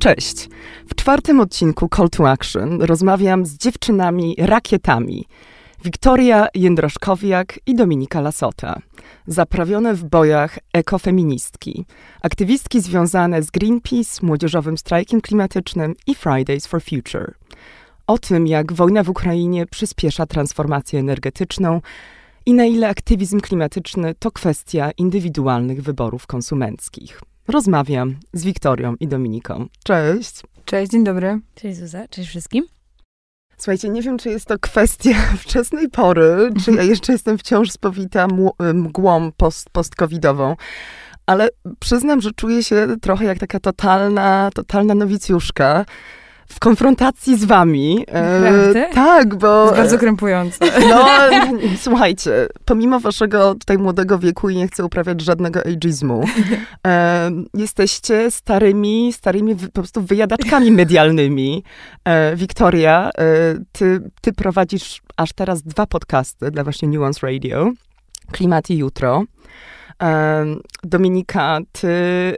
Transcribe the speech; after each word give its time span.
Cześć! 0.00 0.48
W 0.86 0.94
czwartym 0.94 1.40
odcinku 1.40 1.88
Call 1.96 2.10
to 2.10 2.30
Action 2.30 2.82
rozmawiam 2.82 3.46
z 3.46 3.56
dziewczynami 3.56 4.34
rakietami. 4.38 5.24
Wiktoria 5.84 6.46
Jędroszkowiak 6.54 7.60
i 7.66 7.74
Dominika 7.74 8.20
Lasota. 8.20 8.80
Zaprawione 9.26 9.94
w 9.94 10.04
bojach 10.04 10.58
ekofeministki. 10.72 11.84
Aktywistki 12.22 12.80
związane 12.80 13.42
z 13.42 13.50
Greenpeace, 13.50 14.26
Młodzieżowym 14.26 14.78
Strajkiem 14.78 15.20
Klimatycznym 15.20 15.94
i 16.06 16.14
Fridays 16.14 16.66
for 16.66 16.82
Future. 16.82 17.34
O 18.06 18.18
tym, 18.18 18.46
jak 18.46 18.72
wojna 18.72 19.02
w 19.02 19.10
Ukrainie 19.10 19.66
przyspiesza 19.66 20.26
transformację 20.26 21.00
energetyczną 21.00 21.80
i 22.46 22.54
na 22.54 22.64
ile 22.64 22.88
aktywizm 22.88 23.40
klimatyczny 23.40 24.14
to 24.18 24.30
kwestia 24.30 24.90
indywidualnych 24.98 25.82
wyborów 25.82 26.26
konsumenckich. 26.26 27.20
Rozmawiam 27.48 28.16
z 28.32 28.44
Wiktorią 28.44 28.94
i 29.00 29.08
Dominiką. 29.08 29.66
Cześć. 29.84 30.42
Cześć, 30.64 30.92
dzień 30.92 31.04
dobry. 31.04 31.40
Cześć 31.54 31.78
Zuza, 31.78 32.08
cześć 32.08 32.28
wszystkim. 32.28 32.66
Słuchajcie, 33.56 33.88
nie 33.88 34.02
wiem, 34.02 34.18
czy 34.18 34.28
jest 34.30 34.46
to 34.46 34.58
kwestia 34.58 35.10
wczesnej 35.44 35.88
pory, 35.88 36.50
czy 36.64 36.72
ja 36.72 36.82
jeszcze 36.82 37.12
jestem 37.12 37.38
wciąż 37.38 37.70
spowita 37.70 38.26
mgłą 38.74 39.32
post, 39.36 39.70
post-covidową, 39.70 40.56
ale 41.26 41.48
przyznam, 41.80 42.20
że 42.20 42.30
czuję 42.32 42.62
się 42.62 42.86
trochę 43.02 43.24
jak 43.24 43.38
taka 43.38 43.60
totalna, 43.60 44.50
totalna 44.54 44.94
nowicjuszka 44.94 45.84
w 46.50 46.58
konfrontacji 46.60 47.38
z 47.38 47.44
wami. 47.44 48.04
E, 48.08 48.88
tak, 48.94 49.34
bo... 49.34 49.46
To 49.48 49.64
jest 49.64 49.76
bardzo 49.76 49.98
krępujące. 49.98 50.58
No, 50.90 51.06
słuchajcie, 51.76 52.46
pomimo 52.64 53.00
waszego 53.00 53.54
tutaj 53.54 53.78
młodego 53.78 54.18
wieku 54.18 54.50
i 54.50 54.56
nie 54.56 54.68
chcę 54.68 54.84
uprawiać 54.84 55.20
żadnego 55.20 55.60
ageizmu, 55.60 56.24
e, 56.86 57.30
jesteście 57.54 58.30
starymi, 58.30 59.12
starymi 59.12 59.56
po 59.56 59.68
prostu 59.68 60.02
wyjadaczkami 60.02 60.72
medialnymi. 60.80 61.64
E, 62.04 62.36
Wiktoria, 62.36 63.10
e, 63.18 63.54
ty, 63.72 64.10
ty 64.20 64.32
prowadzisz 64.32 65.02
aż 65.16 65.32
teraz 65.32 65.62
dwa 65.62 65.86
podcasty 65.86 66.50
dla 66.50 66.64
właśnie 66.64 66.88
Nuance 66.88 67.26
Radio. 67.26 67.70
Klimat 68.32 68.70
i 68.70 68.76
Jutro. 68.76 69.24
Dominika, 70.84 71.58
ty 71.72 71.88
y, 71.88 72.34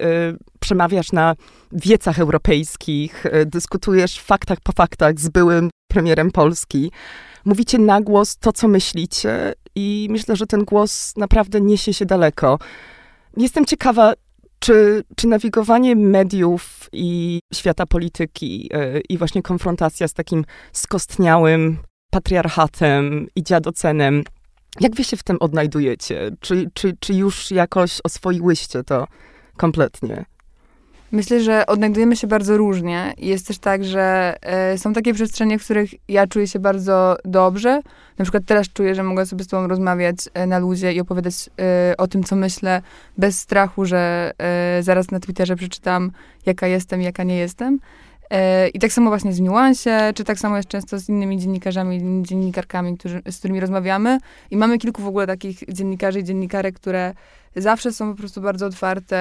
przemawiasz 0.60 1.12
na 1.12 1.34
wiecach 1.72 2.18
europejskich, 2.18 3.26
y, 3.26 3.46
dyskutujesz 3.46 4.20
faktach 4.20 4.60
po 4.60 4.72
faktach 4.72 5.20
z 5.20 5.28
byłym 5.28 5.70
premierem 5.88 6.30
Polski. 6.30 6.90
Mówicie 7.44 7.78
na 7.78 8.00
głos 8.00 8.36
to, 8.36 8.52
co 8.52 8.68
myślicie, 8.68 9.54
i 9.74 10.08
myślę, 10.10 10.36
że 10.36 10.46
ten 10.46 10.64
głos 10.64 11.16
naprawdę 11.16 11.60
niesie 11.60 11.94
się 11.94 12.06
daleko. 12.06 12.58
Jestem 13.36 13.64
ciekawa, 13.64 14.12
czy, 14.58 15.04
czy 15.16 15.26
nawigowanie 15.26 15.96
mediów 15.96 16.88
i 16.92 17.40
świata 17.54 17.86
polityki 17.86 18.70
y, 18.74 19.02
i 19.08 19.18
właśnie 19.18 19.42
konfrontacja 19.42 20.08
z 20.08 20.12
takim 20.12 20.44
skostniałym 20.72 21.78
patriarchatem 22.10 23.26
i 23.36 23.42
dziadocenem 23.42 24.24
jak 24.80 24.94
wy 24.94 25.04
się 25.04 25.16
w 25.16 25.22
tym 25.22 25.36
odnajdujecie? 25.40 26.30
Czy, 26.40 26.70
czy, 26.74 26.96
czy 27.00 27.14
już 27.14 27.50
jakoś 27.50 28.00
oswoiłyście 28.04 28.84
to 28.84 29.06
kompletnie? 29.56 30.24
Myślę, 31.12 31.40
że 31.40 31.66
odnajdujemy 31.66 32.16
się 32.16 32.26
bardzo 32.26 32.56
różnie. 32.56 33.14
Jest 33.18 33.46
też 33.46 33.58
tak, 33.58 33.84
że 33.84 34.36
e, 34.42 34.78
są 34.78 34.92
takie 34.92 35.14
przestrzenie, 35.14 35.58
w 35.58 35.64
których 35.64 35.90
ja 36.08 36.26
czuję 36.26 36.46
się 36.46 36.58
bardzo 36.58 37.16
dobrze. 37.24 37.80
Na 38.18 38.24
przykład 38.24 38.42
teraz 38.46 38.68
czuję, 38.68 38.94
że 38.94 39.02
mogę 39.02 39.26
sobie 39.26 39.44
z 39.44 39.46
tobą 39.46 39.68
rozmawiać 39.68 40.16
e, 40.34 40.46
na 40.46 40.58
luzie 40.58 40.92
i 40.92 41.00
opowiadać 41.00 41.34
e, 41.60 41.94
o 41.96 42.06
tym, 42.06 42.24
co 42.24 42.36
myślę, 42.36 42.82
bez 43.18 43.38
strachu, 43.38 43.84
że 43.84 44.32
zaraz 44.80 45.10
na 45.10 45.20
Twitterze 45.20 45.56
przeczytam, 45.56 46.10
jaka 46.46 46.66
jestem, 46.66 47.02
jaka 47.02 47.22
nie 47.22 47.36
jestem. 47.36 47.78
E, 48.32 48.68
I 48.68 48.78
tak 48.78 48.92
samo 48.92 49.10
właśnie 49.10 49.32
z 49.32 49.40
Niuansie, 49.40 50.12
czy 50.14 50.24
tak 50.24 50.38
samo 50.38 50.56
jest 50.56 50.68
często 50.68 50.98
z 50.98 51.08
innymi 51.08 51.38
dziennikarzami, 51.38 52.22
dziennikarkami, 52.22 52.98
którzy, 52.98 53.22
z 53.30 53.38
którymi 53.38 53.60
rozmawiamy. 53.60 54.18
I 54.50 54.56
mamy 54.56 54.78
kilku 54.78 55.02
w 55.02 55.06
ogóle 55.06 55.26
takich 55.26 55.58
dziennikarzy 55.68 56.20
i 56.20 56.24
dziennikarek, 56.24 56.74
które 56.74 57.14
zawsze 57.56 57.92
są 57.92 58.10
po 58.12 58.18
prostu 58.18 58.40
bardzo 58.40 58.66
otwarte. 58.66 59.16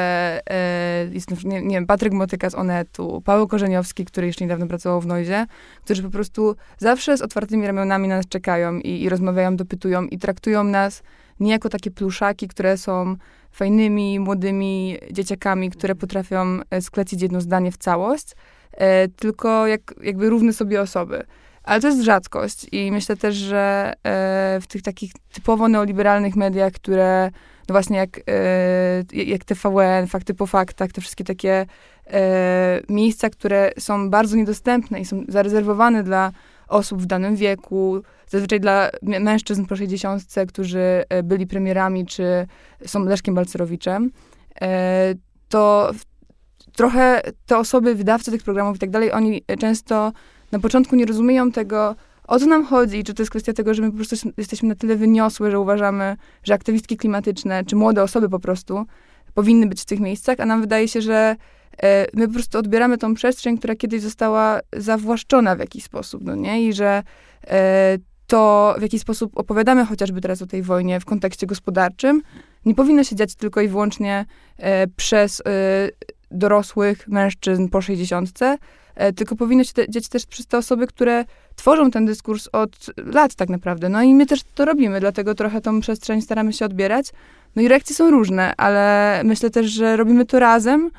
E, 0.49 1.07
jest, 1.11 1.45
nie, 1.45 1.61
nie 1.61 1.75
wiem, 1.75 1.85
Patryk 1.85 2.13
Motyka 2.13 2.49
z 2.49 2.55
Onetu, 2.55 3.21
Paweł 3.25 3.47
Korzeniowski, 3.47 4.05
który 4.05 4.27
jeszcze 4.27 4.45
niedawno 4.45 4.67
pracował 4.67 5.01
w 5.01 5.05
Noizie, 5.05 5.45
którzy 5.85 6.03
po 6.03 6.09
prostu 6.09 6.55
zawsze 6.77 7.17
z 7.17 7.21
otwartymi 7.21 7.67
ramionami 7.67 8.07
na 8.07 8.17
nas 8.17 8.27
czekają 8.27 8.79
i, 8.79 9.01
i 9.01 9.09
rozmawiają, 9.09 9.55
dopytują 9.55 10.05
i 10.05 10.17
traktują 10.19 10.63
nas 10.63 11.03
nie 11.39 11.51
jako 11.51 11.69
takie 11.69 11.91
pluszaki, 11.91 12.47
które 12.47 12.77
są 12.77 13.15
fajnymi, 13.51 14.19
młodymi 14.19 14.97
dzieciakami, 15.11 15.69
które 15.69 15.95
potrafią 15.95 16.59
e, 16.69 16.81
sklecić 16.81 17.21
jedno 17.21 17.41
zdanie 17.41 17.71
w 17.71 17.77
całość, 17.77 18.35
tylko 19.15 19.67
jak, 19.67 19.81
jakby 20.03 20.29
równe 20.29 20.53
sobie 20.53 20.81
osoby. 20.81 21.23
Ale 21.63 21.81
to 21.81 21.87
jest 21.87 22.01
rzadkość 22.01 22.67
i 22.71 22.91
myślę 22.91 23.17
też, 23.17 23.35
że 23.35 23.93
e, 24.03 24.59
w 24.61 24.67
tych 24.67 24.81
takich 24.81 25.11
typowo 25.33 25.67
neoliberalnych 25.67 26.35
mediach, 26.35 26.73
które 26.73 27.31
no 27.69 27.73
właśnie 27.73 27.97
jak, 27.97 28.19
e, 28.27 29.23
jak 29.23 29.43
TVN, 29.43 30.07
Fakty 30.07 30.33
po 30.33 30.47
faktach, 30.47 30.91
te 30.91 31.01
wszystkie 31.01 31.23
takie 31.23 31.65
miejsca, 32.89 33.29
które 33.29 33.71
są 33.79 34.09
bardzo 34.09 34.35
niedostępne 34.35 34.99
i 34.99 35.05
są 35.05 35.23
zarezerwowane 35.27 36.03
dla 36.03 36.31
osób 36.67 37.01
w 37.01 37.05
danym 37.05 37.35
wieku, 37.35 38.01
zazwyczaj 38.27 38.59
dla 38.59 38.89
mężczyzn 39.01 39.65
po 39.65 39.75
60, 39.75 40.23
którzy 40.47 41.03
byli 41.23 41.47
premierami, 41.47 42.05
czy 42.05 42.47
są 42.85 43.05
Leszkiem 43.05 43.35
Balcerowiczem, 43.35 44.11
to 45.49 45.91
trochę 46.75 47.21
te 47.45 47.57
osoby, 47.57 47.95
wydawcy 47.95 48.31
tych 48.31 48.43
programów 48.43 48.75
i 48.75 48.79
tak 48.79 48.89
dalej, 48.89 49.11
oni 49.11 49.43
często 49.59 50.11
na 50.51 50.59
początku 50.59 50.95
nie 50.95 51.05
rozumieją 51.05 51.51
tego, 51.51 51.95
o 52.27 52.39
co 52.39 52.45
nam 52.45 52.65
chodzi, 52.65 53.03
czy 53.03 53.13
to 53.13 53.21
jest 53.21 53.29
kwestia 53.29 53.53
tego, 53.53 53.73
że 53.73 53.81
my 53.81 53.91
po 53.91 53.95
prostu 53.97 54.15
jesteśmy 54.37 54.69
na 54.69 54.75
tyle 54.75 54.95
wyniosłe, 54.95 55.51
że 55.51 55.59
uważamy, 55.59 56.17
że 56.43 56.53
aktywistki 56.53 56.97
klimatyczne, 56.97 57.65
czy 57.65 57.75
młode 57.75 58.03
osoby 58.03 58.29
po 58.29 58.39
prostu 58.39 58.85
powinny 59.33 59.67
być 59.67 59.81
w 59.81 59.85
tych 59.85 59.99
miejscach, 59.99 60.39
a 60.39 60.45
nam 60.45 60.61
wydaje 60.61 60.87
się, 60.87 61.01
że 61.01 61.35
e, 61.83 62.05
my 62.13 62.27
po 62.27 62.33
prostu 62.33 62.57
odbieramy 62.57 62.97
tą 62.97 63.13
przestrzeń, 63.13 63.57
która 63.57 63.75
kiedyś 63.75 64.01
została 64.01 64.59
zawłaszczona 64.77 65.55
w 65.55 65.59
jakiś 65.59 65.83
sposób, 65.83 66.23
no 66.23 66.35
nie? 66.35 66.67
I 66.67 66.73
że 66.73 67.03
e, 67.47 67.97
to, 68.27 68.75
w 68.79 68.81
jaki 68.81 68.99
sposób 68.99 69.31
opowiadamy 69.35 69.85
chociażby 69.85 70.21
teraz 70.21 70.41
o 70.41 70.47
tej 70.47 70.63
wojnie 70.63 70.99
w 70.99 71.05
kontekście 71.05 71.47
gospodarczym, 71.47 72.21
nie 72.65 72.75
powinno 72.75 73.03
się 73.03 73.15
dziać 73.15 73.35
tylko 73.35 73.61
i 73.61 73.67
wyłącznie 73.67 74.25
e, 74.57 74.87
przez 74.87 75.41
dorosłych 76.31 77.07
mężczyzn 77.07 77.67
po 77.67 77.81
60, 77.81 78.29
e, 78.95 79.13
tylko 79.13 79.35
powinno 79.35 79.63
się 79.63 79.73
dziać 79.89 80.09
też 80.09 80.25
przez 80.25 80.47
te 80.47 80.57
osoby, 80.57 80.87
które 80.87 81.25
tworzą 81.55 81.91
ten 81.91 82.05
dyskurs 82.05 82.49
od 82.51 82.85
lat 82.97 83.35
tak 83.35 83.49
naprawdę. 83.49 83.89
No 83.89 84.03
i 84.03 84.15
my 84.15 84.25
też 84.25 84.39
to 84.55 84.65
robimy, 84.65 84.99
dlatego 84.99 85.35
trochę 85.35 85.61
tą 85.61 85.81
przestrzeń 85.81 86.21
staramy 86.21 86.53
się 86.53 86.65
odbierać. 86.65 87.11
No 87.55 87.61
i 87.61 87.67
reakcje 87.67 87.95
są 87.95 88.11
różne, 88.11 88.53
ale 88.57 89.21
myślę 89.25 89.49
też, 89.49 89.65
że 89.65 89.97
robimy 89.97 90.25
to 90.25 90.39
razem, 90.39 90.91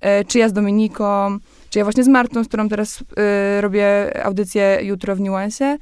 e, 0.00 0.24
czy 0.24 0.38
ja 0.38 0.48
z 0.48 0.52
Dominiką, 0.52 1.38
czy 1.70 1.78
ja 1.78 1.84
właśnie 1.84 2.04
z 2.04 2.08
Martą, 2.08 2.44
z 2.44 2.48
którą 2.48 2.68
teraz 2.68 3.00
y, 3.00 3.60
robię 3.60 4.12
audycję 4.24 4.78
jutro 4.82 5.16
w 5.16 5.20
Niuansie, 5.20 5.64
E, 5.64 5.78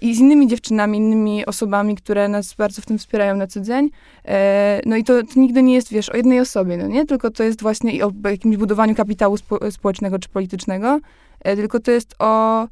i 0.00 0.14
z 0.14 0.18
innymi 0.18 0.46
dziewczynami, 0.46 0.98
innymi 0.98 1.46
osobami, 1.46 1.96
które 1.96 2.28
nas 2.28 2.54
bardzo 2.54 2.82
w 2.82 2.86
tym 2.86 2.98
wspierają 2.98 3.36
na 3.36 3.46
co 3.46 3.60
dzień. 3.60 3.90
E, 4.24 4.80
no 4.86 4.96
i 4.96 5.04
to, 5.04 5.22
to 5.22 5.40
nigdy 5.40 5.62
nie 5.62 5.74
jest, 5.74 5.92
wiesz, 5.92 6.08
o 6.08 6.16
jednej 6.16 6.40
osobie, 6.40 6.76
no 6.76 6.86
nie? 6.86 7.06
Tylko 7.06 7.30
to 7.30 7.42
jest 7.42 7.62
właśnie 7.62 7.92
i 7.92 8.02
o 8.02 8.12
jakimś 8.24 8.56
budowaniu 8.56 8.94
kapitału 8.94 9.36
spo, 9.36 9.70
społecznego 9.70 10.18
czy 10.18 10.28
politycznego, 10.28 11.00
e, 11.40 11.56
tylko 11.56 11.80
to 11.80 11.90
jest 11.90 12.14
o 12.18 12.66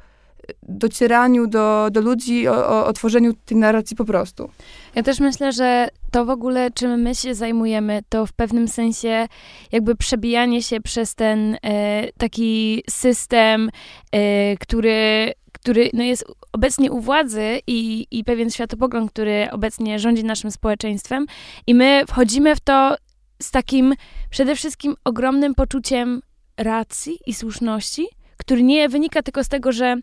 docieraniu 0.62 1.46
do, 1.46 1.88
do 1.90 2.00
ludzi, 2.00 2.48
o, 2.48 2.86
o, 2.86 2.92
tworzeniu 2.92 3.32
tej 3.44 3.56
narracji 3.56 3.96
po 3.96 4.04
prostu. 4.04 4.50
Ja 4.94 5.02
też 5.02 5.20
myślę, 5.20 5.52
że 5.52 5.88
to 6.10 6.24
w 6.24 6.30
ogóle, 6.30 6.70
czym 6.70 7.02
my 7.02 7.14
się 7.14 7.34
zajmujemy, 7.34 8.00
to 8.08 8.26
w 8.26 8.32
pewnym 8.32 8.68
sensie 8.68 9.26
jakby 9.72 9.96
przebijanie 9.96 10.62
się 10.62 10.80
przez 10.80 11.14
ten 11.14 11.56
e, 11.62 12.08
taki 12.18 12.82
system, 12.90 13.70
e, 14.12 14.56
który 14.56 15.32
który 15.58 15.90
no, 15.92 16.02
jest 16.02 16.24
obecnie 16.52 16.92
u 16.92 17.00
władzy 17.00 17.60
i, 17.66 18.06
i 18.10 18.24
pewien 18.24 18.50
światopogląd, 18.50 19.10
który 19.10 19.48
obecnie 19.50 19.98
rządzi 19.98 20.24
naszym 20.24 20.50
społeczeństwem. 20.50 21.26
I 21.66 21.74
my 21.74 22.04
wchodzimy 22.08 22.56
w 22.56 22.60
to 22.60 22.96
z 23.42 23.50
takim 23.50 23.94
przede 24.30 24.56
wszystkim 24.56 24.96
ogromnym 25.04 25.54
poczuciem 25.54 26.22
racji 26.56 27.18
i 27.26 27.34
słuszności, 27.34 28.06
który 28.36 28.62
nie 28.62 28.88
wynika 28.88 29.22
tylko 29.22 29.44
z 29.44 29.48
tego, 29.48 29.72
że 29.72 29.96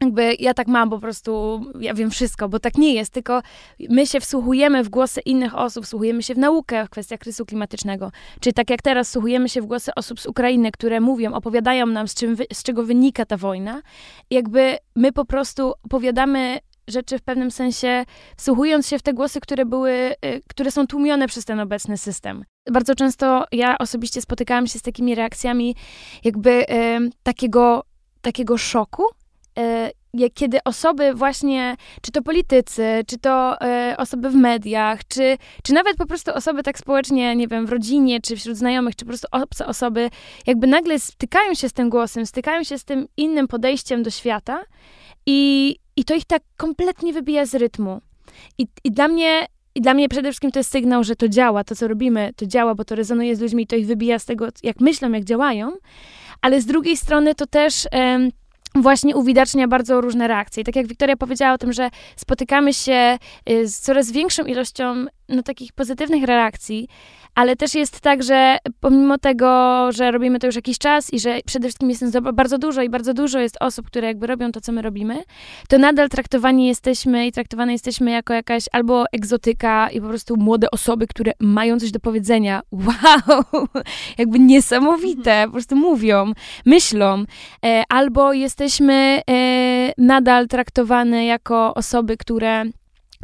jakby 0.00 0.36
ja 0.38 0.54
tak 0.54 0.68
mam 0.68 0.90
po 0.90 0.98
prostu, 0.98 1.60
ja 1.80 1.94
wiem 1.94 2.10
wszystko, 2.10 2.48
bo 2.48 2.58
tak 2.58 2.78
nie 2.78 2.94
jest, 2.94 3.12
tylko 3.12 3.42
my 3.90 4.06
się 4.06 4.20
wsłuchujemy 4.20 4.84
w 4.84 4.88
głosy 4.88 5.20
innych 5.20 5.54
osób, 5.54 5.84
wsłuchujemy 5.84 6.22
się 6.22 6.34
w 6.34 6.38
naukę 6.38 6.86
w 6.86 6.90
kwestiach 6.90 7.20
kryzysu 7.20 7.46
klimatycznego. 7.46 8.12
Czyli 8.40 8.54
tak 8.54 8.70
jak 8.70 8.82
teraz 8.82 9.08
wsłuchujemy 9.08 9.48
się 9.48 9.62
w 9.62 9.66
głosy 9.66 9.94
osób 9.96 10.20
z 10.20 10.26
Ukrainy, 10.26 10.70
które 10.70 11.00
mówią, 11.00 11.32
opowiadają 11.32 11.86
nam, 11.86 12.08
z, 12.08 12.14
czym, 12.14 12.36
z 12.52 12.62
czego 12.62 12.84
wynika 12.84 13.26
ta 13.26 13.36
wojna. 13.36 13.82
Jakby 14.30 14.78
my 14.96 15.12
po 15.12 15.24
prostu 15.24 15.72
opowiadamy 15.82 16.58
rzeczy 16.88 17.18
w 17.18 17.22
pewnym 17.22 17.50
sensie, 17.50 18.04
wsłuchując 18.36 18.88
się 18.88 18.98
w 18.98 19.02
te 19.02 19.14
głosy, 19.14 19.40
które 19.40 19.64
były, 19.64 19.92
y, 20.24 20.42
które 20.48 20.70
są 20.70 20.86
tłumione 20.86 21.28
przez 21.28 21.44
ten 21.44 21.60
obecny 21.60 21.98
system. 21.98 22.44
Bardzo 22.72 22.94
często 22.94 23.44
ja 23.52 23.78
osobiście 23.78 24.22
spotykałam 24.22 24.66
się 24.66 24.78
z 24.78 24.82
takimi 24.82 25.14
reakcjami 25.14 25.76
jakby 26.24 26.50
y, 26.50 26.64
takiego, 27.22 27.84
takiego 28.22 28.58
szoku, 28.58 29.02
kiedy 30.34 30.58
osoby 30.64 31.14
właśnie, 31.14 31.76
czy 32.02 32.12
to 32.12 32.22
politycy, 32.22 33.04
czy 33.06 33.18
to 33.18 33.56
y, 33.92 33.96
osoby 33.96 34.30
w 34.30 34.34
mediach, 34.34 35.00
czy, 35.08 35.36
czy 35.62 35.72
nawet 35.72 35.96
po 35.96 36.06
prostu 36.06 36.34
osoby 36.34 36.62
tak 36.62 36.78
społecznie, 36.78 37.36
nie 37.36 37.48
wiem, 37.48 37.66
w 37.66 37.70
rodzinie, 37.70 38.20
czy 38.20 38.36
wśród 38.36 38.56
znajomych, 38.56 38.96
czy 38.96 39.04
po 39.04 39.08
prostu 39.08 39.28
obce 39.32 39.66
osoby, 39.66 40.10
jakby 40.46 40.66
nagle 40.66 40.98
stykają 40.98 41.54
się 41.54 41.68
z 41.68 41.72
tym 41.72 41.90
głosem, 41.90 42.26
stykają 42.26 42.64
się 42.64 42.78
z 42.78 42.84
tym 42.84 43.06
innym 43.16 43.48
podejściem 43.48 44.02
do 44.02 44.10
świata 44.10 44.64
i, 45.26 45.76
i 45.96 46.04
to 46.04 46.14
ich 46.14 46.24
tak 46.24 46.42
kompletnie 46.56 47.12
wybija 47.12 47.46
z 47.46 47.54
rytmu. 47.54 48.00
I, 48.58 48.66
i 48.84 48.90
dla 48.90 49.08
mnie 49.08 49.46
i 49.74 49.80
dla 49.80 49.94
mnie 49.94 50.08
przede 50.08 50.28
wszystkim 50.30 50.50
to 50.50 50.58
jest 50.58 50.70
sygnał, 50.70 51.04
że 51.04 51.16
to 51.16 51.28
działa, 51.28 51.64
to 51.64 51.76
co 51.76 51.88
robimy, 51.88 52.32
to 52.36 52.46
działa, 52.46 52.74
bo 52.74 52.84
to 52.84 52.94
rezonuje 52.94 53.36
z 53.36 53.40
ludźmi, 53.40 53.66
to 53.66 53.76
ich 53.76 53.86
wybija 53.86 54.18
z 54.18 54.24
tego, 54.24 54.48
jak 54.62 54.80
myślą, 54.80 55.12
jak 55.12 55.24
działają. 55.24 55.72
Ale 56.42 56.60
z 56.60 56.66
drugiej 56.66 56.96
strony 56.96 57.34
to 57.34 57.46
też 57.46 57.88
właśnie 58.82 59.16
uwidacznia 59.16 59.68
bardzo 59.68 60.00
różne 60.00 60.28
reakcje. 60.28 60.60
I 60.60 60.64
tak 60.64 60.76
jak 60.76 60.86
Wiktoria 60.86 61.16
powiedziała 61.16 61.54
o 61.54 61.58
tym, 61.58 61.72
że 61.72 61.90
spotykamy 62.16 62.74
się 62.74 63.18
y, 63.50 63.68
z 63.68 63.80
coraz 63.80 64.10
większą 64.10 64.44
ilością 64.44 65.04
no, 65.28 65.42
takich 65.42 65.72
pozytywnych 65.72 66.24
reakcji, 66.24 66.88
ale 67.38 67.56
też 67.56 67.74
jest 67.74 68.00
tak, 68.00 68.22
że 68.22 68.58
pomimo 68.80 69.18
tego, 69.18 69.48
że 69.92 70.10
robimy 70.10 70.38
to 70.38 70.46
już 70.46 70.56
jakiś 70.56 70.78
czas 70.78 71.12
i 71.12 71.20
że 71.20 71.38
przede 71.46 71.68
wszystkim 71.68 71.90
jest 71.90 72.18
bardzo 72.20 72.58
dużo 72.58 72.82
i 72.82 72.88
bardzo 72.88 73.14
dużo 73.14 73.38
jest 73.38 73.56
osób, 73.60 73.86
które 73.86 74.06
jakby 74.06 74.26
robią 74.26 74.52
to, 74.52 74.60
co 74.60 74.72
my 74.72 74.82
robimy, 74.82 75.22
to 75.68 75.78
nadal 75.78 76.08
traktowani 76.08 76.66
jesteśmy 76.66 77.26
i 77.26 77.32
traktowane 77.32 77.72
jesteśmy 77.72 78.10
jako 78.10 78.34
jakaś 78.34 78.64
albo 78.72 79.04
egzotyka 79.12 79.90
i 79.90 80.00
po 80.00 80.08
prostu 80.08 80.36
młode 80.36 80.70
osoby, 80.70 81.06
które 81.06 81.32
mają 81.40 81.78
coś 81.78 81.90
do 81.90 82.00
powiedzenia. 82.00 82.60
Wow! 82.88 83.68
jakby 84.18 84.38
niesamowite. 84.38 85.42
Po 85.46 85.52
prostu 85.52 85.76
mówią, 85.76 86.32
myślą. 86.66 87.24
E, 87.64 87.82
albo 87.88 88.32
jesteśmy 88.32 89.22
e, 89.30 89.92
nadal 89.98 90.48
traktowane 90.48 91.24
jako 91.24 91.74
osoby, 91.74 92.16
które 92.16 92.64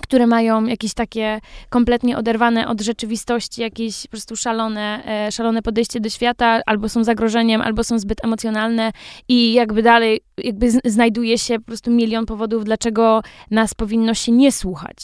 które 0.03 0.27
mają 0.27 0.65
jakieś 0.65 0.95
takie 0.95 1.41
kompletnie 1.71 2.19
oderwane 2.19 2.69
od 2.69 2.81
rzeczywistości, 2.81 3.61
jakieś 3.61 4.03
po 4.03 4.09
prostu 4.09 4.37
szalone, 4.37 5.03
e, 5.07 5.33
szalone 5.33 5.63
podejście 5.63 6.01
do 6.01 6.09
świata, 6.09 6.61
albo 6.67 6.89
są 6.89 7.05
zagrożeniem, 7.05 7.61
albo 7.61 7.85
są 7.85 7.99
zbyt 7.99 8.25
emocjonalne 8.25 8.93
i 9.29 9.53
jakby 9.53 9.83
dalej, 9.83 10.21
jakby 10.45 10.71
znajduje 10.85 11.39
się 11.39 11.59
po 11.59 11.65
prostu 11.65 11.91
milion 11.91 12.27
powodów, 12.27 12.65
dlaczego 12.65 13.23
nas 13.51 13.75
powinno 13.75 14.15
się 14.15 14.33
nie 14.33 14.53
słuchać. 14.53 14.97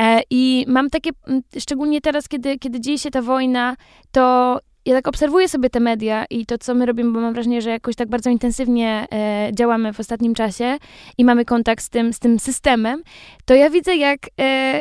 E, 0.00 0.20
I 0.30 0.64
mam 0.68 0.90
takie, 0.90 1.10
szczególnie 1.58 2.00
teraz, 2.00 2.28
kiedy, 2.28 2.58
kiedy 2.58 2.80
dzieje 2.80 2.98
się 2.98 3.10
ta 3.10 3.22
wojna, 3.22 3.76
to 4.12 4.58
ja 4.86 4.94
tak 4.94 5.08
obserwuję 5.08 5.48
sobie 5.48 5.70
te 5.70 5.80
media 5.80 6.24
i 6.30 6.46
to, 6.46 6.58
co 6.58 6.74
my 6.74 6.86
robimy, 6.86 7.12
bo 7.12 7.20
mam 7.20 7.34
wrażenie, 7.34 7.62
że 7.62 7.70
jakoś 7.70 7.96
tak 7.96 8.08
bardzo 8.08 8.30
intensywnie 8.30 9.06
e, 9.12 9.50
działamy 9.54 9.92
w 9.92 10.00
ostatnim 10.00 10.34
czasie 10.34 10.78
i 11.18 11.24
mamy 11.24 11.44
kontakt 11.44 11.84
z 11.84 11.88
tym, 11.88 12.12
z 12.12 12.18
tym 12.18 12.38
systemem, 12.38 13.02
to 13.44 13.54
ja 13.54 13.70
widzę, 13.70 13.96
jak 13.96 14.20
e, 14.40 14.80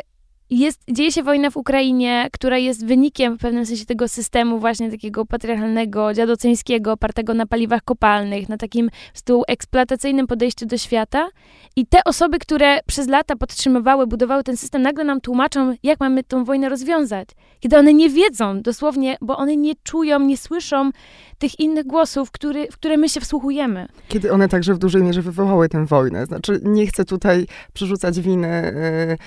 jest, 0.50 0.81
dzieje 0.92 1.12
się 1.12 1.24
wojna 1.24 1.50
w 1.50 1.57
Ukrainie, 1.57 2.28
która 2.34 2.57
jest 2.57 2.86
wynikiem 2.86 3.38
w 3.38 3.42
pewnym 3.42 3.66
sensie 3.66 3.86
tego 3.86 4.07
systemu 4.07 4.60
właśnie 4.60 4.92
takiego 4.92 5.25
patriarchalnego, 5.25 6.13
dziadoceńskiego, 6.13 6.92
opartego 6.92 7.34
na 7.34 7.46
paliwach 7.46 7.84
kopalnych, 7.84 8.50
na 8.50 8.57
takim 8.57 8.90
stu 9.13 9.44
eksploatacyjnym 9.48 10.28
podejściu 10.28 10.66
do 10.66 10.78
świata. 10.78 11.30
I 11.75 11.86
te 11.86 12.04
osoby, 12.04 12.40
które 12.40 12.80
przez 12.88 13.07
lata 13.07 13.36
podtrzymywały, 13.36 14.07
budowały 14.07 14.44
ten 14.44 14.57
system, 14.57 14.81
nagle 14.81 15.04
nam 15.04 15.22
tłumaczą, 15.22 15.75
jak 15.84 16.00
mamy 16.00 16.24
tą 16.24 16.44
wojnę 16.44 16.69
rozwiązać. 16.69 17.30
Kiedy 17.60 17.78
one 17.78 17.94
nie 17.94 18.10
wiedzą 18.10 18.62
dosłownie, 18.62 19.18
bo 19.22 19.38
one 19.38 19.57
nie 19.57 19.74
czują, 19.84 20.19
nie 20.19 20.38
słyszą 20.38 20.90
tych 21.38 21.60
innych 21.60 21.86
głosów, 21.86 22.31
który, 22.31 22.68
w 22.72 22.74
które 22.74 22.98
my 22.98 23.10
się 23.10 23.22
wsłuchujemy. 23.22 23.88
Kiedy 24.07 24.31
one 24.31 24.50
także 24.50 24.74
w 24.74 24.78
dużej 24.78 25.04
mierze 25.04 25.22
wywołały 25.22 25.69
tę 25.69 25.86
wojnę. 25.86 26.25
Znaczy, 26.25 26.60
nie 26.63 26.88
chcę 26.88 27.06
tutaj 27.06 27.46
przerzucać 27.74 28.19
winy. 28.19 28.74
Yy 29.10 29.18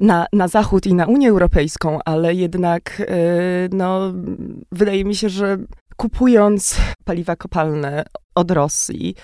na, 0.00 0.26
na 0.32 0.48
Zachód 0.48 0.86
i 0.86 0.94
na 0.94 1.06
Unię 1.06 1.28
Europejską, 1.28 1.98
ale 2.04 2.34
jednak 2.34 3.02
e, 3.08 3.14
no, 3.72 4.12
wydaje 4.72 5.04
mi 5.04 5.14
się, 5.14 5.28
że 5.28 5.58
kupując 5.96 6.76
paliwa 7.04 7.36
kopalne 7.36 8.04
od 8.34 8.50
Rosji, 8.50 9.14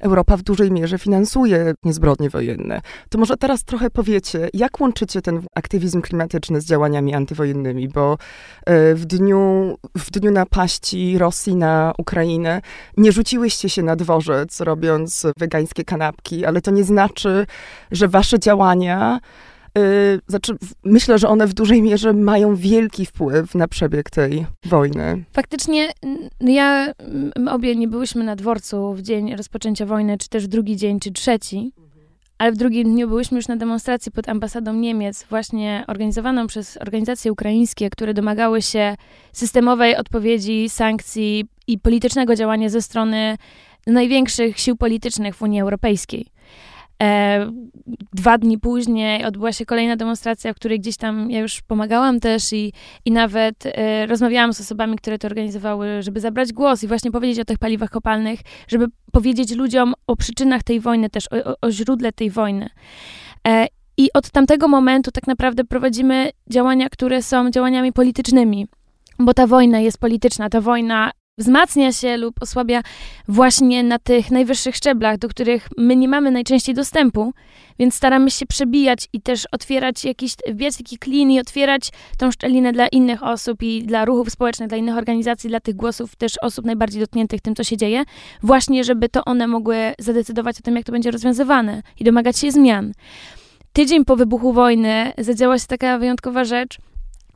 Europa 0.00 0.36
w 0.36 0.42
dużej 0.42 0.70
mierze 0.70 0.98
finansuje 0.98 1.74
niezbrodnie 1.84 2.30
wojenne. 2.30 2.80
To 3.08 3.18
może 3.18 3.36
teraz 3.36 3.64
trochę 3.64 3.90
powiecie, 3.90 4.48
jak 4.54 4.80
łączycie 4.80 5.22
ten 5.22 5.42
aktywizm 5.54 6.02
klimatyczny 6.02 6.60
z 6.60 6.64
działaniami 6.64 7.14
antywojennymi, 7.14 7.88
bo 7.88 8.18
e, 8.66 8.94
w 8.94 9.04
dniu, 9.04 9.74
w 9.98 10.10
dniu 10.10 10.30
napaści 10.30 11.18
Rosji 11.18 11.56
na 11.56 11.92
Ukrainę 11.98 12.60
nie 12.96 13.12
rzuciłyście 13.12 13.68
się 13.68 13.82
na 13.82 13.96
dworzec 13.96 14.60
robiąc 14.60 15.26
wegańskie 15.38 15.84
kanapki, 15.84 16.44
ale 16.44 16.60
to 16.60 16.70
nie 16.70 16.84
znaczy, 16.84 17.46
że 17.90 18.08
wasze 18.08 18.38
działania 18.38 19.20
znaczy, 20.28 20.56
myślę, 20.84 21.18
że 21.18 21.28
one 21.28 21.46
w 21.46 21.54
dużej 21.54 21.82
mierze 21.82 22.12
mają 22.12 22.56
wielki 22.56 23.06
wpływ 23.06 23.54
na 23.54 23.68
przebieg 23.68 24.10
tej 24.10 24.46
wojny. 24.64 25.24
Faktycznie, 25.32 25.92
ja, 26.40 26.92
obie 27.50 27.76
nie 27.76 27.88
byłyśmy 27.88 28.24
na 28.24 28.36
dworcu 28.36 28.94
w 28.94 29.02
dzień 29.02 29.36
rozpoczęcia 29.36 29.86
wojny, 29.86 30.18
czy 30.18 30.28
też 30.28 30.48
drugi 30.48 30.76
dzień, 30.76 31.00
czy 31.00 31.12
trzeci, 31.12 31.72
ale 32.38 32.52
w 32.52 32.56
drugim 32.56 32.92
dniu 32.92 33.08
byłyśmy 33.08 33.36
już 33.36 33.48
na 33.48 33.56
demonstracji 33.56 34.12
pod 34.12 34.28
ambasadą 34.28 34.72
Niemiec, 34.72 35.26
właśnie 35.30 35.84
organizowaną 35.86 36.46
przez 36.46 36.76
organizacje 36.76 37.32
ukraińskie, 37.32 37.90
które 37.90 38.14
domagały 38.14 38.62
się 38.62 38.96
systemowej 39.32 39.96
odpowiedzi, 39.96 40.68
sankcji 40.68 41.44
i 41.66 41.78
politycznego 41.78 42.36
działania 42.36 42.68
ze 42.68 42.82
strony 42.82 43.36
największych 43.86 44.58
sił 44.58 44.76
politycznych 44.76 45.36
w 45.36 45.42
Unii 45.42 45.60
Europejskiej. 45.60 46.26
E, 47.02 47.50
dwa 48.12 48.38
dni 48.38 48.58
później 48.58 49.24
odbyła 49.24 49.52
się 49.52 49.66
kolejna 49.66 49.96
demonstracja, 49.96 50.52
w 50.52 50.56
której 50.56 50.80
gdzieś 50.80 50.96
tam 50.96 51.30
ja 51.30 51.40
już 51.40 51.62
pomagałam 51.62 52.20
też 52.20 52.52
i, 52.52 52.72
i 53.04 53.12
nawet 53.12 53.66
e, 53.66 54.06
rozmawiałam 54.06 54.54
z 54.54 54.60
osobami, 54.60 54.96
które 54.96 55.18
to 55.18 55.28
organizowały, 55.28 56.02
żeby 56.02 56.20
zabrać 56.20 56.52
głos 56.52 56.84
i 56.84 56.86
właśnie 56.86 57.10
powiedzieć 57.10 57.38
o 57.40 57.44
tych 57.44 57.58
paliwach 57.58 57.90
kopalnych, 57.90 58.40
żeby 58.68 58.86
powiedzieć 59.12 59.56
ludziom 59.56 59.94
o 60.06 60.16
przyczynach 60.16 60.62
tej 60.62 60.80
wojny, 60.80 61.10
też 61.10 61.28
o, 61.32 61.50
o, 61.50 61.54
o 61.60 61.70
źródle 61.70 62.12
tej 62.12 62.30
wojny. 62.30 62.68
E, 63.48 63.66
I 63.96 64.12
od 64.14 64.30
tamtego 64.30 64.68
momentu 64.68 65.10
tak 65.10 65.26
naprawdę 65.26 65.64
prowadzimy 65.64 66.30
działania, 66.50 66.88
które 66.88 67.22
są 67.22 67.50
działaniami 67.50 67.92
politycznymi 67.92 68.66
bo 69.18 69.34
ta 69.34 69.46
wojna 69.46 69.80
jest 69.80 69.98
polityczna, 69.98 70.48
ta 70.48 70.60
wojna 70.60 71.10
wzmacnia 71.38 71.92
się 71.92 72.16
lub 72.16 72.42
osłabia 72.42 72.82
właśnie 73.28 73.82
na 73.82 73.98
tych 73.98 74.30
najwyższych 74.30 74.76
szczeblach, 74.76 75.18
do 75.18 75.28
których 75.28 75.68
my 75.78 75.96
nie 75.96 76.08
mamy 76.08 76.30
najczęściej 76.30 76.74
dostępu, 76.74 77.32
więc 77.78 77.94
staramy 77.94 78.30
się 78.30 78.46
przebijać 78.46 79.08
i 79.12 79.20
też 79.20 79.46
otwierać 79.52 80.04
jakiś, 80.04 80.34
wbijać 80.48 80.76
taki 80.76 80.98
klin 80.98 81.30
i 81.30 81.40
otwierać 81.40 81.90
tą 82.18 82.30
szczelinę 82.30 82.72
dla 82.72 82.88
innych 82.88 83.22
osób 83.22 83.62
i 83.62 83.82
dla 83.82 84.04
ruchów 84.04 84.30
społecznych, 84.30 84.68
dla 84.68 84.78
innych 84.78 84.96
organizacji, 84.96 85.50
dla 85.50 85.60
tych 85.60 85.76
głosów 85.76 86.16
też 86.16 86.32
osób 86.42 86.64
najbardziej 86.64 87.00
dotkniętych 87.00 87.40
tym, 87.40 87.54
co 87.54 87.64
się 87.64 87.76
dzieje, 87.76 88.04
właśnie 88.42 88.84
żeby 88.84 89.08
to 89.08 89.24
one 89.24 89.46
mogły 89.46 89.94
zadecydować 89.98 90.58
o 90.58 90.62
tym, 90.62 90.76
jak 90.76 90.84
to 90.84 90.92
będzie 90.92 91.10
rozwiązywane 91.10 91.82
i 92.00 92.04
domagać 92.04 92.38
się 92.38 92.52
zmian. 92.52 92.92
Tydzień 93.72 94.04
po 94.04 94.16
wybuchu 94.16 94.52
wojny 94.52 95.12
zadziała 95.18 95.58
się 95.58 95.66
taka 95.66 95.98
wyjątkowa 95.98 96.44
rzecz, 96.44 96.78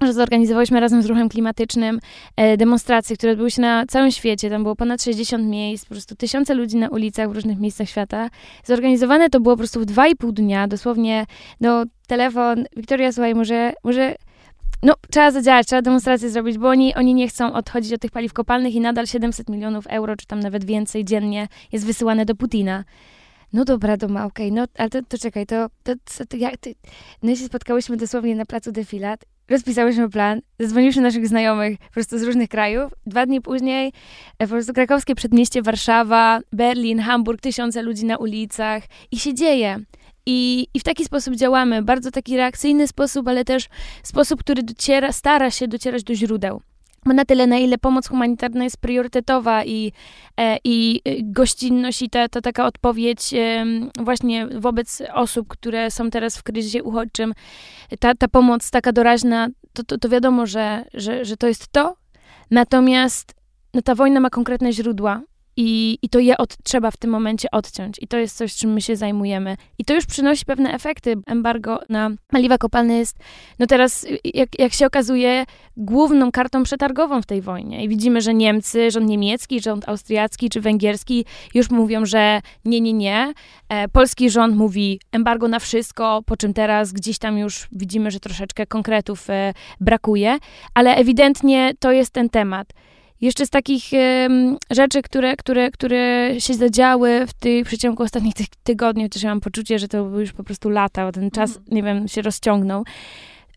że 0.01 0.13
zorganizowaliśmy 0.13 0.81
razem 0.81 1.03
z 1.03 1.07
ruchem 1.07 1.29
klimatycznym 1.29 2.01
e, 2.37 2.57
demonstracje, 2.57 3.17
które 3.17 3.33
odbyły 3.33 3.51
się 3.51 3.63
na 3.63 3.87
całym 3.87 4.11
świecie. 4.11 4.51
Tam 4.51 4.63
było 4.63 4.77
ponad 4.77 5.03
60 5.03 5.45
miejsc, 5.45 5.85
po 5.85 5.95
prostu 5.95 6.17
tysiące 6.17 6.55
ludzi 6.55 6.77
na 6.77 6.89
ulicach 6.89 7.31
w 7.31 7.35
różnych 7.35 7.59
miejscach 7.59 7.89
świata. 7.89 8.31
Zorganizowane 8.65 9.31
to 9.31 9.41
było 9.41 9.55
po 9.55 9.59
prostu 9.59 9.81
w 9.81 9.85
dwa 9.85 10.07
i 10.07 10.17
pół 10.17 10.33
dnia, 10.33 10.69
dosłownie, 10.69 11.27
no, 11.61 11.85
telefon, 12.07 12.65
Wiktoria, 12.77 13.13
słuchaj, 13.13 13.35
może, 13.35 13.73
może 13.85 14.15
no, 14.83 14.95
trzeba 15.11 15.31
zadziałać, 15.31 15.67
trzeba 15.67 15.83
demonstrację 15.83 16.31
zrobić, 16.31 16.59
bo 16.59 16.69
oni, 16.69 16.95
oni 16.95 17.15
nie 17.15 17.29
chcą 17.29 17.53
odchodzić 17.53 17.93
od 17.93 18.01
tych 18.01 18.11
paliw 18.11 18.33
kopalnych 18.33 18.75
i 18.75 18.81
nadal 18.81 19.07
700 19.07 19.49
milionów 19.49 19.87
euro, 19.87 20.17
czy 20.17 20.27
tam 20.27 20.41
nawet 20.41 20.65
więcej 20.65 21.05
dziennie 21.05 21.49
jest 21.73 21.87
wysyłane 21.87 22.25
do 22.25 22.35
Putina. 22.35 22.85
No 23.53 23.65
dobra, 23.65 23.97
doma, 23.97 24.25
okej, 24.25 24.47
okay, 24.47 24.61
no 24.61 24.67
ale 24.79 24.91
to, 24.91 25.03
to 25.09 25.19
czekaj, 25.19 25.47
to, 25.47 25.67
to, 25.83 25.93
to, 26.19 26.27
to 26.27 26.37
jak 26.37 26.57
ty... 26.57 26.75
No 27.23 27.31
i 27.31 27.37
się 27.37 27.45
spotkałyśmy 27.45 27.97
dosłownie 27.97 28.37
na 28.37 28.45
placu 28.45 28.73
Defilat 28.73 29.25
rozpisałyśmy 29.49 30.11
plan, 30.11 30.41
zadzwoniliśmy 30.61 31.03
naszych 31.03 31.29
znajomych 31.29 31.79
po 31.79 31.93
prostu 31.93 32.19
z 32.19 32.23
różnych 32.23 32.49
krajów. 32.49 32.93
Dwa 33.07 33.27
dni 33.27 33.41
później 33.41 33.93
e, 34.39 34.47
po 34.47 34.53
prostu 34.53 34.73
krakowskie 34.73 35.15
przedmieście, 35.15 35.63
Warszawa, 35.63 36.41
Berlin, 36.53 36.99
Hamburg, 37.01 37.41
tysiące 37.41 37.83
ludzi 37.83 38.05
na 38.05 38.17
ulicach 38.17 38.83
i 39.11 39.19
się 39.19 39.35
dzieje. 39.35 39.79
I, 40.27 40.67
I 40.75 40.81
w 40.81 40.83
taki 40.83 41.05
sposób 41.05 41.35
działamy, 41.35 41.83
bardzo 41.83 42.11
taki 42.11 42.37
reakcyjny 42.37 42.89
sposób, 42.89 43.29
ale 43.29 43.45
też 43.45 43.69
sposób, 44.03 44.41
który 44.41 44.63
dociera, 44.63 45.13
stara 45.13 45.51
się 45.51 45.69
docierać 45.69 46.05
do 46.05 46.15
źródeł. 46.15 46.63
Na 47.15 47.25
tyle, 47.25 47.47
na 47.47 47.59
ile 47.59 47.79
pomoc 47.79 48.09
humanitarna 48.09 48.65
jest 48.65 48.77
priorytetowa 48.77 49.65
i, 49.65 49.93
e, 50.37 50.59
i 50.65 51.03
gościnność 51.23 52.03
i 52.03 52.11
ta, 52.11 52.29
ta 52.29 52.41
taka 52.41 52.67
odpowiedź 52.67 53.35
właśnie 54.01 54.47
wobec 54.47 55.03
osób, 55.13 55.49
które 55.49 55.91
są 55.91 56.11
teraz 56.11 56.37
w 56.37 56.43
kryzysie 56.43 56.83
uchodźczym, 56.83 57.35
ta, 58.01 58.15
ta 58.15 58.29
pomoc 58.29 58.71
taka 58.71 58.93
doraźna, 58.93 59.49
to, 59.73 59.85
to, 59.85 59.99
to 59.99 60.09
wiadomo, 60.09 60.47
że, 60.47 60.85
że, 60.95 61.25
że 61.25 61.37
to 61.37 61.47
jest 61.47 61.69
to. 61.69 61.97
Natomiast 62.51 63.35
no, 63.75 63.83
ta 63.83 63.95
wojna 63.95 64.21
ma 64.21 64.31
konkretne 64.31 64.73
źródła 64.73 65.23
i, 65.57 65.99
I 66.03 66.09
to 66.09 66.19
je 66.19 66.37
od, 66.37 66.57
trzeba 66.63 66.91
w 66.91 66.97
tym 66.97 67.11
momencie 67.11 67.51
odciąć. 67.51 67.97
I 68.01 68.09
to 68.09 68.17
jest 68.17 68.37
coś, 68.37 68.55
czym 68.55 68.73
my 68.73 68.81
się 68.81 68.97
zajmujemy. 68.97 69.57
I 69.79 69.85
to 69.85 69.95
już 69.95 70.07
przynosi 70.07 70.45
pewne 70.45 70.73
efekty. 70.73 71.15
Embargo 71.27 71.81
na 71.89 72.11
paliwa 72.29 72.59
kopalne 72.59 72.95
jest, 72.99 73.19
no 73.59 73.67
teraz, 73.67 74.07
jak, 74.25 74.59
jak 74.59 74.73
się 74.73 74.87
okazuje, 74.87 75.45
główną 75.77 76.33
kartą 76.33 76.63
przetargową 76.63 77.23
w 77.23 77.27
tej 77.27 77.43
wojnie. 77.43 77.85
I 77.85 77.89
widzimy, 77.89 78.21
że 78.21 78.35
Niemcy, 78.35 78.91
rząd 78.91 79.09
niemiecki, 79.09 79.61
rząd 79.61 79.89
austriacki 79.89 80.51
czy 80.51 80.61
węgierski 80.61 81.25
już 81.55 81.71
mówią, 81.71 82.07
że 82.07 82.41
nie, 82.65 82.81
nie, 82.81 82.93
nie. 82.93 83.33
E, 83.69 83.89
polski 83.89 84.31
rząd 84.31 84.57
mówi 84.57 85.01
embargo 85.13 85.49
na 85.49 85.59
wszystko, 85.59 86.23
po 86.27 86.37
czym 86.37 86.55
teraz 86.55 86.93
gdzieś 86.93 87.19
tam 87.19 87.39
już 87.39 87.69
widzimy, 87.73 88.11
że 88.11 88.21
troszeczkę 88.21 88.67
konkretów 88.67 89.31
e, 89.31 89.53
brakuje. 89.81 90.39
Ale 90.75 90.97
ewidentnie 90.97 91.73
to 91.79 91.93
jest 91.93 92.11
ten 92.11 92.29
temat. 92.29 92.73
Jeszcze 93.21 93.47
z 93.47 93.51
takich 93.51 93.85
um, 93.93 94.57
rzeczy, 94.71 95.03
które, 95.03 95.37
które, 95.37 95.71
które 95.71 96.35
się 96.39 96.55
zadziały 96.55 97.27
w 97.27 97.33
tej 97.33 97.65
przeciągu 97.65 98.03
ostatnich 98.03 98.35
tych 98.35 98.47
tygodni, 98.63 99.03
chociaż 99.03 99.23
ja 99.23 99.29
mam 99.29 99.41
poczucie, 99.41 99.79
że 99.79 99.89
to 99.89 100.05
były 100.05 100.21
już 100.21 100.33
po 100.33 100.45
prostu 100.45 100.69
lata, 100.71 101.13
ten 101.13 101.31
czas, 101.31 101.51
mm. 101.51 101.65
nie 101.71 101.83
wiem, 101.83 102.09
się 102.09 102.23
rozciągnął. 102.23 102.85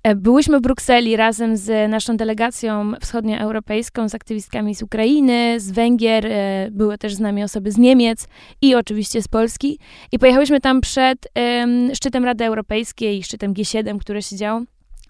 E, 0.04 0.16
byłyśmy 0.16 0.60
w 0.60 0.62
Brukseli 0.62 1.16
razem 1.16 1.58
z 1.58 1.92
naszą 1.92 2.18
delegacją 2.18 2.92
wschodnioeuropejską, 3.02 4.10
z 4.10 4.16
aktywistkami 4.16 4.76
z 4.76 4.84
Ukrainy, 4.84 5.60
z 5.60 5.72
Węgier, 5.72 6.26
e, 6.26 6.68
były 6.72 6.98
też 6.98 7.14
z 7.14 7.20
nami 7.20 7.44
osoby 7.44 7.72
z 7.72 7.78
Niemiec 7.78 8.28
i 8.62 8.76
oczywiście 8.76 9.22
z 9.22 9.28
Polski. 9.28 9.80
I 10.12 10.20
pojechałyśmy 10.20 10.62
tam 10.62 10.82
przed 10.82 11.28
um, 11.36 11.96
szczytem 11.96 12.26
Rady 12.26 12.46
Europejskiej, 12.46 13.24
szczytem 13.24 13.54
G7, 13.54 14.00
które 14.00 14.22
się 14.22 14.36
działo 14.36 14.62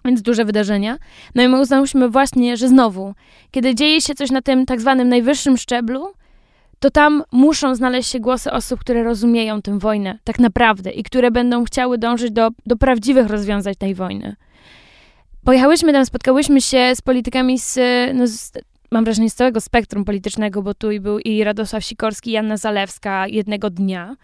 więc 0.04 0.22
duże 0.22 0.44
wydarzenia. 0.44 0.98
No 1.34 1.42
i 1.42 1.48
my 1.48 1.60
uznałyśmy 1.60 2.08
właśnie, 2.08 2.56
że 2.56 2.68
znowu, 2.68 3.14
kiedy 3.50 3.74
dzieje 3.74 4.00
się 4.00 4.14
coś 4.14 4.30
na 4.30 4.42
tym 4.42 4.66
tak 4.66 4.80
zwanym 4.80 5.08
najwyższym 5.08 5.56
szczeblu, 5.56 6.12
to 6.80 6.90
tam 6.90 7.24
muszą 7.32 7.74
znaleźć 7.74 8.10
się 8.10 8.20
głosy 8.20 8.52
osób, 8.52 8.80
które 8.80 9.02
rozumieją 9.02 9.62
tę 9.62 9.78
wojnę 9.78 10.18
tak 10.24 10.38
naprawdę 10.38 10.90
i 10.90 11.02
które 11.02 11.30
będą 11.30 11.64
chciały 11.64 11.98
dążyć 11.98 12.32
do, 12.32 12.48
do 12.66 12.76
prawdziwych 12.76 13.26
rozwiązań 13.26 13.74
tej 13.74 13.94
wojny. 13.94 14.36
Pojechałyśmy 15.44 15.92
tam, 15.92 16.06
spotkałyśmy 16.06 16.60
się 16.60 16.92
z 16.94 17.00
politykami 17.00 17.58
z, 17.58 17.78
no, 18.14 18.26
z 18.26 18.52
mam 18.90 19.04
wrażenie, 19.04 19.30
z 19.30 19.34
całego 19.34 19.60
spektrum 19.60 20.04
politycznego, 20.04 20.62
bo 20.62 20.74
tu 20.74 20.90
i 20.90 21.00
był 21.00 21.18
i 21.18 21.44
Radosław 21.44 21.84
Sikorski, 21.84 22.30
i 22.30 22.32
Janna 22.32 22.56
Zalewska 22.56 23.26
jednego 23.26 23.70
dnia. 23.70 24.16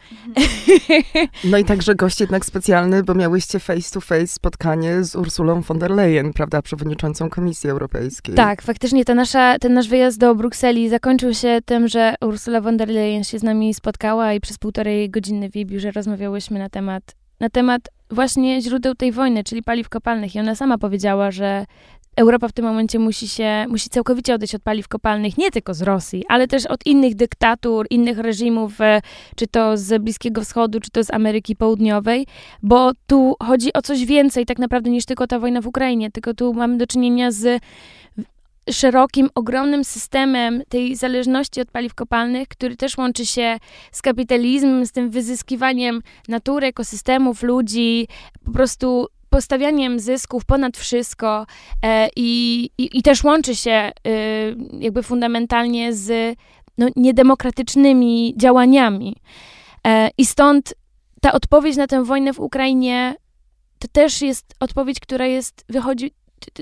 No 1.45 1.59
i 1.59 1.65
także 1.65 1.95
gość 1.95 2.21
jednak 2.21 2.45
specjalny, 2.45 3.03
bo 3.03 3.15
miałyście 3.15 3.59
face 3.59 3.91
to 3.93 4.01
face 4.01 4.27
spotkanie 4.27 5.05
z 5.05 5.17
Ursulą 5.17 5.61
von 5.61 5.79
der 5.79 5.91
Leyen, 5.91 6.33
prawda, 6.33 6.63
przewodniczącą 6.63 7.31
Komisji 7.31 7.71
Europejskiej. 7.71 8.35
Tak, 8.35 8.63
faktycznie 8.63 9.05
ta 9.05 9.15
nasza, 9.15 9.59
ten 9.59 9.75
nasz 9.75 9.89
wyjazd 9.89 10.19
do 10.19 10.35
Brukseli 10.35 10.89
zakończył 10.89 11.35
się 11.35 11.59
tym, 11.65 11.89
że 11.89 12.15
Ursula 12.21 12.61
von 12.61 12.77
der 12.77 12.89
Leyen 12.89 13.25
się 13.25 13.39
z 13.39 13.43
nami 13.43 13.75
spotkała 13.75 14.33
i 14.33 14.41
przez 14.41 14.59
półtorej 14.59 15.11
godziny 15.11 15.51
w 15.51 15.57
jej 15.57 15.67
biurze 15.67 15.91
rozmawiałyśmy 15.91 16.59
na 16.59 16.69
temat 16.69 17.15
na 17.41 17.51
temat 17.51 17.89
właśnie 18.11 18.63
źródeł 18.63 18.95
tej 18.95 19.13
wojny, 19.13 19.45
czyli 19.45 19.63
paliw 19.63 19.89
kopalnych. 19.89 20.35
I 20.35 20.41
ona 20.41 20.55
sama 20.55 20.79
powiedziała, 20.79 21.31
że 21.31 21.67
Europa 22.17 22.49
w 22.49 22.53
tym 22.53 22.65
momencie 22.65 22.99
musi 22.99 23.29
się, 23.29 23.67
musi 23.69 23.89
całkowicie 23.89 24.35
odejść 24.35 24.55
od 24.55 24.63
paliw 24.63 24.89
kopalnych, 24.89 25.39
nie 25.39 25.51
tylko 25.51 25.75
z 25.75 25.83
Rosji, 25.83 26.25
ale 26.29 26.49
też 26.49 26.67
od 26.67 26.87
innych 26.87 27.15
dyktatur, 27.15 27.87
innych 27.91 28.19
reżimów, 28.19 28.81
e, 28.81 29.01
czy 29.37 29.47
to 29.47 29.77
z 29.77 30.03
Bliskiego 30.03 30.45
Wschodu, 30.45 30.81
czy 30.81 30.91
to 30.91 31.05
z 31.05 31.11
Ameryki 31.11 31.57
Południowej, 31.57 32.27
bo 32.63 32.93
tu 33.07 33.37
chodzi 33.43 33.73
o 33.73 33.83
coś 33.83 34.05
więcej 34.05 34.47
tak 34.47 34.59
naprawdę 34.59 34.91
niż 34.91 35.05
tylko 35.05 35.27
ta 35.27 35.39
wojna 35.39 35.61
w 35.61 35.67
Ukrainie, 35.67 36.11
tylko 36.11 36.35
tu 36.35 36.55
mamy 36.55 36.77
do 36.77 36.87
czynienia 36.87 37.31
z 37.31 37.63
szerokim, 38.71 39.29
ogromnym 39.35 39.85
systemem 39.85 40.63
tej 40.69 40.97
zależności 40.97 41.61
od 41.61 41.71
paliw 41.71 41.95
kopalnych, 41.95 42.49
który 42.49 42.77
też 42.77 42.99
łączy 42.99 43.27
się 43.27 43.59
z 43.93 44.03
kapitalizmem, 44.03 44.87
z 44.87 44.93
tym 44.93 45.11
wyzyskiwaniem 45.11 46.03
natury, 46.29 46.67
ekosystemów, 46.67 47.43
ludzi, 47.43 48.09
po 48.45 48.51
prostu 48.51 49.07
postawianiem 49.37 50.01
zysków 50.01 50.45
ponad 50.45 50.77
wszystko 50.77 51.47
e, 51.83 52.09
i, 52.17 52.71
i, 52.79 52.99
i, 52.99 53.03
też 53.03 53.25
łączy 53.25 53.57
się 53.57 53.71
e, 53.71 53.93
jakby 54.81 55.03
fundamentalnie 55.03 55.93
z 55.93 56.37
no, 56.79 56.87
niedemokratycznymi 56.97 58.35
działaniami. 58.37 59.17
E, 59.87 60.11
I 60.19 60.27
stąd 60.27 60.75
ta 61.21 61.33
odpowiedź 61.33 61.77
na 61.77 61.87
tę 61.87 62.05
wojnę 62.05 62.33
w 62.33 62.41
Ukrainie 62.41 63.15
to 63.79 63.89
też 63.89 64.23
jest 64.23 64.55
odpowiedź, 64.61 65.01
która 65.01 65.27
jest, 65.27 65.65
wychodzi 65.69 66.11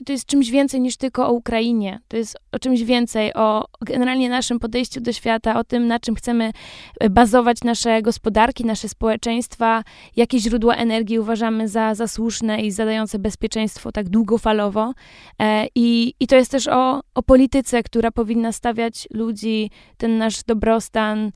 to 0.05 0.13
jest 0.13 0.27
czymś 0.27 0.51
więcej 0.51 0.81
niż 0.81 0.97
tylko 0.97 1.29
o 1.29 1.33
Ukrainie. 1.33 2.01
To 2.09 2.17
jest 2.17 2.37
o 2.53 2.59
czymś 2.59 2.83
więcej, 2.83 3.35
o 3.35 3.65
generalnie 3.81 4.29
naszym 4.29 4.61
podejściu 4.61 5.01
do 5.01 5.13
świata, 5.13 5.59
o 5.59 5.65
tym, 5.65 5.87
na 5.87 6.01
czym 6.01 6.15
chcemy 6.15 6.53
e, 7.01 7.11
bazować 7.11 7.65
nasze 7.65 8.03
gospodarki, 8.03 8.65
nasze 8.65 8.89
społeczeństwa, 8.89 9.85
jakie 10.17 10.39
źródła 10.39 10.75
energii 10.75 11.19
uważamy 11.19 11.69
za, 11.69 11.95
za 11.95 12.09
słuszne 12.09 12.63
i 12.63 12.71
zadające 12.71 13.19
bezpieczeństwo 13.19 13.93
tak 13.93 14.09
długofalowo. 14.09 14.93
E, 15.39 15.67
I, 15.75 16.15
i 16.21 16.27
to 16.27 16.37
jest 16.37 16.51
też 16.51 16.69
o, 16.69 17.01
o 17.15 17.23
polityce, 17.23 17.83
która 17.83 18.11
powinna 18.11 18.53
stawiać 18.53 19.09
ludzi, 19.11 19.71
ten 19.97 20.19
nasz 20.19 20.45
dobrostan, 20.45 21.33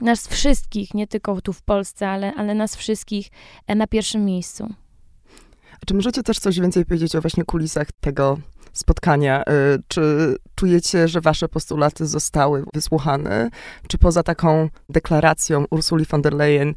nas 0.00 0.28
wszystkich, 0.28 0.94
nie 0.94 1.06
tylko 1.06 1.40
tu 1.40 1.52
w 1.52 1.62
Polsce, 1.62 2.08
ale, 2.08 2.34
ale 2.34 2.54
nas 2.54 2.76
wszystkich 2.76 3.28
e, 3.66 3.74
na 3.74 3.86
pierwszym 3.86 4.24
miejscu. 4.24 4.74
Czy 5.86 5.94
możecie 5.94 6.22
też 6.22 6.38
coś 6.38 6.60
więcej 6.60 6.84
powiedzieć 6.84 7.16
o 7.16 7.20
właśnie 7.20 7.44
kulisach 7.44 7.88
tego 8.00 8.38
spotkania? 8.72 9.42
Y, 9.42 9.82
czy 9.88 10.36
czujecie, 10.54 11.08
że 11.08 11.20
wasze 11.20 11.48
postulaty 11.48 12.06
zostały 12.06 12.64
wysłuchane? 12.74 13.50
Czy 13.88 13.98
poza 13.98 14.22
taką 14.22 14.68
deklaracją 14.88 15.64
Ursuli 15.70 16.04
von 16.04 16.22
der 16.22 16.32
Leyen 16.32 16.74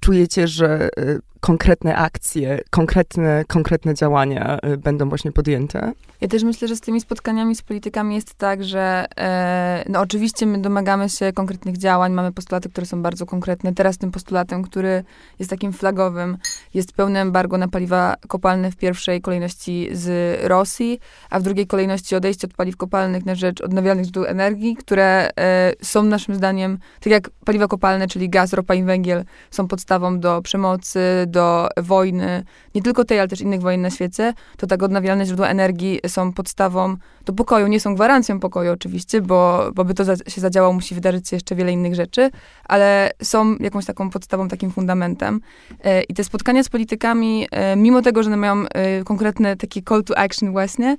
czujecie, 0.00 0.48
że 0.48 0.88
y, 0.98 1.20
konkretne 1.40 1.96
akcje, 1.96 2.60
konkretne, 2.70 3.44
konkretne 3.48 3.94
działania 3.94 4.58
y, 4.66 4.76
będą 4.76 5.08
właśnie 5.08 5.32
podjęte? 5.32 5.92
Ja 6.20 6.28
też 6.28 6.42
myślę, 6.42 6.68
że 6.68 6.76
z 6.76 6.80
tymi 6.80 7.00
spotkaniami 7.00 7.54
z 7.54 7.62
politykami 7.62 8.14
jest 8.14 8.34
tak, 8.34 8.64
że 8.64 9.06
e, 9.18 9.84
no 9.88 10.00
oczywiście 10.00 10.46
my 10.46 10.58
domagamy 10.58 11.08
się 11.08 11.32
konkretnych 11.32 11.76
działań, 11.76 12.12
mamy 12.12 12.32
postulaty, 12.32 12.68
które 12.68 12.86
są 12.86 13.02
bardzo 13.02 13.26
konkretne. 13.26 13.74
Teraz 13.74 13.98
tym 13.98 14.10
postulatem, 14.10 14.62
który 14.62 15.04
jest 15.38 15.50
takim 15.50 15.72
flagowym, 15.72 16.38
jest 16.74 16.92
pełne 16.92 17.20
embargo 17.20 17.58
na 17.58 17.68
paliwa 17.68 18.14
kopalne 18.28 18.70
w 18.70 18.76
pierwszej 18.76 19.20
kolejności 19.20 19.88
z 19.92 20.38
Rosji, 20.44 21.00
a 21.30 21.40
w 21.40 21.42
drugiej 21.42 21.66
kolejności 21.66 22.16
odejście 22.16 22.46
od 22.46 22.54
paliw 22.54 22.76
kopalnych 22.76 23.26
na 23.26 23.34
rzecz 23.34 23.60
odnawialnych 23.60 24.04
źródeł 24.04 24.24
energii, 24.24 24.76
które 24.76 25.30
e, 25.36 25.72
są 25.82 26.02
naszym 26.02 26.34
zdaniem, 26.34 26.78
tak 27.00 27.10
jak 27.10 27.30
paliwa 27.44 27.68
kopalne, 27.68 28.08
czyli 28.08 28.30
gaz, 28.30 28.52
ropa 28.52 28.74
i 28.74 28.84
węgiel, 28.84 29.24
są 29.50 29.68
podstawą 29.68 30.20
do 30.20 30.42
przemocy, 30.42 31.00
do 31.26 31.68
wojny, 31.76 32.44
nie 32.74 32.82
tylko 32.82 33.04
tej, 33.04 33.18
ale 33.18 33.28
też 33.28 33.40
innych 33.40 33.60
wojen 33.60 33.80
na 33.80 33.90
świecie, 33.90 34.34
to 34.56 34.66
tak 34.66 34.82
odnawialne 34.82 35.26
źródła 35.26 35.48
energii 35.48 36.00
są 36.08 36.32
podstawą 36.32 36.96
do 37.24 37.32
pokoju. 37.32 37.66
Nie 37.66 37.80
są 37.80 37.94
gwarancją 37.94 38.40
pokoju 38.40 38.72
oczywiście, 38.72 39.20
bo, 39.20 39.70
bo 39.74 39.84
by 39.84 39.94
to 39.94 40.04
za, 40.04 40.16
się 40.16 40.40
zadziałało, 40.40 40.72
musi 40.72 40.94
wydarzyć 40.94 41.28
się 41.28 41.36
jeszcze 41.36 41.54
wiele 41.54 41.72
innych 41.72 41.94
rzeczy, 41.94 42.30
ale 42.64 43.10
są 43.22 43.56
jakąś 43.56 43.84
taką 43.84 44.10
podstawą, 44.10 44.48
takim 44.48 44.70
fundamentem. 44.70 45.40
E, 45.84 46.02
I 46.02 46.14
te 46.14 46.24
spotkania 46.24 46.62
z 46.62 46.68
politykami, 46.68 47.46
e, 47.50 47.76
mimo 47.76 48.02
tego, 48.02 48.22
że 48.22 48.28
one 48.28 48.36
mają 48.36 48.64
e, 48.68 49.04
konkretne 49.04 49.56
takie 49.56 49.82
call 49.82 50.04
to 50.04 50.18
action 50.18 50.52
właśnie, 50.52 50.96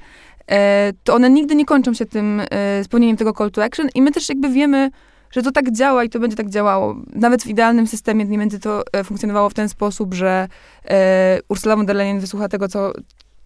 e, 0.52 0.92
to 1.04 1.16
one 1.16 1.30
nigdy 1.30 1.56
nie 1.56 1.66
kończą 1.66 1.94
się 1.94 2.06
tym 2.06 2.42
e, 2.52 2.84
spełnieniem 2.84 3.18
tego 3.18 3.34
call 3.34 3.52
to 3.52 3.64
action 3.64 3.90
i 3.96 4.02
my 4.02 4.12
też 4.12 4.30
jakby 4.30 4.50
wiemy, 4.50 4.92
że 5.32 5.42
to 5.42 5.52
tak 5.52 5.72
działa 5.72 6.04
i 6.04 6.10
to 6.10 6.20
będzie 6.20 6.38
tak 6.38 6.50
działało. 6.50 6.96
Nawet 7.14 7.44
w 7.44 7.48
idealnym 7.48 7.88
systemie 7.88 8.26
nie 8.26 8.38
będzie 8.38 8.60
to 8.60 8.84
e, 8.94 9.04
funkcjonowało 9.04 9.50
w 9.50 9.54
ten 9.54 9.70
sposób, 9.70 10.14
że 10.14 10.48
e, 10.86 11.40
Ursula 11.50 11.76
von 11.76 11.86
der 11.86 11.96
Leyen 11.96 12.20
wysłucha 12.20 12.50
tego, 12.50 12.68
co, 12.68 12.94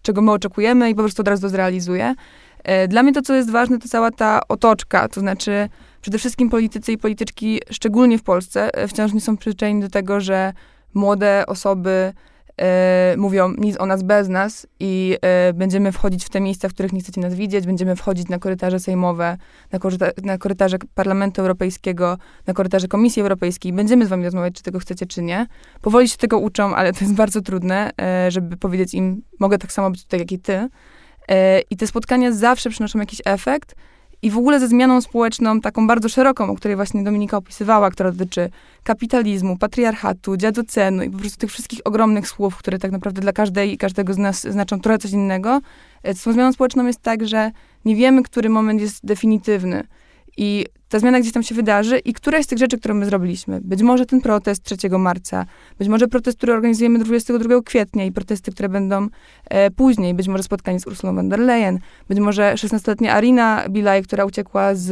czego 0.04 0.22
my 0.22 0.32
oczekujemy 0.32 0.90
i 0.90 0.94
po 0.94 1.02
prostu 1.02 1.22
od 1.22 1.28
razu 1.28 1.42
to 1.42 1.48
zrealizuje. 1.48 2.14
E, 2.64 2.88
dla 2.88 3.02
mnie 3.02 3.12
to, 3.12 3.22
co 3.22 3.34
jest 3.34 3.50
ważne, 3.50 3.78
to 3.78 3.88
cała 3.88 4.10
ta 4.10 4.40
otoczka, 4.48 5.08
to 5.08 5.20
znaczy 5.20 5.68
przede 6.00 6.18
wszystkim 6.18 6.50
politycy 6.50 6.92
i 6.92 6.98
polityczki, 6.98 7.60
szczególnie 7.70 8.18
w 8.18 8.22
Polsce, 8.22 8.74
e, 8.74 8.88
wciąż 8.88 9.12
nie 9.12 9.20
są 9.20 9.36
przyzwyczajeni 9.36 9.80
do 9.80 9.90
tego, 9.90 10.20
że 10.20 10.52
młode 10.94 11.44
osoby 11.46 12.12
e, 12.60 13.14
mówią 13.18 13.54
nic 13.58 13.80
o 13.80 13.86
nas 13.86 14.02
bez 14.02 14.28
nas 14.28 14.66
i 14.80 15.18
e, 15.22 15.52
będziemy 15.52 15.92
wchodzić 15.92 16.24
w 16.24 16.28
te 16.28 16.40
miejsca, 16.40 16.68
w 16.68 16.74
których 16.74 16.92
nie 16.92 17.00
chcecie 17.00 17.20
nas 17.20 17.34
widzieć, 17.34 17.66
będziemy 17.66 17.96
wchodzić 17.96 18.28
na 18.28 18.38
korytarze 18.38 18.80
sejmowe, 18.80 19.36
na, 19.72 19.78
koryta 19.78 20.06
na 20.22 20.38
korytarze 20.38 20.76
Parlamentu 20.94 21.40
Europejskiego, 21.40 22.18
na 22.46 22.54
korytarze 22.54 22.88
Komisji 22.88 23.22
Europejskiej, 23.22 23.72
będziemy 23.72 24.06
z 24.06 24.08
wami 24.08 24.24
rozmawiać, 24.24 24.54
czy 24.54 24.62
tego 24.62 24.78
chcecie, 24.78 25.06
czy 25.06 25.22
nie. 25.22 25.46
Powoli 25.80 26.08
się 26.08 26.16
tego 26.16 26.38
uczą, 26.38 26.74
ale 26.74 26.92
to 26.92 26.98
jest 27.00 27.14
bardzo 27.14 27.40
trudne, 27.40 27.90
e, 28.00 28.30
żeby 28.30 28.56
powiedzieć 28.56 28.94
im, 28.94 29.22
mogę 29.40 29.58
tak 29.58 29.72
samo 29.72 29.90
być 29.90 30.02
tutaj, 30.02 30.20
jak 30.20 30.32
i 30.32 30.38
ty. 30.38 30.68
I 31.70 31.76
te 31.76 31.86
spotkania 31.86 32.32
zawsze 32.32 32.70
przynoszą 32.70 32.98
jakiś 32.98 33.22
efekt. 33.24 33.74
I 34.24 34.30
w 34.30 34.38
ogóle 34.38 34.60
ze 34.60 34.68
zmianą 34.68 35.00
społeczną, 35.00 35.60
taką 35.60 35.86
bardzo 35.86 36.08
szeroką, 36.08 36.50
o 36.50 36.54
której 36.54 36.76
właśnie 36.76 37.04
Dominika 37.04 37.36
opisywała, 37.36 37.90
która 37.90 38.12
dotyczy 38.12 38.50
kapitalizmu, 38.82 39.58
patriarchatu, 39.58 40.36
dziadocenu 40.36 41.02
i 41.02 41.10
po 41.10 41.18
prostu 41.18 41.38
tych 41.38 41.50
wszystkich 41.50 41.80
ogromnych 41.84 42.28
słów, 42.28 42.56
które 42.56 42.78
tak 42.78 42.92
naprawdę 42.92 43.20
dla 43.20 43.32
każdej 43.32 43.72
i 43.72 43.78
każdego 43.78 44.14
z 44.14 44.18
nas 44.18 44.40
znaczą 44.40 44.80
trochę 44.80 44.98
coś 44.98 45.10
innego. 45.10 45.60
E, 46.02 46.14
z 46.14 46.22
tą 46.22 46.32
zmianą 46.32 46.52
społeczną 46.52 46.86
jest 46.86 47.02
tak, 47.02 47.26
że 47.26 47.50
nie 47.84 47.96
wiemy, 47.96 48.22
który 48.22 48.48
moment 48.48 48.80
jest 48.80 49.06
definitywny. 49.06 49.84
I 50.36 50.66
ta 50.88 50.98
zmiana 50.98 51.20
gdzieś 51.20 51.32
tam 51.32 51.42
się 51.42 51.54
wydarzy 51.54 51.98
i 51.98 52.12
któraś 52.12 52.44
z 52.44 52.46
tych 52.46 52.58
rzeczy, 52.58 52.78
które 52.78 52.94
my 52.94 53.06
zrobiliśmy, 53.06 53.60
być 53.60 53.82
może 53.82 54.06
ten 54.06 54.20
protest 54.20 54.62
3 54.62 54.76
marca, 54.98 55.46
być 55.78 55.88
może 55.88 56.08
protest, 56.08 56.38
który 56.38 56.52
organizujemy 56.52 56.98
22 56.98 57.62
kwietnia 57.64 58.04
i 58.04 58.12
protesty, 58.12 58.52
które 58.52 58.68
będą 58.68 59.08
e, 59.44 59.70
później, 59.70 60.14
być 60.14 60.28
może 60.28 60.42
spotkanie 60.42 60.80
z 60.80 60.86
Ursulą 60.86 61.14
von 61.14 61.28
der 61.28 61.40
Leyen, 61.40 61.78
być 62.08 62.18
może 62.18 62.54
16-letnia 62.54 63.12
Arina 63.12 63.64
Bilaj, 63.70 64.02
która 64.02 64.24
uciekła 64.24 64.74
z 64.74 64.90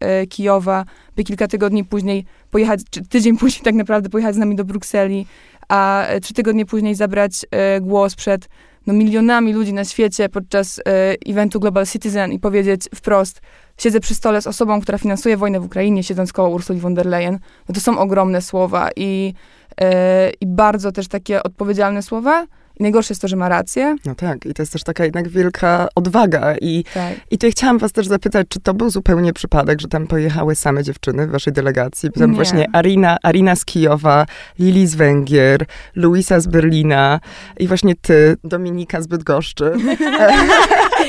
e, 0.00 0.26
Kijowa, 0.26 0.84
by 1.16 1.24
kilka 1.24 1.48
tygodni 1.48 1.84
później 1.84 2.24
pojechać, 2.50 2.80
czy 2.90 3.02
tydzień 3.02 3.36
później 3.42 3.64
tak 3.64 3.74
naprawdę 3.74 4.08
pojechać 4.08 4.34
z 4.34 4.38
nami 4.38 4.56
do 4.56 4.64
Brukseli, 4.64 5.26
a 5.68 6.06
e, 6.06 6.20
trzy 6.20 6.34
tygodnie 6.34 6.66
później 6.66 6.94
zabrać 6.94 7.46
e, 7.50 7.80
głos 7.80 8.14
przed 8.14 8.48
no, 8.86 8.92
milionami 8.94 9.52
ludzi 9.52 9.72
na 9.72 9.84
świecie 9.84 10.28
podczas 10.28 10.78
e, 10.78 10.82
eventu 11.26 11.60
Global 11.60 11.86
Citizen 11.86 12.32
i 12.32 12.38
powiedzieć 12.38 12.82
wprost, 12.94 13.40
siedzę 13.78 14.00
przy 14.00 14.14
stole 14.14 14.42
z 14.42 14.46
osobą, 14.46 14.80
która 14.80 14.98
finansuje 14.98 15.36
wojnę 15.36 15.60
w 15.60 15.64
Ukrainie, 15.64 16.02
siedząc 16.02 16.32
koło 16.32 16.48
Ursuli 16.48 16.80
von 16.80 16.94
der 16.94 17.06
Leyen, 17.06 17.38
no 17.68 17.74
to 17.74 17.80
są 17.80 17.98
ogromne 17.98 18.42
słowa 18.42 18.88
i, 18.96 19.34
e, 19.80 20.30
i 20.40 20.46
bardzo 20.46 20.92
też 20.92 21.08
takie 21.08 21.42
odpowiedzialne 21.42 22.02
słowa. 22.02 22.46
I 22.80 22.82
najgorsze 22.82 23.12
jest 23.12 23.22
to, 23.22 23.28
że 23.28 23.36
ma 23.36 23.48
rację. 23.48 23.96
No 24.06 24.14
tak, 24.14 24.46
i 24.46 24.54
to 24.54 24.62
jest 24.62 24.72
też 24.72 24.82
taka 24.82 25.04
jednak 25.04 25.28
wielka 25.28 25.88
odwaga. 25.94 26.54
I, 26.60 26.84
Tak. 26.94 27.12
i 27.30 27.38
tutaj 27.38 27.50
chciałam 27.50 27.78
was 27.78 27.92
też 27.92 28.06
zapytać, 28.06 28.46
czy 28.48 28.60
to 28.60 28.74
był 28.74 28.90
zupełnie 28.90 29.32
przypadek, 29.32 29.80
że 29.80 29.88
tam 29.88 30.06
pojechały 30.06 30.54
same 30.54 30.82
dziewczyny 30.84 31.26
w 31.26 31.30
waszej 31.30 31.52
delegacji? 31.52 32.10
Bo 32.10 32.20
Tam 32.20 32.30
Nie. 32.30 32.36
właśnie 32.36 32.66
Arina, 32.72 33.16
Arina 33.22 33.56
z 33.56 33.64
Kijowa, 33.64 34.26
Lili 34.58 34.86
z 34.86 34.94
Węgier, 34.94 35.66
Luisa 35.94 36.40
z 36.40 36.46
Berlina 36.46 37.20
i 37.58 37.68
właśnie 37.68 37.94
ty, 37.94 38.36
Dominika 38.44 39.00
z 39.02 39.06
Bydgoszczy. 39.06 39.72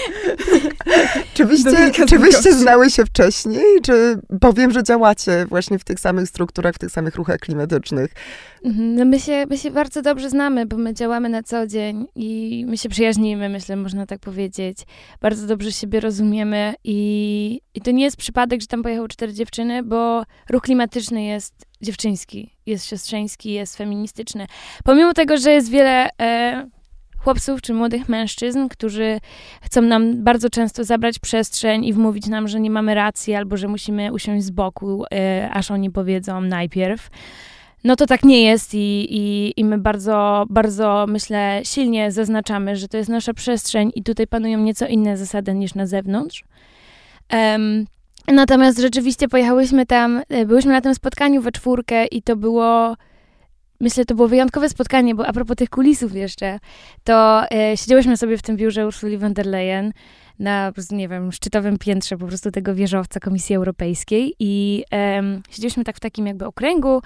czy 1.34 1.46
wyście, 1.46 1.91
czy 2.10 2.19
wyście 2.19 2.53
znały 2.53 2.89
się 2.89 3.05
wcześniej? 3.05 3.81
Czy 3.84 4.19
powiem, 4.41 4.72
że 4.72 4.84
działacie 4.84 5.46
właśnie 5.50 5.79
w 5.79 5.84
tych 5.84 6.00
samych 6.00 6.29
strukturach, 6.29 6.75
w 6.75 6.79
tych 6.79 6.91
samych 6.91 7.15
ruchach 7.15 7.39
klimatycznych? 7.39 8.12
Mhm, 8.65 8.96
No 8.96 9.05
my 9.05 9.19
się, 9.19 9.46
my 9.50 9.57
się 9.57 9.72
bardzo 9.72 10.01
dobrze 10.01 10.29
znamy, 10.29 10.65
bo 10.65 10.77
my 10.77 10.93
działamy 10.93 11.29
na 11.29 11.43
co 11.43 11.67
dzień 11.67 12.05
i 12.15 12.65
my 12.67 12.77
się 12.77 12.89
przyjaźnimy, 12.89 13.50
myślę, 13.50 13.75
można 13.75 14.05
tak 14.05 14.19
powiedzieć. 14.19 14.77
Bardzo 15.22 15.48
dobrze 15.48 15.72
siebie 15.72 16.00
rozumiemy 16.00 16.74
i, 16.84 17.62
i 17.74 17.81
to 17.81 17.91
nie 17.91 18.03
jest 18.03 18.17
przypadek, 18.17 18.62
że 18.62 18.67
tam 18.67 18.84
pojechały 18.84 19.07
cztery 19.07 19.34
dziewczyny, 19.34 19.84
bo 19.84 20.24
ruch 20.50 20.62
klimatyczny 20.63 21.24
jest 21.24 21.53
dziewczyński, 21.81 22.53
jest 22.65 22.86
siostrzeński, 22.86 23.51
jest 23.51 23.77
feministyczny. 23.77 24.48
Pomimo 24.84 25.13
tego, 25.13 25.38
że 25.38 25.51
jest 25.51 25.69
wiele 25.69 26.10
e, 26.22 26.67
chłopców 27.19 27.62
czy 27.62 27.74
młodych 27.74 28.09
mężczyzn, 28.09 28.67
którzy 28.67 29.19
chcą 29.62 29.81
nam 29.81 30.24
bardzo 30.24 30.50
często 30.50 30.83
zabrać 30.83 31.19
przestrzeń 31.19 31.86
i 31.86 31.93
wmówić 31.93 32.27
nam, 32.27 32.47
że 32.47 32.59
nie 32.59 32.71
mamy 32.71 32.95
racji 32.95 33.36
albo 33.36 33.57
że 33.57 33.67
musimy 33.67 34.13
usiąść 34.13 34.45
z 34.45 34.51
boku, 34.51 35.05
e, 35.13 35.50
aż 35.53 35.71
oni 35.71 35.91
powiedzą 35.91 36.41
najpierw. 36.41 37.09
No 37.83 37.95
to 37.95 38.05
tak 38.05 38.24
nie 38.24 38.43
jest 38.43 38.74
i, 38.74 39.07
i, 39.09 39.53
i 39.57 39.65
my 39.65 39.77
bardzo, 39.77 40.45
bardzo, 40.50 41.05
myślę, 41.07 41.62
silnie 41.63 42.12
zaznaczamy, 42.12 42.75
że 42.75 42.88
to 42.88 42.97
jest 42.97 43.09
nasza 43.09 43.33
przestrzeń 43.33 43.91
i 43.95 44.03
tutaj 44.03 44.27
panują 44.27 44.59
nieco 44.59 44.88
inne 44.88 45.17
zasady 45.17 45.53
niż 45.53 45.75
na 45.75 45.86
zewnątrz. 45.86 46.43
Em, 47.29 47.86
natomiast 48.27 48.79
rzeczywiście 48.79 49.27
pojechałyśmy 49.27 49.86
tam, 49.86 50.21
e, 50.29 50.45
byłyśmy 50.45 50.71
na 50.71 50.81
tym 50.81 50.95
spotkaniu 50.95 51.41
we 51.41 51.51
czwórkę 51.51 52.05
i 52.05 52.21
to 52.21 52.36
było, 52.36 52.95
myślę, 53.79 54.05
to 54.05 54.15
było 54.15 54.27
wyjątkowe 54.27 54.69
spotkanie, 54.69 55.15
bo 55.15 55.27
a 55.27 55.34
propos 55.34 55.57
tych 55.57 55.69
kulisów 55.69 56.15
jeszcze, 56.15 56.60
to 57.03 57.43
e, 57.51 57.77
siedziałyśmy 57.77 58.17
sobie 58.17 58.38
w 58.38 58.41
tym 58.41 58.55
biurze 58.57 58.88
Ursuli 58.88 59.17
von 59.17 59.34
der 59.34 59.46
Leyen 59.46 59.93
na, 60.39 60.72
nie 60.91 61.07
wiem, 61.07 61.31
szczytowym 61.31 61.77
piętrze 61.77 62.17
po 62.17 62.27
prostu 62.27 62.51
tego 62.51 62.75
wieżowca 62.75 63.19
Komisji 63.19 63.55
Europejskiej 63.55 64.33
i 64.40 64.83
em, 64.92 65.42
siedzieliśmy 65.50 65.83
tak 65.83 65.98
w 65.98 66.00
takim 66.00 66.27
jakby 66.27 66.46
okręgu 66.46 67.01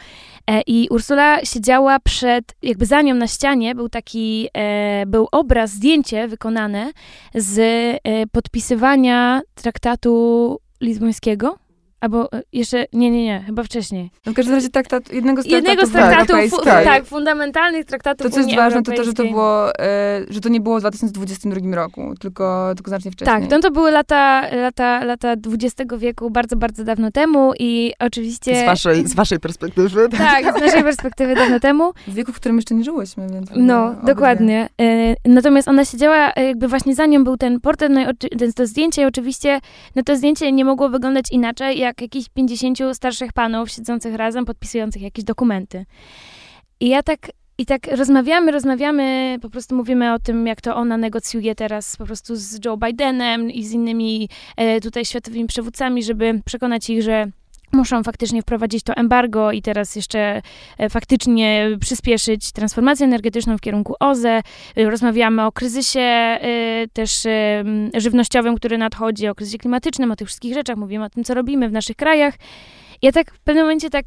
e, 0.47 0.61
i 0.67 0.87
Ursula 0.89 1.45
siedziała 1.45 1.99
przed, 1.99 2.55
jakby 2.61 2.85
za 2.85 3.01
nią 3.01 3.15
na 3.15 3.27
ścianie 3.27 3.75
był 3.75 3.89
taki, 3.89 4.47
e, 4.53 5.05
był 5.05 5.27
obraz, 5.31 5.71
zdjęcie 5.71 6.27
wykonane 6.27 6.91
z 7.35 7.59
e, 8.03 8.27
podpisywania 8.27 9.41
traktatu 9.55 10.57
lizbońskiego, 10.81 11.57
albo 12.01 12.33
e, 12.33 12.41
jeszcze, 12.53 12.85
nie, 12.93 13.11
nie, 13.11 13.23
nie, 13.23 13.43
chyba 13.45 13.63
wcześniej. 13.63 14.11
No 14.25 14.31
w 14.31 14.35
każdym 14.35 14.55
razie 14.55 14.69
traktat, 14.69 15.13
jednego 15.13 15.41
z 15.41 15.45
Jednego 15.45 15.85
z 15.85 15.91
traktatów 15.91 16.27
traktatów, 16.27 16.59
fu- 16.59 16.65
tak, 16.65 17.05
fundamentalnych 17.05 17.85
traktatów 17.85 18.27
To, 18.27 18.29
co 18.33 18.37
jest 18.39 18.47
Unii 18.47 18.57
ważne, 18.57 18.83
to 18.83 18.91
to, 18.91 19.03
że 19.03 19.13
to 19.13 19.23
było, 19.25 19.79
e, 19.79 20.21
że 20.29 20.39
to 20.41 20.49
nie 20.49 20.59
było 20.59 20.77
w 20.77 20.79
2022 20.79 21.75
roku, 21.75 22.13
tylko, 22.19 22.71
tylko 22.75 22.89
znacznie 22.89 23.11
wcześniej. 23.11 23.41
Tak, 23.41 23.51
no 23.51 23.59
to 23.59 23.71
były 23.71 23.91
lata, 23.91 24.41
lata, 24.55 25.03
lata 25.03 25.33
XX 25.33 25.91
wieku, 25.97 26.29
bardzo, 26.29 26.55
bardzo 26.55 26.83
dawno 26.83 27.11
temu 27.11 27.53
i 27.59 27.93
oczywiście... 27.99 28.55
Z 28.63 28.65
waszej, 28.65 29.07
z 29.07 29.13
waszej 29.15 29.39
perspektywy? 29.39 30.09
Tak, 30.09 30.57
z 30.57 30.61
naszej 30.61 30.83
perspektywy 30.91 31.35
dawno 31.35 31.59
temu. 31.59 31.91
W 32.07 32.13
wieku, 32.13 32.31
w 32.31 32.35
którym 32.35 32.55
jeszcze 32.55 32.75
nie 32.75 32.83
żyłyśmy, 32.83 33.27
więc... 33.33 33.49
No, 33.55 33.85
obydwie. 33.87 34.05
dokładnie. 34.05 34.69
E, 34.81 35.15
Natomiast 35.25 35.67
ona 35.67 35.85
siedziała, 35.85 36.31
e, 36.35 36.43
jakby 36.43 36.67
właśnie 36.67 36.95
za 36.95 37.05
nią 37.05 37.23
był 37.23 37.37
ten 37.37 37.59
portret, 37.59 37.91
no 37.91 38.01
i 38.01 38.05
oczy- 38.05 38.29
ten- 38.39 38.53
to 38.53 38.67
zdjęcie 38.67 39.01
i 39.01 39.05
oczywiście, 39.05 39.59
no 39.95 40.03
to 40.03 40.15
zdjęcie 40.15 40.51
nie 40.51 40.65
mogło 40.65 40.89
wyglądać 40.89 41.25
inaczej, 41.31 41.79
jak 41.79 41.90
jakichś 42.01 42.29
50 42.29 42.79
starszych 42.93 43.33
panów 43.33 43.71
siedzących 43.71 44.15
razem, 44.15 44.45
podpisujących 44.45 45.01
jakieś 45.01 45.25
dokumenty. 45.25 45.85
I 46.79 46.89
ja 46.89 47.03
tak, 47.03 47.31
i 47.57 47.65
tak 47.65 47.87
rozmawiamy, 47.87 48.51
rozmawiamy, 48.51 49.37
po 49.41 49.49
prostu 49.49 49.75
mówimy 49.75 50.13
o 50.13 50.19
tym, 50.19 50.47
jak 50.47 50.61
to 50.61 50.75
ona 50.75 50.97
negocjuje 50.97 51.55
teraz 51.55 51.97
po 51.97 52.05
prostu 52.05 52.35
z 52.35 52.65
Joe 52.65 52.77
Bidenem 52.77 53.51
i 53.51 53.63
z 53.63 53.71
innymi 53.71 54.29
e, 54.57 54.81
tutaj 54.81 55.05
światowymi 55.05 55.47
przywódcami, 55.47 56.03
żeby 56.03 56.41
przekonać 56.45 56.89
ich, 56.89 57.01
że 57.01 57.31
muszą 57.73 58.03
faktycznie 58.03 58.41
wprowadzić 58.41 58.83
to 58.83 58.93
embargo 58.93 59.51
i 59.51 59.61
teraz 59.61 59.95
jeszcze 59.95 60.41
e, 60.77 60.89
faktycznie 60.89 61.69
przyspieszyć 61.79 62.51
transformację 62.51 63.05
energetyczną 63.05 63.57
w 63.57 63.61
kierunku 63.61 63.95
OZE. 63.99 64.41
E, 64.75 64.89
Rozmawiamy 64.89 65.45
o 65.45 65.51
kryzysie 65.51 65.99
e, 65.99 66.39
też 66.93 67.27
żywnościowym, 67.97 68.55
który 68.55 68.77
nadchodzi, 68.77 69.27
o 69.27 69.35
kryzysie 69.35 69.57
klimatycznym, 69.57 70.11
o 70.11 70.15
tych 70.15 70.27
wszystkich 70.27 70.53
rzeczach. 70.53 70.77
Mówimy 70.77 71.05
o 71.05 71.09
tym, 71.09 71.23
co 71.23 71.33
robimy 71.33 71.69
w 71.69 71.71
naszych 71.71 71.95
krajach. 71.95 72.33
Ja 73.01 73.11
tak 73.11 73.33
w 73.33 73.39
pewnym 73.39 73.63
momencie 73.63 73.89
tak, 73.89 74.05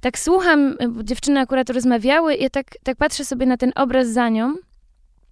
tak 0.00 0.18
słucham, 0.18 0.76
bo 0.90 1.02
dziewczyny 1.02 1.40
akurat 1.40 1.70
rozmawiały 1.70 2.36
ja 2.36 2.50
tak, 2.50 2.66
tak 2.82 2.96
patrzę 2.96 3.24
sobie 3.24 3.46
na 3.46 3.56
ten 3.56 3.72
obraz 3.74 4.08
za 4.08 4.28
nią 4.28 4.54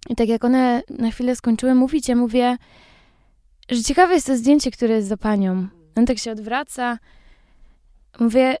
i 0.09 0.15
tak 0.15 0.29
jak 0.29 0.43
one 0.43 0.81
na 0.89 1.11
chwilę 1.11 1.35
skończyły 1.35 1.75
mówić, 1.75 2.09
ja 2.09 2.15
mówię, 2.15 2.57
że 3.69 3.83
ciekawe 3.83 4.13
jest 4.13 4.27
to 4.27 4.37
zdjęcie, 4.37 4.71
które 4.71 4.95
jest 4.95 5.07
za 5.07 5.17
panią. 5.17 5.67
On 5.95 6.05
tak 6.05 6.17
się 6.17 6.31
odwraca. 6.31 6.97
Mówię, 8.19 8.55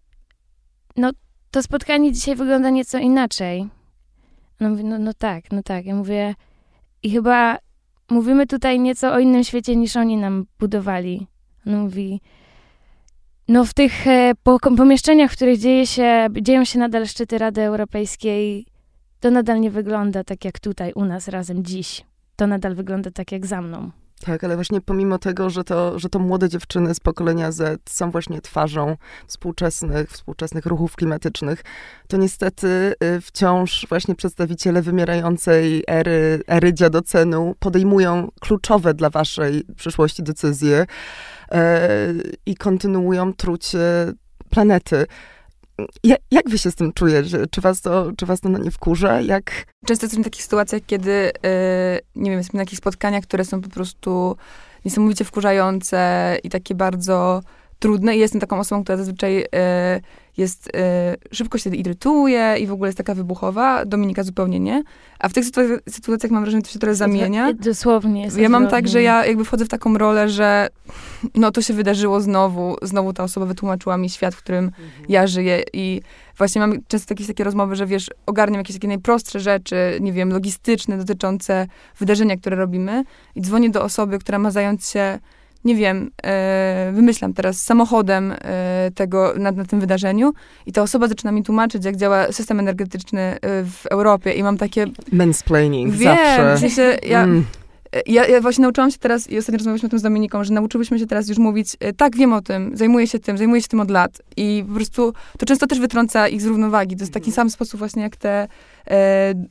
no 0.97 1.11
to 1.51 1.63
spotkanie 1.63 2.11
dzisiaj 2.11 2.35
wygląda 2.35 2.69
nieco 2.69 2.97
inaczej. 2.97 3.69
Ona 4.61 4.69
mówi, 4.69 4.83
no, 4.83 4.99
no 4.99 5.13
tak, 5.13 5.51
no 5.51 5.63
tak. 5.63 5.85
Ja 5.85 5.95
mówię, 5.95 6.35
i 7.03 7.11
chyba 7.11 7.57
mówimy 8.09 8.47
tutaj 8.47 8.79
nieco 8.79 9.13
o 9.13 9.19
innym 9.19 9.43
świecie 9.43 9.75
niż 9.75 9.95
oni 9.95 10.17
nam 10.17 10.45
budowali. 10.59 11.27
On 11.67 11.77
mówi, 11.77 12.21
no 13.47 13.65
w 13.65 13.73
tych 13.73 14.07
e, 14.07 14.31
po, 14.43 14.59
pomieszczeniach, 14.59 15.31
w 15.31 15.35
których 15.35 15.59
dzieje 15.59 15.87
się, 15.87 16.27
dzieją 16.41 16.65
się 16.65 16.79
nadal 16.79 17.07
szczyty 17.07 17.37
Rady 17.37 17.61
Europejskiej, 17.61 18.65
to 19.19 19.31
nadal 19.31 19.59
nie 19.59 19.71
wygląda 19.71 20.23
tak 20.23 20.45
jak 20.45 20.59
tutaj 20.59 20.93
u 20.95 21.05
nas 21.05 21.27
razem 21.27 21.63
dziś. 21.63 22.05
To 22.35 22.47
nadal 22.47 22.75
wygląda 22.75 23.11
tak 23.11 23.31
jak 23.31 23.45
za 23.45 23.61
mną. 23.61 23.91
Tak, 24.25 24.43
ale 24.43 24.55
właśnie 24.55 24.81
pomimo 24.81 25.17
tego, 25.17 25.49
że 25.49 25.63
to, 25.63 25.99
że 25.99 26.09
to 26.09 26.19
młode 26.19 26.49
dziewczyny 26.49 26.95
z 26.95 26.99
pokolenia 26.99 27.51
Z 27.51 27.81
są 27.89 28.11
właśnie 28.11 28.41
twarzą 28.41 28.97
współczesnych, 29.27 30.09
współczesnych 30.09 30.65
ruchów 30.65 30.95
klimatycznych, 30.95 31.63
to 32.07 32.17
niestety 32.17 32.67
y, 33.03 33.21
wciąż 33.21 33.85
właśnie 33.89 34.15
przedstawiciele 34.15 34.81
wymierającej 34.81 35.83
ery, 35.87 36.41
ery 36.47 36.73
dziadocenu 36.73 37.55
podejmują 37.59 38.27
kluczowe 38.41 38.93
dla 38.93 39.09
waszej 39.09 39.63
przyszłości 39.75 40.23
decyzje 40.23 40.85
e, 41.51 41.89
i 42.45 42.55
kontynuują 42.55 43.33
trucie 43.33 43.79
planety. 44.49 45.05
Ja, 46.03 46.15
jak 46.31 46.49
wy 46.49 46.57
się 46.57 46.71
z 46.71 46.75
tym 46.75 46.93
czujecie? 46.93 47.37
Czy 47.51 47.61
was 47.61 47.81
to, 47.81 48.11
czy 48.17 48.25
was 48.25 48.41
to 48.41 48.49
nie 48.49 48.71
wkurza? 48.71 49.21
Jak, 49.21 49.65
Często 49.85 50.05
jesteśmy 50.05 50.23
w 50.23 50.27
takich 50.27 50.43
sytuacjach, 50.43 50.81
kiedy, 50.87 51.31
e, 51.45 51.99
nie 52.15 52.29
wiem, 52.29 52.39
jesteśmy 52.39 52.57
na 52.57 52.65
takich 52.65 52.79
spotkaniach, 52.79 53.23
które 53.23 53.45
są 53.45 53.61
po 53.61 53.69
prostu 53.69 54.37
niesamowicie 54.85 55.25
wkurzające 55.25 56.37
i 56.43 56.49
takie 56.49 56.75
bardzo 56.75 57.41
trudne 57.79 58.15
i 58.15 58.19
jestem 58.19 58.41
taką 58.41 58.59
osobą, 58.59 58.83
która 58.83 58.97
zazwyczaj 58.97 59.45
e, 59.55 60.01
jest, 60.37 60.69
e, 60.75 61.15
szybko 61.31 61.57
się 61.57 61.75
irytuje 61.75 62.55
i 62.59 62.67
w 62.67 62.71
ogóle 62.71 62.87
jest 62.87 62.97
taka 62.97 63.15
wybuchowa. 63.15 63.85
Dominika 63.85 64.23
zupełnie 64.23 64.59
nie. 64.59 64.83
A 65.19 65.29
w 65.29 65.33
tych 65.33 65.45
sytuacjach, 65.45 65.79
sytuacjach 65.89 66.31
mam 66.31 66.43
wrażenie, 66.43 66.61
że 66.61 66.67
to 66.67 66.73
się 66.73 66.79
trochę 66.79 66.95
zamienia. 66.95 67.53
Dosłownie. 67.53 68.23
Jest 68.23 68.37
Ja 68.37 68.49
mam 68.49 68.67
tak, 68.67 68.87
że 68.87 69.01
ja 69.01 69.25
jakby 69.25 69.45
wchodzę 69.45 69.65
w 69.65 69.69
taką 69.69 69.97
rolę, 69.97 70.29
że 70.29 70.67
no 71.35 71.51
to 71.51 71.61
się 71.61 71.73
wydarzyło 71.73 72.21
znowu, 72.21 72.75
znowu 72.81 73.13
ta 73.13 73.23
osoba 73.23 73.45
wytłumaczyła 73.45 73.97
mi 73.97 74.09
świat, 74.09 74.35
w 74.35 74.37
którym 74.37 74.71
ja 75.09 75.27
żyję 75.27 75.63
i 75.73 76.01
właśnie 76.37 76.61
mam 76.61 76.73
często 76.87 77.13
jakieś 77.13 77.27
takie 77.27 77.43
rozmowy, 77.43 77.75
że 77.75 77.85
wiesz, 77.85 78.09
ogarniam 78.25 78.59
jakieś 78.59 78.75
takie 78.75 78.87
najprostsze 78.87 79.39
rzeczy, 79.39 79.97
nie 80.01 80.13
wiem, 80.13 80.29
logistyczne, 80.29 80.97
dotyczące 80.97 81.67
wydarzenia, 81.99 82.37
które 82.37 82.55
robimy 82.55 83.03
i 83.35 83.41
dzwonię 83.41 83.69
do 83.69 83.83
osoby, 83.83 84.19
która 84.19 84.39
ma 84.39 84.51
zająć 84.51 84.85
się 84.85 85.19
nie 85.65 85.75
wiem, 85.75 86.11
e, 86.23 86.91
wymyślam 86.93 87.33
teraz, 87.33 87.61
samochodem 87.61 88.33
e, 88.41 88.91
tego, 88.95 89.33
na, 89.37 89.51
na 89.51 89.65
tym 89.65 89.79
wydarzeniu 89.79 90.33
i 90.65 90.71
ta 90.71 90.81
osoba 90.81 91.07
zaczyna 91.07 91.31
mi 91.31 91.43
tłumaczyć, 91.43 91.85
jak 91.85 91.95
działa 91.95 92.31
system 92.31 92.59
energetyczny 92.59 93.21
e, 93.21 93.37
w 93.63 93.85
Europie 93.85 94.31
i 94.31 94.43
mam 94.43 94.57
takie, 94.57 94.85
Mansplaining 95.11 95.93
wiem, 95.93 96.17
zawsze. 96.17 96.55
w 96.55 96.59
sensie 96.59 96.97
ja, 97.07 97.23
Mm. 97.23 97.45
ja, 98.05 98.27
ja 98.27 98.41
właśnie 98.41 98.61
nauczyłam 98.61 98.91
się 98.91 98.97
teraz, 98.97 99.29
i 99.29 99.37
ostatnio 99.37 99.57
rozmawialiśmy 99.57 99.87
o 99.87 99.89
tym 99.89 99.99
z 99.99 100.01
Dominiką, 100.01 100.43
że 100.43 100.53
nauczyłyśmy 100.53 100.99
się 100.99 101.07
teraz 101.07 101.29
już 101.29 101.37
mówić, 101.37 101.67
e, 101.79 101.93
tak, 101.93 102.15
wiem 102.15 102.33
o 102.33 102.41
tym, 102.41 102.77
zajmuję 102.77 103.07
się 103.07 103.19
tym, 103.19 103.37
zajmuję 103.37 103.61
się 103.61 103.67
tym 103.67 103.79
od 103.79 103.91
lat. 103.91 104.21
I 104.37 104.63
po 104.67 104.75
prostu 104.75 105.13
to 105.37 105.45
często 105.45 105.67
też 105.67 105.79
wytrąca 105.79 106.27
ich 106.27 106.41
z 106.41 106.45
równowagi. 106.45 106.95
To 106.95 107.03
jest 107.03 107.13
taki 107.13 107.31
sam 107.31 107.49
sposób 107.49 107.79
właśnie 107.79 108.01
jak 108.03 108.15
te 108.15 108.47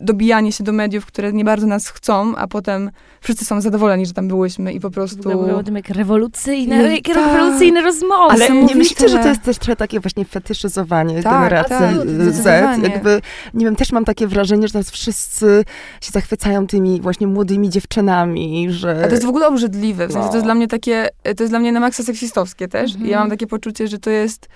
dobijanie 0.01 0.53
się 0.53 0.65
do 0.65 0.73
mediów, 0.73 1.07
które 1.07 1.33
nie 1.33 1.45
bardzo 1.45 1.67
nas 1.67 1.89
chcą, 1.89 2.37
a 2.37 2.47
potem 2.47 2.91
wszyscy 3.21 3.45
są 3.45 3.61
zadowoleni, 3.61 4.07
że 4.07 4.13
tam 4.13 4.29
byłyśmy 4.29 4.73
i 4.73 4.81
po 4.81 4.91
prostu... 4.91 5.23
było 5.23 5.57
o 5.57 5.63
tym 5.63 5.77
jak 5.77 5.89
rewolucyjne, 5.89 6.83
No, 6.83 6.89
jak 6.89 7.09
rewolucyjne 7.09 7.81
rozmowy. 7.83 8.33
Ale 8.33 8.51
nie 8.51 8.75
myślicie, 8.75 9.09
że 9.09 9.19
to 9.19 9.29
jest 9.29 9.43
też 9.43 9.59
trochę 9.59 9.77
takie 9.77 10.01
właśnie 10.01 10.25
fetyszyzowanie 10.25 11.23
Tak, 11.23 11.33
generacji 11.33 11.99
tak, 11.99 12.33
Z? 12.35 12.45
Jakby, 12.83 13.21
nie 13.55 13.65
wiem, 13.65 13.77
też 13.77 13.93
mam 13.93 14.05
takie 14.05 14.27
wrażenie, 14.27 14.67
że 14.67 14.73
teraz 14.73 14.91
wszyscy 14.91 15.65
się 16.01 16.11
zachwycają 16.13 16.67
tymi 16.67 17.01
właśnie 17.01 17.27
młodymi 17.27 17.71
dziewczynami, 17.71 18.67
że... 18.71 19.03
A 19.05 19.07
to 19.07 19.15
jest 19.15 19.25
w 19.27 19.29
ogóle 19.29 19.47
obrzydliwe. 19.49 20.09
W 20.09 20.13
sensie 20.13 20.27
to 20.27 20.33
No. 20.33 20.37
jest 20.37 20.47
dla 20.47 20.55
mnie 20.55 20.69
takie, 20.69 21.09
e, 21.25 21.35
to 21.35 21.43
jest 21.43 21.53
dla 21.53 21.59
mnie 21.59 21.73
na 21.73 21.81
maksa 21.81 22.03
seksistowskie 22.03 22.69
też. 22.69 22.91
Mhm. 22.91 23.07
I 23.07 23.11
ja 23.11 23.19
mam 23.21 23.31
takie 23.31 23.47
poczucie, 23.47 23.89
że 23.89 23.99
to 23.99 24.11
jest, 24.11 24.49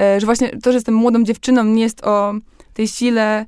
e, 0.00 0.20
że 0.20 0.26
właśnie 0.26 0.48
to, 0.62 0.72
że 0.72 0.76
jestem 0.76 0.94
młodą 0.94 1.24
dziewczyną, 1.24 1.64
nie 1.64 1.82
jest 1.82 2.04
o 2.04 2.34
tej 2.74 2.88
sile 2.88 3.40
e, 3.40 3.46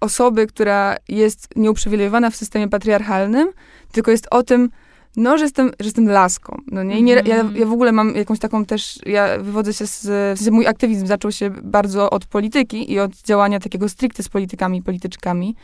osoby, 0.00 0.46
która 0.46 0.96
jest 1.08 1.48
nieuprzywilejowana 1.56 2.30
w 2.30 2.36
systemie 2.36 2.68
patriarchalnym, 2.68 3.48
tylko 3.92 4.10
jest 4.10 4.26
o 4.30 4.42
tym, 4.42 4.70
no, 5.16 5.38
że 5.38 5.44
jestem, 5.44 5.66
że 5.80 5.84
jestem 5.86 6.08
laską. 6.08 6.58
No 6.70 6.82
nie? 6.82 7.02
Nie, 7.02 7.12
ja, 7.12 7.20
Mhm. 7.20 7.56
ja 7.56 7.66
w 7.66 7.72
ogóle 7.72 7.92
mam 7.92 8.14
jakąś 8.16 8.38
taką 8.38 8.64
też, 8.64 8.98
ja 9.06 9.38
wywodzę 9.38 9.72
się 9.72 9.86
z, 9.86 10.00
w 10.36 10.38
sensie 10.38 10.50
mój 10.50 10.66
aktywizm 10.66 11.06
zaczął 11.06 11.32
się 11.32 11.50
bardzo 11.50 12.10
od 12.10 12.26
polityki 12.26 12.92
i 12.92 13.00
od 13.00 13.12
działania 13.22 13.60
takiego 13.60 13.88
stricte 13.88 14.22
z 14.22 14.28
politykami 14.28 14.78
i 14.78 14.82
polityczkami. 14.82 15.56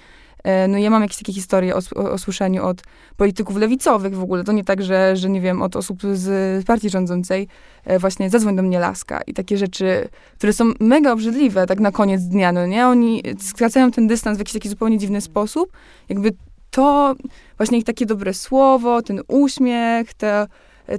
E, 0.45 0.69
No 0.69 0.79
ja 0.79 0.91
mam 0.91 1.03
jakieś 1.03 1.19
takie 1.19 1.33
historie 1.33 1.77
o, 1.77 1.81
o, 1.95 2.19
słyszeniu 2.19 2.65
od 2.65 2.83
polityków 3.17 3.57
lewicowych 3.57 4.17
w 4.17 4.23
ogóle. 4.23 4.45
To 4.45 4.53
nie 4.53 4.65
tak, 4.65 4.83
że, 4.83 5.17
że 5.17 5.31
nie 5.31 5.41
wiem, 5.41 5.63
od 5.63 5.77
osób 5.77 6.03
z 6.13 6.67
partii 6.67 6.91
rządzącej 6.91 7.49
e, 7.85 7.99
właśnie 7.99 8.31
zadzwoń 8.31 8.57
do 8.57 8.63
mnie 8.63 8.79
laska 8.79 9.21
i 9.27 9.35
takie 9.35 9.57
rzeczy, 9.57 10.09
które 10.35 10.53
są 10.53 10.73
mega 10.81 11.13
obrzydliwe 11.13 11.67
tak 11.67 11.81
na 11.81 11.93
koniec 11.93 12.23
dnia, 12.23 12.53
no 12.53 12.67
nie? 12.67 12.87
Oni 12.87 13.23
skracają 13.41 13.91
ten 13.91 14.07
dystans 14.07 14.37
w 14.37 14.41
jakiś 14.41 14.55
taki 14.55 14.69
zupełnie 14.69 14.99
dziwny 14.99 15.21
sposób. 15.21 15.73
Jakby 16.09 16.33
to, 16.71 17.15
właśnie 17.57 17.79
ich 17.79 17.85
takie 17.85 18.07
dobre 18.07 18.35
słowo, 18.35 19.03
ten 19.03 19.21
uśmiech, 19.29 20.15
te, 20.15 20.47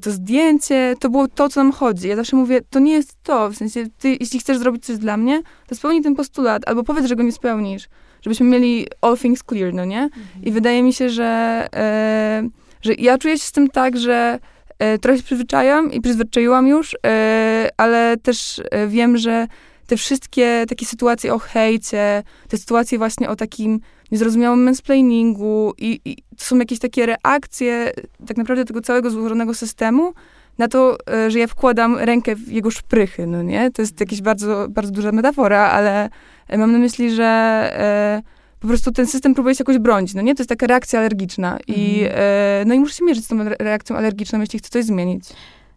to 0.01 0.11
zdjęcie, 0.11 0.95
to 0.99 1.09
było 1.09 1.27
to, 1.27 1.49
co 1.49 1.63
nam 1.63 1.71
chodzi. 1.71 2.07
Ja 2.07 2.15
zawsze 2.15 2.35
mówię, 2.35 2.61
to 2.69 2.79
nie 2.79 2.93
jest 2.93 3.17
to, 3.23 3.49
w 3.49 3.55
sensie, 3.55 3.85
ty, 3.99 4.17
jeśli 4.19 4.39
chcesz 4.39 4.57
zrobić 4.57 4.85
coś 4.85 4.97
dla 4.97 5.17
mnie, 5.17 5.41
to 5.67 5.75
spełnij 5.75 6.01
ten 6.01 6.15
postulat, 6.15 6.67
albo 6.67 6.83
powiedz, 6.83 7.05
że 7.05 7.15
go 7.15 7.23
nie 7.23 7.31
spełnisz, 7.31 7.87
żebyśmy 8.21 8.45
mieli 8.45 8.87
all 9.01 9.17
things 9.17 9.43
clear, 9.43 9.73
no 9.73 9.85
nie? 9.85 10.09
I 10.43 10.51
wydaje 10.51 10.83
mi 10.83 10.93
się, 10.93 11.09
że, 11.09 11.67
e, 11.75 12.49
że 12.81 12.93
ja 12.93 13.17
czuję 13.17 13.37
się 13.37 13.43
z 13.43 13.51
tym 13.51 13.69
tak, 13.69 13.97
że 13.97 14.39
e, 14.79 14.97
trochę 14.97 15.17
się 15.17 15.23
przyzwyczajam 15.23 15.91
i 15.91 16.01
przyzwyczaiłam 16.01 16.67
już, 16.67 16.95
e, 17.05 17.69
ale 17.77 18.17
też 18.17 18.61
e, 18.71 18.87
wiem, 18.87 19.17
że 19.17 19.47
te 19.87 19.97
wszystkie 19.97 20.65
takie 20.69 20.85
sytuacje 20.85 21.33
o 21.33 21.39
hejcie, 21.39 22.23
te 22.47 22.57
sytuacje 22.57 22.97
właśnie 22.97 23.29
o 23.29 23.35
takim 23.35 23.79
niezrozumiałym 24.11 24.63
mansplainingu 24.63 25.73
i, 25.77 25.99
i 26.05 26.15
to 26.15 26.45
są 26.45 26.57
jakieś 26.57 26.79
takie 26.79 27.05
reakcje 27.05 27.91
tak 28.27 28.37
naprawdę 28.37 28.65
tego 28.65 28.81
całego 28.81 29.09
złożonego 29.09 29.53
systemu 29.53 30.13
na 30.57 30.67
to, 30.67 30.97
e, 31.13 31.31
że 31.31 31.39
ja 31.39 31.47
wkładam 31.47 31.97
rękę 31.97 32.35
w 32.35 32.51
jego 32.51 32.71
szprychy, 32.71 33.27
no 33.27 33.43
nie? 33.43 33.71
To 33.71 33.81
jest 33.81 33.99
jakaś 33.99 34.21
bardzo, 34.21 34.67
bardzo 34.69 34.91
duża 34.91 35.11
metafora, 35.11 35.69
ale 35.69 36.05
e, 36.05 36.09
mam 36.57 36.71
na 36.71 36.77
myśli, 36.77 37.11
że 37.15 37.23
e, 37.25 38.21
po 38.59 38.67
prostu 38.67 38.91
ten 38.91 39.07
system 39.07 39.33
próbuje 39.33 39.55
się 39.55 39.61
jakoś 39.61 39.77
bronić, 39.77 40.13
no 40.13 40.21
nie? 40.21 40.35
To 40.35 40.41
jest 40.41 40.49
taka 40.49 40.67
reakcja 40.67 40.99
alergiczna 40.99 41.59
i, 41.67 41.99
Mhm. 42.03 42.21
e, 42.21 42.63
no 42.67 42.73
i 42.73 42.79
muszę 42.79 42.93
się 42.95 43.05
mierzyć 43.05 43.25
z 43.25 43.27
tą 43.27 43.41
re- 43.41 43.55
reakcją 43.59 43.97
alergiczną, 43.97 44.39
jeśli 44.39 44.59
chcę 44.59 44.69
coś 44.69 44.85
zmienić. 44.85 45.23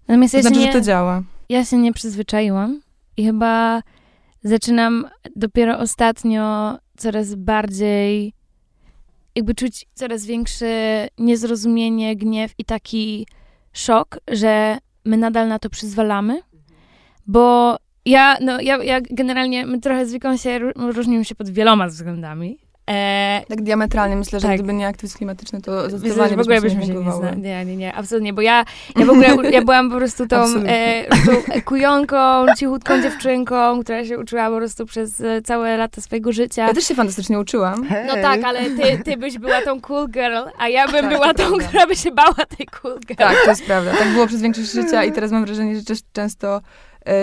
Natomiast 0.09 0.33
To 0.33 0.39
ja, 0.39 0.43
znaczy, 0.43 0.55
się 0.57 0.61
że 0.61 0.67
nie, 0.67 0.73
to 0.73 0.81
działa. 0.81 1.23
ja 1.49 1.65
się 1.65 1.77
nie 1.79 1.93
przyzwyczaiłam 1.93 2.81
i 3.17 3.25
chyba 3.27 3.83
zaczynam 4.43 5.07
dopiero 5.37 5.79
ostatnio 5.79 6.77
coraz 6.97 7.35
bardziej 7.35 8.33
jakby 9.37 9.55
czuć 9.55 9.87
coraz 9.95 10.27
większe 10.27 11.09
niezrozumienie, 11.19 12.17
gniew 12.17 12.53
i 12.59 12.65
taki 12.65 13.27
szok, 13.73 14.19
że 14.29 14.79
my 15.05 15.17
nadal 15.17 15.49
na 15.49 15.59
to 15.59 15.71
przyzwalamy, 15.71 16.41
bo 17.27 17.77
ja, 18.07 18.37
no, 18.41 18.61
ja, 18.61 18.77
ja 18.85 19.01
generalnie, 19.11 19.67
my 19.67 19.81
trochę 19.81 20.07
z 20.07 20.13
Wiką 20.13 20.37
się 20.37 20.51
ró- 20.51 20.93
różnimy 20.93 21.25
się 21.25 21.35
pod 21.35 21.51
wieloma 21.51 21.87
względami. 21.87 22.59
E, 22.91 23.43
Tak 23.49 23.63
diametralnie 23.63 24.17
myślę, 24.17 24.41
że 24.41 24.49
Tak. 24.49 24.57
gdyby 24.57 24.73
nie 24.75 24.87
aktywizm 24.87 25.17
klimatyczny, 25.17 25.61
to 25.63 25.91
zdecydowanie 25.91 26.37
w 26.37 26.41
ogóle 26.41 26.61
byśmy 26.61 26.81
nie 26.81 26.87
się 26.87 26.95
nie 26.95 27.13
znali. 27.13 27.41
Nie, 27.43 27.65
nie, 27.65 27.77
nie, 27.77 27.95
absolutnie, 27.95 28.33
bo 28.33 28.41
ja, 28.43 28.65
ja 28.97 29.07
w 29.07 29.11
ogóle, 29.11 29.29
ja 29.51 29.63
byłam 29.63 29.91
po 29.91 29.97
prostu 29.97 30.27
tą, 30.27 30.45
e, 30.67 31.05
tą 31.27 31.61
kujonką, 31.65 32.17
cichutką 32.59 33.03
dziewczynką, 33.03 33.81
która 33.83 34.05
się 34.05 34.19
uczyła 34.19 34.51
po 34.51 34.57
prostu 34.57 34.87
przez 34.87 35.21
e, 35.21 35.43
całe 35.43 35.77
lata 35.77 36.01
swojego 36.01 36.33
życia. 36.33 36.67
Ja 36.67 36.75
też 36.75 36.85
się 36.89 36.95
fantastycznie 36.95 37.39
uczyłam. 37.39 37.85
Hej. 37.85 38.07
No 38.07 38.15
tak, 38.15 38.45
ale 38.45 38.65
ty, 38.71 38.99
ty 39.05 39.17
byś 39.17 39.39
była 39.39 39.63
tą 39.63 39.81
cool 39.81 40.09
girl, 40.09 40.37
a 40.59 40.69
ja 40.69 40.87
bym 40.89 41.01
Tak, 41.01 41.09
była 41.09 41.35
tą, 41.35 41.45
prawda. 41.47 41.67
która 41.69 41.87
by 41.87 41.97
się 41.97 42.11
bała 42.11 42.35
tej 42.57 42.67
cool 42.67 43.01
girl. 43.01 43.19
Tak, 43.19 43.37
to 43.45 43.51
jest 43.51 43.65
prawda. 43.67 43.91
Tak 43.99 44.09
było 44.09 44.27
przez 44.27 44.43
większość 44.43 44.73
życia 44.73 45.05
i 45.05 45.13
teraz 45.13 45.31
mam 45.31 45.45
wrażenie, 45.45 45.77
że 45.77 45.85
też 45.85 45.99
często 46.13 46.57
e, 46.57 46.61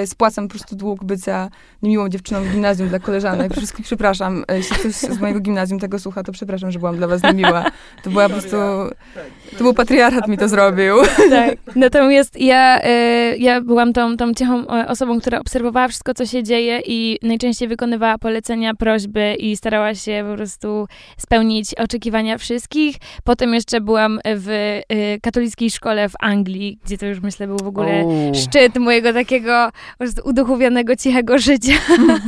spłacam 0.05 0.47
po 0.47 0.51
prostu 0.51 0.75
dług 0.75 1.03
bycia 1.03 1.49
niemiłą 1.81 2.09
dziewczyną 2.09 2.43
w 2.43 2.51
gimnazjum 2.51 2.89
dla 2.89 2.99
koleżanek. 2.99 3.53
Wszystkich 3.53 3.85
przepraszam. 3.85 4.43
E, 4.47 4.57
Jeśli 4.57 4.75
ktoś 4.75 4.93
z 4.93 5.19
mojego 5.19 5.39
gimnazjum 5.39 5.79
tego 5.79 5.99
słucha, 5.99 6.23
to 6.23 6.31
przepraszam, 6.31 6.71
że 6.71 6.79
byłam 6.79 6.97
dla 6.97 7.07
was 7.07 7.23
niemiła. 7.23 7.65
To 8.03 8.09
była 8.09 8.29
po 8.29 8.33
prostu... 8.33 8.57
To 9.57 9.63
był 9.63 9.73
patriarchat 9.73 10.27
mi 10.27 10.37
to 10.37 10.47
zrobił. 10.47 10.95
Tak. 11.29 11.57
Natomiast 11.75 12.41
ja, 12.41 12.81
e, 12.83 13.37
ja 13.37 13.61
byłam 13.61 13.93
tą, 13.93 14.17
tą 14.17 14.33
cichą 14.33 14.67
e, 14.67 14.87
osobą, 14.87 15.19
która 15.19 15.39
obserwowała 15.39 15.87
wszystko, 15.87 16.13
co 16.13 16.25
się 16.25 16.43
dzieje 16.43 16.81
i 16.85 17.19
najczęściej 17.21 17.67
wykonywała 17.67 18.17
polecenia, 18.17 18.73
prośby 18.73 19.35
i 19.39 19.57
starała 19.57 19.95
się 19.95 20.25
po 20.29 20.35
prostu 20.35 20.87
spełnić 21.17 21.75
oczekiwania 21.75 22.37
wszystkich. 22.37 22.95
Potem 23.23 23.53
jeszcze 23.53 23.81
byłam 23.81 24.19
w 24.25 24.49
e, 24.89 25.19
katolickiej 25.19 25.71
szkole 25.71 26.09
w 26.09 26.13
Anglii, 26.19 26.79
gdzie 26.85 26.97
to 26.97 27.05
już 27.05 27.21
myślę 27.21 27.47
był 27.47 27.57
w 27.57 27.67
ogóle 27.67 28.05
szczyt 28.33 28.77
mojego 28.77 29.13
takiego 29.13 29.70
po 29.91 29.97
prostu 29.97 30.21
uduchowionego, 30.29 30.95
cichego 30.95 31.37
życia. 31.37 31.73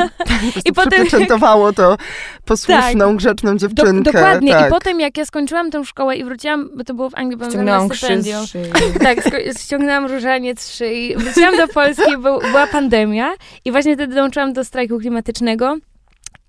I 0.65 0.73
potem- 0.73 0.91
przypieczętowało 0.91 1.73
to 1.73 1.97
posłuszną, 2.45 3.15
grzeczną 3.15 3.51
Do, 3.51 3.58
dziewczynkę. 3.58 4.12
dokładnie. 4.12 4.51
tak. 4.51 4.67
I 4.67 4.69
potem 4.69 4.99
jak 4.99 5.17
ja 5.17 5.25
skończyłam 5.25 5.71
tę 5.71 5.86
szkołę 5.86 6.15
i 6.15 6.23
wróciłam, 6.23 6.69
bo 6.75 6.84
to 6.84 6.93
było 6.93 7.10
w 7.10 7.15
Anglii, 7.15 7.38
byłam 7.38 7.65
na 7.65 7.89
stypendium. 7.95 8.45
z 8.45 8.49
szyi. 8.49 8.62
Tak, 9.03 9.17
ściągnęłam 9.60 10.06
różaniec 10.12 10.62
z 10.62 10.75
szyi. 10.75 11.17
Wróciłam 11.17 11.58
do 11.58 11.67
Polski, 11.67 12.17
był, 12.17 12.39
była 12.39 12.67
pandemia 12.67 13.34
i 13.65 13.71
właśnie 13.71 13.95
wtedy 13.95 14.15
dołączyłam 14.15 14.53
do 14.53 14.63
strajku 14.63 14.99
klimatycznego. 14.99 15.77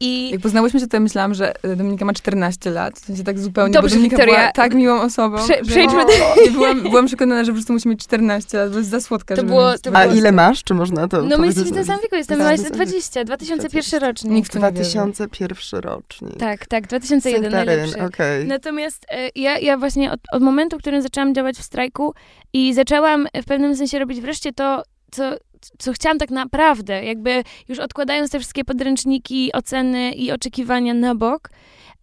I 0.00 0.30
Jak 0.30 0.40
poznałyśmy 0.40 0.80
się, 0.80 0.86
to 0.86 0.96
ja 0.96 1.00
myślałam, 1.00 1.34
że 1.34 1.64
e, 1.64 1.76
Dominika 1.76 2.04
ma 2.04 2.12
14 2.12 2.70
lat. 2.70 2.94
W 2.98 3.04
sensie 3.04 3.24
tak 3.24 3.38
zupełnie, 3.38 3.72
Dobrze, 3.72 3.88
bo 3.88 3.94
Dominika 3.94 4.16
Wiktoria. 4.16 4.40
była 4.40 4.52
tak 4.52 4.74
miłą 4.74 5.00
osobą. 5.00 5.36
Prze- 5.36 5.54
że- 5.54 5.70
przejdźmy 5.70 6.02
I 6.48 6.50
byłam, 6.50 6.82
byłam 6.82 7.06
przekonana, 7.06 7.44
że 7.44 7.50
po 7.52 7.54
prostu 7.54 7.72
musi 7.72 7.88
mieć 7.88 8.00
14 8.04 8.58
lat, 8.58 8.72
bo 8.72 8.78
jest 8.78 8.90
za 8.90 9.00
słodka, 9.00 9.34
To 9.34 9.40
żeby 9.40 9.48
było- 9.52 9.78
to 9.78 9.90
A 9.96 10.02
było- 10.06 10.14
ile 10.14 10.32
masz? 10.32 10.64
Czy 10.64 10.74
można 10.74 11.08
to 11.08 11.22
no 11.22 11.38
my 11.38 11.46
jesteśmy 11.46 11.70
w 11.70 11.74
tym 11.74 11.84
samym 11.84 12.02
wieku, 12.02 12.16
jestem 12.16 12.38
Tak, 12.38 12.46
tak, 12.48 12.58
to 12.58 12.64
są- 12.68 12.70
20, 12.74 13.24
2001 13.24 14.00
rocznik. 14.00 14.32
Nikt 14.32 14.48
w 14.48 14.52
to 14.52 14.58
nie 14.58 14.72
wierzy. 14.72 14.90
2001 14.90 15.80
rocznik. 15.80 16.36
Tak, 16.36 16.66
tak, 16.66 16.86
2001 16.86 17.42
Sektaryn, 17.50 17.66
najlepszy. 17.66 18.02
okej. 18.04 18.46
Natomiast 18.46 19.06
e, 19.10 19.28
ja, 19.34 19.58
ja 19.58 19.78
właśnie 19.78 20.12
od, 20.12 20.20
od 20.32 20.42
momentu, 20.42 20.76
w 20.78 20.80
którym 20.80 21.02
zaczęłam 21.02 21.34
działać 21.34 21.56
w 21.56 21.62
strajku 21.62 22.14
i 22.52 22.74
zaczęłam 22.74 23.26
w 23.42 23.44
pewnym 23.44 23.76
sensie 23.76 23.98
robić 23.98 24.20
wreszcie 24.20 24.52
to, 24.52 24.82
co, 25.10 25.32
co 25.78 25.92
chciałam 25.92 26.18
tak 26.18 26.30
naprawdę, 26.30 27.04
jakby 27.04 27.42
już 27.68 27.78
odkładając 27.78 28.30
te 28.30 28.38
wszystkie 28.38 28.64
podręczniki, 28.64 29.52
oceny 29.52 30.12
i 30.12 30.32
oczekiwania 30.32 30.94
na 30.94 31.14
bok 31.14 31.50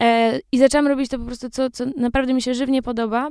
e, 0.01 0.39
i 0.51 0.57
zaczęłam 0.57 0.87
robić 0.87 1.09
to 1.09 1.19
po 1.19 1.25
prostu, 1.25 1.49
co, 1.49 1.69
co 1.69 1.85
naprawdę 1.97 2.33
mi 2.33 2.41
się 2.41 2.53
żywnie 2.53 2.81
podoba, 2.81 3.29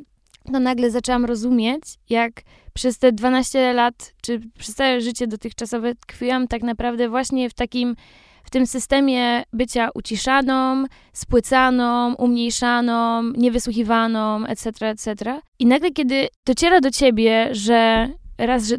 no 0.48 0.60
nagle 0.60 0.90
zaczęłam 0.90 1.24
rozumieć, 1.24 1.82
jak 2.10 2.32
przez 2.74 2.98
te 2.98 3.12
12 3.12 3.72
lat, 3.72 4.12
czy 4.22 4.40
przez 4.58 4.74
całe 4.74 5.00
życie 5.00 5.26
dotychczasowe 5.26 5.94
tkwiłam 5.94 6.48
tak 6.48 6.62
naprawdę 6.62 7.08
właśnie 7.08 7.50
w 7.50 7.54
takim, 7.54 7.96
w 8.44 8.50
tym 8.50 8.66
systemie 8.66 9.42
bycia 9.52 9.88
uciszaną, 9.94 10.84
spłycaną, 11.12 12.14
umniejszaną, 12.14 13.22
niewysłuchiwaną, 13.22 14.46
etc., 14.46 14.86
etc. 14.86 15.40
I 15.58 15.66
nagle, 15.66 15.90
kiedy 15.90 16.28
dociera 16.46 16.80
do 16.80 16.90
ciebie, 16.90 17.48
że 17.52 18.08
raz, 18.46 18.66
że 18.66 18.76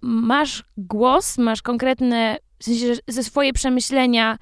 masz 0.00 0.64
głos, 0.76 1.38
masz 1.38 1.62
konkretne, 1.62 2.36
w 2.58 2.64
sensie, 2.64 2.94
że 2.94 3.00
ze 3.08 3.24
swoje 3.24 3.52
przemyślenia, 3.52 4.38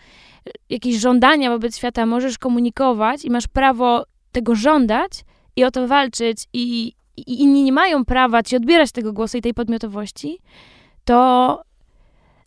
jakieś 0.71 0.97
żądania 0.97 1.51
wobec 1.51 1.77
świata 1.77 2.07
możesz 2.07 2.39
komunikować 2.39 3.25
i 3.25 3.31
masz 3.31 3.49
prawo 3.49 4.05
tego 4.33 4.55
żądać 4.55 5.25
i 5.57 5.65
o 5.65 5.71
to 5.71 5.89
walczyć 5.89 6.49
i, 6.53 6.93
i 7.17 7.43
inni 7.43 7.63
nie 7.63 7.73
mają 7.73 8.05
prawa 8.05 8.43
ci 8.43 8.57
odbierać 8.57 8.93
tego 8.93 9.13
głosu 9.13 9.39
i 9.39 9.43
tej 9.43 9.55
podmiotowości, 9.55 10.39
to 11.05 11.63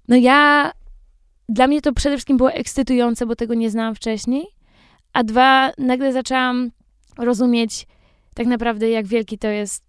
no 0.08 0.16
ja, 0.16 0.72
dla 1.50 1.68
mnie 1.68 1.82
to 1.82 1.94
przede 1.94 2.16
wszystkim 2.16 2.38
było 2.38 2.52
ekscytujące, 2.52 3.26
bo 3.26 3.36
tego 3.36 3.54
nie 3.54 3.70
znałam 3.70 3.96
wcześniej, 3.96 4.46
a 5.14 5.24
dwa, 5.24 5.72
nagle 5.78 6.14
zaczęłam 6.14 6.72
rozumieć 7.18 7.88
tak 8.34 8.48
naprawdę, 8.48 8.90
jak 8.90 9.08
wielki 9.08 9.38
to 9.38 9.48
jest 9.48 9.85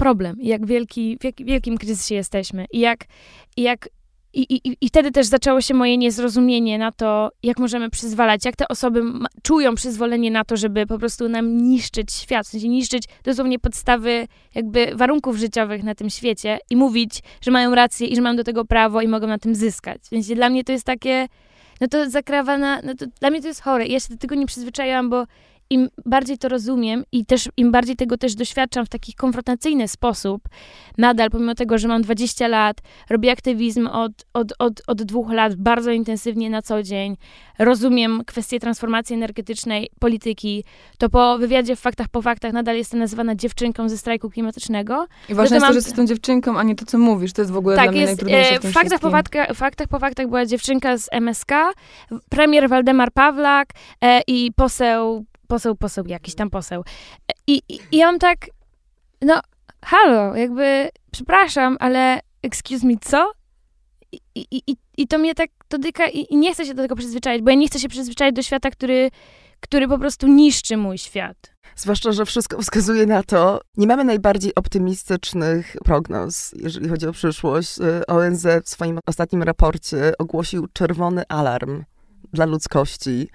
problem, 0.00 0.36
jak 0.40 0.66
wielki, 0.66 1.18
w 1.20 1.24
jak 1.24 1.34
wielkim 1.44 1.78
kryzysie 1.78 2.14
jesteśmy 2.14 2.66
i 2.70 2.80
jak, 2.80 3.04
i 3.56 3.62
jak 3.62 3.88
i, 4.32 4.40
i, 4.40 4.76
I 4.80 4.88
wtedy 4.88 5.10
też 5.10 5.26
zaczęło 5.26 5.60
się 5.60 5.74
moje 5.74 5.96
niezrozumienie 5.96 6.78
na 6.78 6.92
to, 6.92 7.30
jak 7.42 7.58
możemy 7.58 7.90
przyzwalać, 7.90 8.44
jak 8.44 8.56
te 8.56 8.68
osoby 8.68 9.02
czują 9.42 9.74
przyzwolenie 9.74 10.30
na 10.30 10.44
to, 10.44 10.56
żeby 10.56 10.86
po 10.86 10.98
prostu 10.98 11.28
nam 11.28 11.56
niszczyć 11.56 12.12
świat, 12.12 12.46
w 12.46 12.50
sensie 12.50 12.68
niszczyć 12.68 13.04
dosłownie 13.24 13.58
podstawy 13.58 14.28
jakby 14.54 14.92
warunków 14.94 15.36
życiowych 15.36 15.82
na 15.82 15.94
tym 15.94 16.10
świecie 16.10 16.58
i 16.70 16.76
mówić, 16.76 17.22
że 17.40 17.50
mają 17.50 17.74
rację 17.74 18.06
i 18.06 18.16
że 18.16 18.22
mają 18.22 18.36
do 18.36 18.44
tego 18.44 18.64
prawo 18.64 19.02
i 19.02 19.08
mogą 19.08 19.26
na 19.26 19.38
tym 19.38 19.54
zyskać. 19.54 20.00
Więc 20.12 20.28
dla 20.28 20.50
mnie 20.50 20.64
to 20.64 20.72
jest 20.72 20.84
takie, 20.84 21.28
no 21.80 21.88
to 21.88 22.10
zakrawa 22.10 22.58
na, 22.58 22.80
no 22.84 22.94
to 22.94 23.06
dla 23.20 23.30
mnie 23.30 23.42
to 23.42 23.48
jest 23.48 23.62
chore. 23.62 23.86
Ja 23.86 24.00
się 24.00 24.08
do 24.10 24.16
tego 24.16 24.34
nie 24.34 24.46
przyzwyczaiłam, 24.46 25.10
bo 25.10 25.26
im 25.70 25.88
bardziej 26.06 26.38
to 26.38 26.48
rozumiem 26.48 27.04
i 27.12 27.26
też 27.26 27.48
im 27.56 27.72
bardziej 27.72 27.96
tego 27.96 28.16
też 28.16 28.34
doświadczam 28.34 28.86
w 28.86 28.88
taki 28.88 29.14
konfrontacyjny 29.14 29.88
sposób, 29.88 30.42
nadal, 30.98 31.30
pomimo 31.30 31.54
tego, 31.54 31.78
że 31.78 31.88
mam 31.88 32.02
20 32.02 32.48
lat, 32.48 32.80
robię 33.10 33.32
aktywizm 33.32 33.86
od, 33.86 34.12
od, 34.34 34.52
od, 34.58 34.82
od 34.86 35.02
dwóch 35.02 35.32
lat 35.32 35.54
bardzo 35.54 35.90
intensywnie 35.90 36.50
na 36.50 36.62
co 36.62 36.82
dzień, 36.82 37.16
rozumiem 37.58 38.22
kwestie 38.26 38.60
transformacji 38.60 39.14
energetycznej, 39.14 39.90
polityki, 39.98 40.64
to 40.98 41.08
po 41.08 41.38
wywiadzie 41.38 41.76
w 41.76 41.80
Faktach 41.80 42.08
po 42.08 42.22
Faktach 42.22 42.52
nadal 42.52 42.76
jestem 42.76 43.00
nazywana 43.00 43.34
dziewczynką 43.34 43.88
ze 43.88 43.98
strajku 43.98 44.30
klimatycznego. 44.30 45.06
I 45.28 45.34
ważne 45.34 45.56
jest 45.56 45.66
to, 45.66 45.72
że 45.72 45.78
jesteś 45.78 45.94
tą 45.94 46.06
dziewczynką, 46.06 46.58
a 46.58 46.62
nie 46.62 46.74
to, 46.74 46.86
co 46.86 46.98
mówisz. 46.98 47.32
To 47.32 47.42
jest 47.42 47.52
w 47.52 47.56
ogóle 47.56 47.76
tak, 47.76 47.84
dla 47.84 47.92
mnie 47.92 48.00
jest, 48.00 48.10
najtrudniejsze 48.10 48.60
w, 48.60 48.70
w 48.70 48.72
faktach 48.72 49.00
po, 49.00 49.10
faktach, 49.10 49.56
faktach 49.56 49.88
po 49.88 49.98
Faktach 49.98 50.26
była 50.26 50.46
dziewczynka 50.46 50.98
z 50.98 51.08
MSK, 51.12 51.52
premier 52.28 52.68
Waldemar 52.68 53.12
Pawlak 53.12 53.68
e, 54.00 54.20
i 54.26 54.52
poseł 54.56 55.24
poseł, 55.50 55.76
poseł, 55.76 56.04
jakiś 56.06 56.34
tam 56.34 56.50
poseł. 56.50 56.84
I, 57.46 57.62
i, 57.68 57.80
i 57.92 57.96
ja 57.96 58.06
mam 58.06 58.18
tak, 58.18 58.38
no, 59.22 59.40
halo, 59.84 60.36
jakby, 60.36 60.88
przepraszam, 61.10 61.76
ale 61.80 62.20
excuse 62.42 62.86
me, 62.86 62.94
co? 63.00 63.32
I, 64.12 64.20
i, 64.34 64.62
i, 64.66 64.76
i 64.96 65.06
to 65.06 65.18
mnie 65.18 65.34
tak 65.34 65.50
dotyka 65.70 66.08
i, 66.08 66.26
i 66.30 66.36
nie 66.36 66.54
chcę 66.54 66.66
się 66.66 66.74
do 66.74 66.82
tego 66.82 66.96
przyzwyczaić, 66.96 67.42
bo 67.42 67.50
ja 67.50 67.56
nie 67.56 67.68
chcę 67.68 67.78
się 67.78 67.88
przyzwyczaić 67.88 68.36
do 68.36 68.42
świata, 68.42 68.70
który, 68.70 69.10
który 69.60 69.88
po 69.88 69.98
prostu 69.98 70.26
niszczy 70.26 70.76
mój 70.76 70.98
świat. 70.98 71.36
Zwłaszcza, 71.76 72.12
że 72.12 72.26
wszystko 72.26 72.62
wskazuje 72.62 73.06
na 73.06 73.22
to, 73.22 73.60
nie 73.76 73.86
mamy 73.86 74.04
najbardziej 74.04 74.54
optymistycznych 74.54 75.76
prognoz, 75.84 76.52
jeżeli 76.52 76.88
chodzi 76.88 77.06
o 77.06 77.12
przyszłość. 77.12 77.76
ONZ 78.06 78.46
w 78.64 78.68
swoim 78.68 78.98
ostatnim 79.06 79.42
raporcie 79.42 80.12
ogłosił 80.18 80.66
czerwony 80.72 81.22
alarm 81.28 81.84
dla 82.32 82.44
ludzkości. 82.46 83.28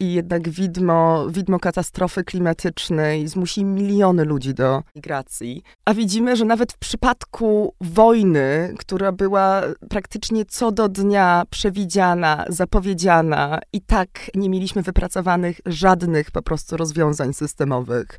I 0.00 0.12
jednak 0.12 0.48
widmo, 0.48 1.26
widmo 1.30 1.58
katastrofy 1.58 2.24
klimatycznej 2.24 3.28
zmusi 3.28 3.64
miliony 3.64 4.24
ludzi 4.24 4.54
do 4.54 4.82
migracji. 4.96 5.62
A 5.84 5.94
widzimy, 5.94 6.36
że 6.36 6.44
nawet 6.44 6.72
w 6.72 6.78
przypadku 6.78 7.74
wojny, 7.80 8.74
która 8.78 9.12
była 9.12 9.62
praktycznie 9.90 10.44
co 10.44 10.72
do 10.72 10.88
dnia 10.88 11.42
przewidziana, 11.50 12.44
zapowiedziana, 12.48 13.60
i 13.72 13.80
tak 13.80 14.08
nie 14.34 14.50
mieliśmy 14.50 14.82
wypracowanych 14.82 15.60
żadnych 15.66 16.30
po 16.30 16.42
prostu 16.42 16.76
rozwiązań 16.76 17.34
systemowych. 17.34 18.18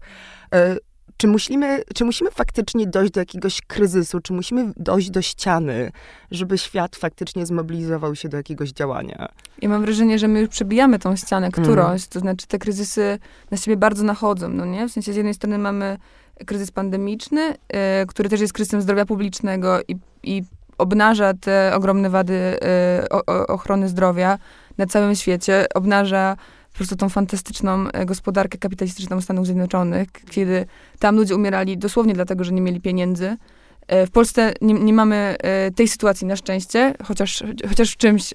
Czy 1.21 1.27
musimy, 1.27 1.83
czy 1.95 2.05
musimy 2.05 2.31
faktycznie 2.31 2.87
dojść 2.87 3.11
do 3.11 3.19
jakiegoś 3.19 3.61
kryzysu, 3.61 4.19
czy 4.19 4.33
musimy 4.33 4.73
dojść 4.77 5.09
do 5.09 5.21
ściany, 5.21 5.91
żeby 6.31 6.57
świat 6.57 6.95
faktycznie 6.95 7.45
zmobilizował 7.45 8.15
się 8.15 8.29
do 8.29 8.37
jakiegoś 8.37 8.71
działania? 8.71 9.27
Ja 9.61 9.69
mam 9.69 9.81
wrażenie, 9.81 10.19
że 10.19 10.27
my 10.27 10.39
już 10.39 10.49
przebijamy 10.49 10.99
tą 10.99 11.15
ścianę 11.15 11.47
mhm. 11.47 11.63
którąś, 11.63 12.07
to 12.07 12.19
znaczy 12.19 12.47
te 12.47 12.59
kryzysy 12.59 13.19
na 13.51 13.57
siebie 13.57 13.77
bardzo 13.77 14.03
nachodzą, 14.03 14.49
no 14.49 14.65
nie? 14.65 14.87
W 14.87 14.91
sensie 14.91 15.13
z 15.13 15.15
jednej 15.15 15.33
strony 15.33 15.57
mamy 15.57 15.97
kryzys 16.45 16.71
pandemiczny, 16.71 17.53
y, 17.53 17.57
który 18.07 18.29
też 18.29 18.41
jest 18.41 18.53
kryzysem 18.53 18.81
zdrowia 18.81 19.05
publicznego 19.05 19.79
i, 19.87 19.95
i 20.23 20.43
obnaża 20.77 21.33
te 21.33 21.71
ogromne 21.75 22.09
wady 22.09 22.59
y, 23.03 23.09
o, 23.09 23.47
ochrony 23.47 23.89
zdrowia 23.89 24.37
na 24.77 24.85
całym 24.85 25.15
świecie, 25.15 25.65
obnaża 25.75 26.37
prostu 26.79 26.95
tą 26.95 27.09
fantastyczną 27.09 27.87
e, 27.87 28.05
gospodarkę 28.05 28.57
kapitalistyczną 28.57 29.21
Stanów 29.21 29.45
Zjednoczonych, 29.45 30.07
kiedy 30.29 30.65
tam 30.99 31.15
ludzie 31.15 31.35
umierali 31.35 31.77
dosłownie 31.77 32.13
dlatego, 32.13 32.43
że 32.43 32.51
nie 32.51 32.61
mieli 32.61 32.81
pieniędzy. 32.81 33.37
E, 33.87 34.07
w 34.07 34.11
Polsce 34.11 34.53
nie, 34.61 34.73
nie 34.73 34.93
mamy 34.93 35.35
e, 35.39 35.71
tej 35.71 35.87
sytuacji 35.87 36.27
na 36.27 36.35
szczęście, 36.35 36.93
chociaż, 37.03 37.43
chociaż 37.69 37.91
w 37.91 37.97
czymś 37.97 38.33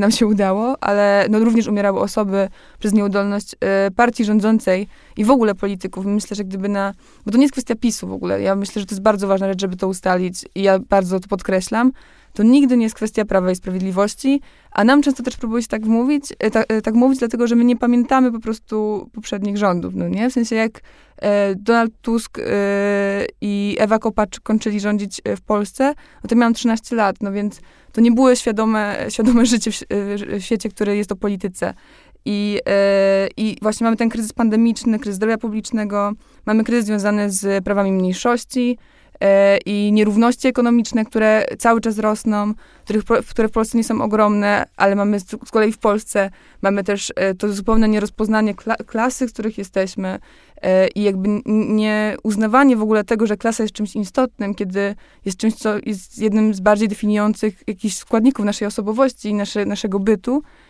nam 0.00 0.10
się 0.10 0.26
udało, 0.26 0.76
ale 0.80 1.26
no 1.30 1.38
również 1.38 1.66
umierały 1.66 2.00
osoby 2.00 2.48
przez 2.78 2.92
nieudolność 2.92 3.54
partii 3.96 4.24
rządzącej 4.24 4.88
i 5.16 5.24
w 5.24 5.30
ogóle 5.30 5.54
polityków. 5.54 6.06
Myślę, 6.06 6.36
że 6.36 6.44
gdyby 6.44 6.68
na... 6.68 6.94
Bo 7.26 7.32
to 7.32 7.38
nie 7.38 7.44
jest 7.44 7.52
kwestia 7.52 7.74
PiSu 7.74 8.08
w 8.08 8.12
ogóle. 8.12 8.42
Ja 8.42 8.54
myślę, 8.56 8.80
że 8.80 8.86
to 8.86 8.94
jest 8.94 9.02
bardzo 9.02 9.26
ważna 9.26 9.48
rzecz, 9.48 9.60
żeby 9.60 9.76
to 9.76 9.88
ustalić 9.88 10.44
i 10.54 10.62
ja 10.62 10.78
bardzo 10.78 11.20
to 11.20 11.28
podkreślam 11.28 11.92
to 12.34 12.42
nigdy 12.42 12.76
nie 12.76 12.82
jest 12.82 12.94
kwestia 12.94 13.24
Prawa 13.24 13.50
i 13.50 13.56
Sprawiedliwości, 13.56 14.40
a 14.70 14.84
nam 14.84 15.02
często 15.02 15.22
też 15.22 15.36
próbuje 15.36 15.62
się 15.62 15.68
tak 15.68 15.84
mówić, 15.84 16.24
e, 16.38 16.50
tak, 16.50 16.66
tak 16.82 16.94
mówić, 16.94 17.18
dlatego 17.18 17.46
że 17.46 17.56
my 17.56 17.64
nie 17.64 17.76
pamiętamy 17.76 18.32
po 18.32 18.40
prostu 18.40 19.08
poprzednich 19.12 19.56
rządów, 19.56 19.94
no 19.94 20.08
nie? 20.08 20.30
W 20.30 20.32
sensie 20.32 20.56
jak 20.56 20.80
e, 21.16 21.54
Donald 21.54 21.92
Tusk 22.02 22.38
e, 22.38 22.42
i 23.40 23.76
Ewa 23.78 23.98
Kopacz 23.98 24.40
kończyli 24.40 24.80
rządzić 24.80 25.22
w 25.36 25.40
Polsce, 25.40 25.94
no 26.24 26.28
to 26.28 26.36
miałam 26.36 26.54
13 26.54 26.96
lat, 26.96 27.16
no 27.20 27.32
więc 27.32 27.60
to 27.92 28.00
nie 28.00 28.12
było 28.12 28.34
świadome, 28.34 29.06
świadome 29.08 29.46
życie 29.54 29.70
w, 29.72 29.78
w 30.38 30.42
świecie, 30.42 30.68
które 30.68 30.96
jest 30.96 31.12
o 31.12 31.16
polityce. 31.16 31.74
I, 32.26 32.60
I 33.36 33.56
właśnie 33.62 33.84
mamy 33.84 33.96
ten 33.96 34.08
kryzys 34.08 34.32
pandemiczny, 34.32 34.98
kryzys 34.98 35.16
zdrowia 35.16 35.38
publicznego, 35.38 36.12
mamy 36.46 36.64
kryzys 36.64 36.86
związany 36.86 37.30
z 37.30 37.64
prawami 37.64 37.92
mniejszości, 37.92 38.78
E, 38.78 39.03
i 39.66 39.90
nierówności 39.92 40.48
ekonomiczne, 40.48 41.04
które 41.04 41.46
cały 41.58 41.80
czas 41.80 41.98
rosną, 41.98 42.54
których, 42.84 43.04
które 43.30 43.48
w 43.48 43.52
Polsce 43.52 43.78
nie 43.78 43.84
są 43.84 44.02
ogromne, 44.02 44.66
ale 44.76 44.94
mamy 44.94 45.20
z, 45.20 45.24
z 45.24 45.50
kolei 45.50 45.72
w 45.72 45.78
Polsce 45.78 46.30
mamy 46.62 46.84
też 46.84 47.12
e, 47.16 47.34
to 47.34 47.52
zupełne 47.52 47.88
nierozpoznanie 47.88 48.54
kla, 48.54 48.76
klasy, 48.76 49.28
z 49.28 49.32
których 49.32 49.58
jesteśmy 49.58 50.18
e, 50.62 50.88
i 50.88 51.02
jakby 51.02 51.28
nie 51.46 52.16
uznawanie 52.22 52.76
w 52.76 52.82
ogóle 52.82 53.04
tego, 53.04 53.26
że 53.26 53.36
klasa 53.36 53.62
jest 53.62 53.74
czymś 53.74 53.96
istotnym, 53.96 54.54
kiedy 54.54 54.94
jest 55.24 55.38
czymś, 55.38 55.54
co 55.54 55.74
jest 55.86 56.18
jednym 56.18 56.54
z 56.54 56.60
bardziej 56.60 56.88
definiujących 56.88 57.62
jakichś 57.66 57.96
składników 57.96 58.44
naszej 58.44 58.68
osobowości 58.68 59.28
i 59.28 59.34
nasze, 59.34 59.64
naszego 59.64 59.98
bytu, 59.98 60.42
E, 60.42 60.63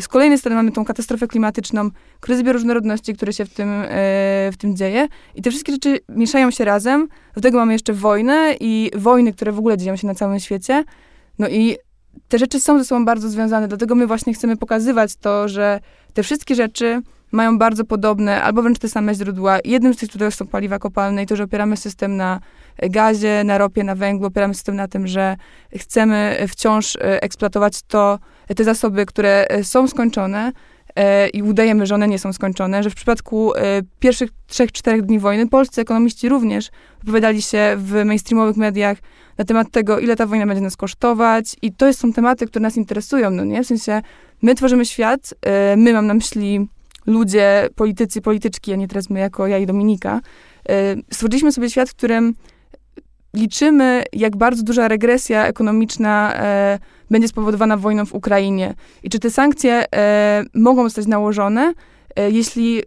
z 0.00 0.08
kolejnej 0.08 0.38
strony 0.38 0.56
mamy 0.56 0.72
tą 0.72 0.84
katastrofę 0.84 1.28
klimatyczną, 1.28 1.90
kryzys 2.20 2.44
bioróżnorodności, 2.44 3.14
który 3.14 3.32
się 3.32 3.44
w 3.44 3.54
tym, 3.54 3.68
e, 3.68 3.86
w 4.52 4.56
tym 4.58 4.76
dzieje. 4.76 5.08
I 5.34 5.42
te 5.42 5.50
wszystkie 5.50 5.72
rzeczy 5.72 5.98
mieszają 6.08 6.50
się 6.50 6.64
razem. 6.64 7.08
Do 7.34 7.40
tego 7.40 7.58
mamy 7.58 7.72
jeszcze 7.72 7.92
wojnę 7.92 8.54
i 8.60 8.90
wojny, 8.96 9.32
które 9.32 9.52
w 9.52 9.58
ogóle 9.58 9.78
dzieją 9.78 9.96
się 9.96 10.06
na 10.06 10.14
całym 10.14 10.40
świecie. 10.40 10.84
No 11.38 11.48
i 11.48 11.76
te 12.28 12.38
rzeczy 12.38 12.60
są 12.60 12.78
ze 12.78 12.84
sobą 12.84 13.04
bardzo 13.04 13.28
związane, 13.28 13.68
dlatego 13.68 13.94
my 13.94 14.06
właśnie 14.06 14.34
chcemy 14.34 14.56
pokazywać 14.56 15.16
to, 15.16 15.48
że 15.48 15.80
te 16.14 16.22
wszystkie 16.22 16.54
rzeczy 16.54 17.02
mają 17.32 17.58
bardzo 17.58 17.84
podobne, 17.84 18.42
albo 18.42 18.62
wręcz 18.62 18.78
te 18.78 18.88
same 18.88 19.14
źródła. 19.14 19.58
Jednym 19.64 19.94
z 19.94 19.96
tych 19.96 20.10
źródeł 20.10 20.30
są 20.30 20.46
paliwa 20.46 20.78
kopalne 20.78 21.22
i 21.22 21.26
to, 21.26 21.36
że 21.36 21.44
opieramy 21.44 21.76
system 21.76 22.16
na 22.16 22.40
gazie, 22.82 23.44
na 23.44 23.58
ropie, 23.58 23.84
na 23.84 23.94
węglu, 23.94 24.26
opieramy 24.26 24.54
system 24.54 24.76
na 24.76 24.88
tym, 24.88 25.06
że 25.06 25.36
chcemy 25.76 26.46
wciąż 26.48 26.96
e, 26.96 27.22
eksploatować 27.22 27.82
to, 27.82 28.18
te 28.56 28.64
zasoby, 28.64 29.06
które 29.06 29.46
e, 29.48 29.64
są 29.64 29.88
skończone 29.88 30.52
e, 30.96 31.28
i 31.28 31.42
udajemy, 31.42 31.86
że 31.86 31.94
one 31.94 32.08
nie 32.08 32.18
są 32.18 32.32
skończone, 32.32 32.82
że 32.82 32.90
w 32.90 32.94
przypadku 32.94 33.52
pierwszych 34.00 34.30
trzech, 34.46 34.72
czterech 34.72 35.02
dni 35.02 35.18
wojny 35.18 35.48
polscy 35.48 35.80
ekonomiści 35.80 36.28
również 36.28 36.70
wypowiadali 36.98 37.42
się 37.42 37.74
w 37.78 38.04
mainstreamowych 38.04 38.56
mediach 38.56 38.98
na 39.38 39.44
temat 39.44 39.70
tego, 39.70 39.98
ile 39.98 40.16
ta 40.16 40.26
wojna 40.26 40.46
będzie 40.46 40.62
nas 40.62 40.76
kosztować 40.76 41.56
i 41.62 41.72
to 41.72 41.92
są 41.92 42.12
tematy, 42.12 42.46
które 42.46 42.62
nas 42.62 42.76
interesują, 42.76 43.30
no 43.30 43.44
nie? 43.44 43.62
W 43.62 43.66
sensie, 43.66 44.02
my 44.42 44.54
tworzymy 44.54 44.86
świat, 44.86 45.34
my 45.76 45.92
mam 45.92 46.06
na 46.06 46.14
myśli 46.14 46.68
ludzie, 47.06 47.68
politycy, 47.74 48.20
polityczki, 48.20 48.72
a 48.72 48.76
nie 48.76 48.88
teraz 48.88 49.10
my 49.10 49.20
jako 49.20 49.46
ja 49.46 49.58
i 49.58 49.66
Dominika, 49.66 50.20
stworzyliśmy 51.12 51.52
sobie 51.52 51.70
świat, 51.70 51.90
w 51.90 51.94
którym 51.94 52.34
liczymy, 53.34 54.04
jak 54.12 54.36
bardzo 54.36 54.62
duża 54.62 54.88
regresja 54.88 55.46
ekonomiczna 55.46 56.34
e, 56.36 56.78
będzie 57.14 57.28
spowodowana 57.28 57.76
wojną 57.76 58.06
w 58.06 58.14
Ukrainie. 58.14 58.74
I 59.02 59.10
czy 59.10 59.18
te 59.18 59.30
sankcje 59.30 59.84
e, 59.94 60.44
mogą 60.54 60.84
zostać 60.84 61.06
nałożone, 61.06 61.74
e, 62.16 62.30
jeśli 62.30 62.78
e, 62.78 62.82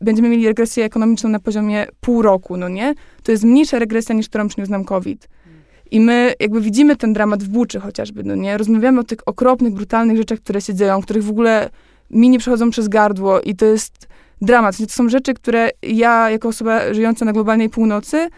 będziemy 0.00 0.28
mieli 0.28 0.46
regresję 0.46 0.84
ekonomiczną 0.84 1.30
na 1.30 1.40
poziomie 1.40 1.86
pół 2.00 2.22
roku, 2.22 2.56
no 2.56 2.68
nie? 2.68 2.94
To 3.22 3.32
jest 3.32 3.44
mniejsza 3.44 3.78
regresja 3.78 4.14
niż 4.14 4.28
którą 4.28 4.48
przyniósł 4.48 4.72
nam 4.72 4.84
COVID. 4.84 5.28
I 5.90 6.00
my 6.00 6.32
jakby 6.40 6.60
widzimy 6.60 6.96
ten 6.96 7.12
dramat 7.12 7.42
w 7.42 7.48
Buczy 7.48 7.80
chociażby, 7.80 8.24
no 8.24 8.34
nie? 8.34 8.58
Rozmawiamy 8.58 9.00
o 9.00 9.04
tych 9.04 9.18
okropnych, 9.26 9.72
brutalnych 9.72 10.16
rzeczach, 10.16 10.38
które 10.38 10.60
się 10.60 10.74
dzieją, 10.74 11.02
których 11.02 11.24
w 11.24 11.30
ogóle 11.30 11.70
mi 12.10 12.28
nie 12.28 12.38
przechodzą 12.38 12.70
przez 12.70 12.88
gardło 12.88 13.40
i 13.40 13.56
to 13.56 13.66
jest 13.66 14.08
dramat. 14.42 14.76
To 14.76 14.86
są 14.86 15.08
rzeczy, 15.08 15.34
które 15.34 15.70
ja, 15.82 16.30
jako 16.30 16.48
osoba 16.48 16.94
żyjąca 16.94 17.24
na 17.24 17.32
globalnej 17.32 17.70
północy, 17.70 18.28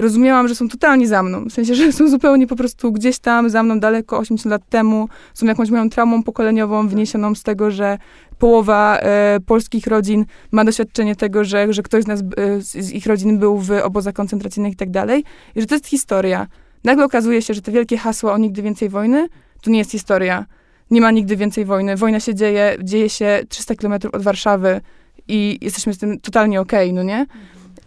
rozumiałam, 0.00 0.48
że 0.48 0.54
są 0.54 0.68
totalnie 0.68 1.08
za 1.08 1.22
mną. 1.22 1.44
W 1.44 1.52
sensie, 1.52 1.74
że 1.74 1.92
są 1.92 2.08
zupełnie 2.08 2.46
po 2.46 2.56
prostu 2.56 2.92
gdzieś 2.92 3.18
tam 3.18 3.50
za 3.50 3.62
mną 3.62 3.80
daleko 3.80 4.18
80 4.18 4.50
lat 4.50 4.68
temu. 4.68 5.08
Są 5.34 5.46
jakąś 5.46 5.70
moją 5.70 5.90
traumą 5.90 6.22
pokoleniową 6.22 6.88
wyniesioną 6.88 7.34
z 7.34 7.42
tego, 7.42 7.70
że 7.70 7.98
połowa 8.38 8.98
e, 8.98 9.38
polskich 9.46 9.86
rodzin 9.86 10.24
ma 10.52 10.64
doświadczenie 10.64 11.16
tego, 11.16 11.44
że, 11.44 11.72
że 11.72 11.82
ktoś 11.82 12.04
z, 12.04 12.06
nas, 12.06 12.20
e, 12.20 12.60
z 12.60 12.92
ich 12.92 13.06
rodzin 13.06 13.38
był 13.38 13.58
w 13.58 13.70
obozach 13.70 14.14
koncentracyjnych 14.14 14.72
i 14.72 14.76
tak 14.76 14.90
dalej. 14.90 15.24
I 15.54 15.60
że 15.60 15.66
to 15.66 15.74
jest 15.74 15.86
historia. 15.86 16.46
Nagle 16.84 17.04
okazuje 17.04 17.42
się, 17.42 17.54
że 17.54 17.62
te 17.62 17.72
wielkie 17.72 17.96
hasła 17.96 18.32
o 18.32 18.38
nigdy 18.38 18.62
więcej 18.62 18.88
wojny, 18.88 19.28
to 19.62 19.70
nie 19.70 19.78
jest 19.78 19.90
historia. 19.90 20.46
Nie 20.90 21.00
ma 21.00 21.10
nigdy 21.10 21.36
więcej 21.36 21.64
wojny. 21.64 21.96
Wojna 21.96 22.20
się 22.20 22.34
dzieje, 22.34 22.76
dzieje 22.82 23.08
się 23.08 23.40
300 23.48 23.74
kilometrów 23.74 24.14
od 24.14 24.22
Warszawy 24.22 24.80
i 25.28 25.58
jesteśmy 25.60 25.94
z 25.94 25.98
tym 25.98 26.20
totalnie 26.20 26.60
okej, 26.60 26.90
okay, 26.90 26.96
no 26.96 27.02
nie? 27.02 27.26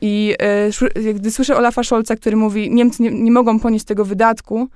I 0.06 0.36
e, 0.40 1.14
gdy 1.14 1.32
słyszę 1.32 1.58
Olafa 1.58 1.84
Scholza, 1.84 2.16
który 2.16 2.36
mówi, 2.36 2.72
Niemcy 2.72 3.04
nie, 3.04 3.12
nie, 3.12 3.32
mogą 3.32 3.60
ponieść 3.60 3.86
tego 3.86 4.06
wydatku, 4.06 4.68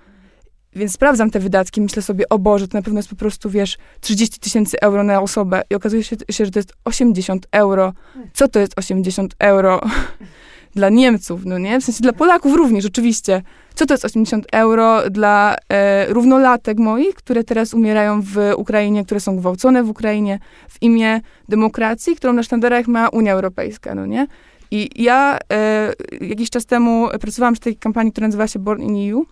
więc 0.75 0.93
sprawdzam 0.93 1.31
te 1.31 1.39
wydatki, 1.39 1.81
myślę 1.81 2.01
sobie, 2.01 2.29
o 2.29 2.39
Boże, 2.39 2.67
to 2.67 2.77
na 2.77 2.81
pewno 2.81 2.99
jest 2.99 3.09
po 3.09 3.15
prostu, 3.15 3.49
wiesz, 3.49 3.77
30 4.01 4.39
tysięcy 4.39 4.79
euro 4.81 5.03
na 5.03 5.21
osobę 5.21 5.61
i 5.69 5.75
okazuje 5.75 6.03
się, 6.03 6.15
że 6.45 6.51
to 6.51 6.59
jest 6.59 6.73
80 6.85 7.47
euro. 7.51 7.93
Co 8.33 8.47
to 8.47 8.59
jest 8.59 8.73
80 8.79 9.35
euro 9.39 9.81
dla 10.75 10.89
Niemców, 10.89 11.45
no 11.45 11.57
nie? 11.57 11.79
W 11.79 11.83
sensie 11.83 12.01
dla 12.01 12.13
Polaków 12.13 12.55
również, 12.55 12.85
oczywiście. 12.85 13.41
Co 13.75 13.85
to 13.85 13.93
jest 13.93 14.05
80 14.05 14.45
euro 14.51 15.09
dla 15.09 15.55
e, 15.69 16.13
równolatek 16.13 16.77
moich, 16.77 17.15
które 17.15 17.43
teraz 17.43 17.73
umierają 17.73 18.21
w 18.21 18.37
Ukrainie, 18.57 19.05
które 19.05 19.19
są 19.19 19.37
gwałcone 19.37 19.83
w 19.83 19.89
Ukrainie 19.89 20.39
w 20.69 20.81
imię 20.81 21.21
demokracji, 21.49 22.15
którą 22.15 22.33
na 22.33 22.43
sztandarach 22.43 22.87
ma 22.87 23.09
Unia 23.09 23.33
Europejska, 23.33 23.95
no 23.95 24.05
nie? 24.05 24.27
I 24.71 25.03
ja 25.03 25.39
e, 25.53 25.93
jakiś 26.21 26.49
czas 26.49 26.65
temu 26.65 27.07
pracowałam 27.21 27.53
przy 27.53 27.61
tej 27.61 27.75
kampanii, 27.75 28.11
która 28.11 28.27
nazywała 28.27 28.47
się 28.47 28.59
Born 28.59 28.81
in 28.81 29.13
EU. 29.13 29.25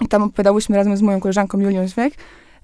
I 0.00 0.08
tam 0.08 0.22
opowiadałyśmy 0.22 0.76
razem 0.76 0.96
z 0.96 1.02
moją 1.02 1.20
koleżanką 1.20 1.60
Julią 1.60 1.88
Śmiech 1.88 2.12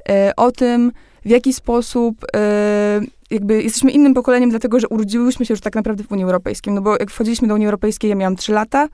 e, 0.09 0.33
o 0.37 0.53
tym, 0.53 0.93
w 1.25 1.29
jaki 1.29 1.53
sposób 1.53 2.25
e, 2.37 3.01
jakby 3.31 3.63
jesteśmy 3.63 3.91
innym 3.91 4.15
pokoleniem, 4.15 4.51
dlatego 4.51 4.81
że 4.81 4.89
urodziłyśmy 4.89 5.47
się 5.47 5.55
już 5.55 5.61
tak 5.61 5.75
naprawdę 5.75 6.05
w 6.05 6.13
Unii 6.13 6.25
Europejskiej. 6.25 6.73
No 6.73 6.83
bo 6.83 6.97
jak 7.01 7.11
wchodziliśmy 7.11 7.49
do 7.49 7.55
Unii 7.55 7.67
Europejskiej, 7.67 8.11
ja 8.11 8.17
miałam 8.17 8.37
3 8.37 8.53
lata, 8.53 8.89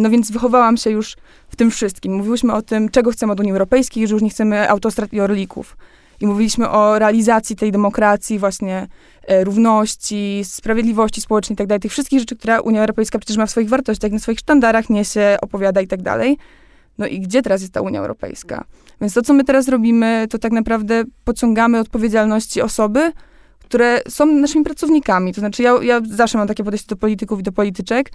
no 0.00 0.10
więc 0.10 0.30
wychowałam 0.30 0.76
się 0.76 0.90
już 0.90 1.16
w 1.48 1.56
tym 1.56 1.70
wszystkim. 1.70 2.12
Mówiłyśmy 2.12 2.52
o 2.52 2.62
tym, 2.62 2.88
czego 2.88 3.10
chcemy 3.10 3.32
od 3.32 3.40
Unii 3.40 3.52
Europejskiej, 3.52 4.08
że 4.08 4.14
już 4.14 4.22
nie 4.22 4.30
chcemy 4.30 4.70
autostrad 4.70 5.12
i 5.12 5.20
orlików. 5.20 5.76
I 6.20 6.26
mówiliśmy 6.26 6.70
o 6.70 6.98
realizacji 6.98 7.56
tej 7.56 7.72
demokracji, 7.72 8.38
właśnie 8.38 8.86
e, 9.26 9.44
równości, 9.44 10.42
sprawiedliwości 10.44 11.20
społecznej 11.20 11.54
i 11.54 11.68
tak 11.68 11.82
tych 11.82 11.92
wszystkich 11.92 12.18
rzeczy, 12.18 12.36
które 12.36 12.62
Unia 12.62 12.80
Europejska 12.80 13.18
przecież 13.18 13.36
ma 13.36 13.46
w 13.46 13.50
swoich 13.50 13.68
wartościach, 13.68 14.12
na 14.12 14.18
swoich 14.18 14.38
sztandarach 14.38 14.90
niesie, 14.90 15.36
opowiada 15.42 15.80
i 15.80 15.86
tak. 15.86 16.00
No 16.98 17.06
i 17.06 17.20
gdzie 17.20 17.42
teraz 17.42 17.60
jest 17.60 17.72
ta 17.72 17.80
Unia 17.80 18.00
Europejska? 18.00 18.64
Więc 19.00 19.14
to, 19.14 19.22
co 19.22 19.32
my 19.34 19.44
teraz 19.44 19.68
robimy, 19.68 20.26
to 20.30 20.38
tak 20.38 20.52
naprawdę 20.52 21.04
pociągamy 21.24 21.80
odpowiedzialności 21.80 22.62
osoby, 22.62 23.12
które 23.58 24.00
są 24.08 24.26
naszymi 24.26 24.64
pracownikami. 24.64 25.34
To 25.34 25.40
znaczy, 25.40 25.62
ja, 25.62 25.74
ja 25.82 26.00
zawsze 26.10 26.38
mam 26.38 26.48
takie 26.48 26.64
podejście 26.64 26.88
do 26.88 26.96
polityków 26.96 27.40
i 27.40 27.42
do 27.42 27.52
polityczek. 27.52 28.10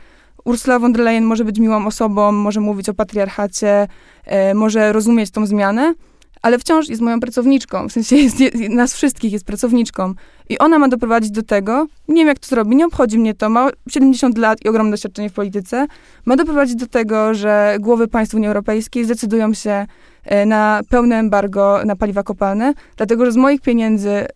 Ursula 0.45 0.79
von 0.79 0.93
der 0.93 1.01
Leyen 1.01 1.23
może 1.23 1.45
być 1.45 1.59
miłą 1.59 1.87
osobą, 1.87 2.31
może 2.31 2.59
mówić 2.59 2.89
o 2.89 2.93
patriarchacie, 2.93 3.87
e, 4.25 4.53
może 4.53 4.93
rozumieć 4.93 5.31
tą 5.31 5.45
zmianę, 5.45 5.93
ale 6.41 6.59
wciąż 6.59 6.89
jest 6.89 7.01
moją 7.01 7.19
pracowniczką, 7.19 7.89
w 7.89 7.91
sensie 7.91 8.15
jest, 8.15 8.39
jest, 8.39 8.55
nas 8.69 8.93
wszystkich 8.93 9.33
jest 9.33 9.45
pracowniczką. 9.45 10.13
I 10.49 10.57
ona 10.57 10.79
ma 10.79 10.87
doprowadzić 10.87 11.31
do 11.31 11.43
tego, 11.43 11.87
nie 12.07 12.15
wiem 12.15 12.27
jak 12.27 12.39
to 12.39 12.47
zrobi, 12.47 12.75
nie 12.75 12.85
obchodzi 12.85 13.19
mnie 13.19 13.33
to, 13.33 13.49
ma 13.49 13.69
70 13.89 14.37
lat 14.37 14.65
i 14.65 14.69
ogromne 14.69 14.91
doświadczenie 14.91 15.29
w 15.29 15.33
polityce, 15.33 15.87
ma 16.25 16.35
doprowadzić 16.35 16.75
do 16.75 16.87
tego, 16.87 17.33
że 17.33 17.77
głowy 17.79 18.07
państw 18.07 18.35
Unii 18.35 18.47
Europejskiej 18.47 19.05
zdecydują 19.05 19.53
się 19.53 19.85
e, 20.23 20.45
na 20.45 20.81
pełne 20.89 21.15
embargo 21.15 21.79
na 21.85 21.95
paliwa 21.95 22.23
kopalne, 22.23 22.73
dlatego 22.97 23.25
że 23.25 23.31
z 23.31 23.37
moich 23.37 23.61
pieniędzy 23.61 24.09
e, 24.09 24.27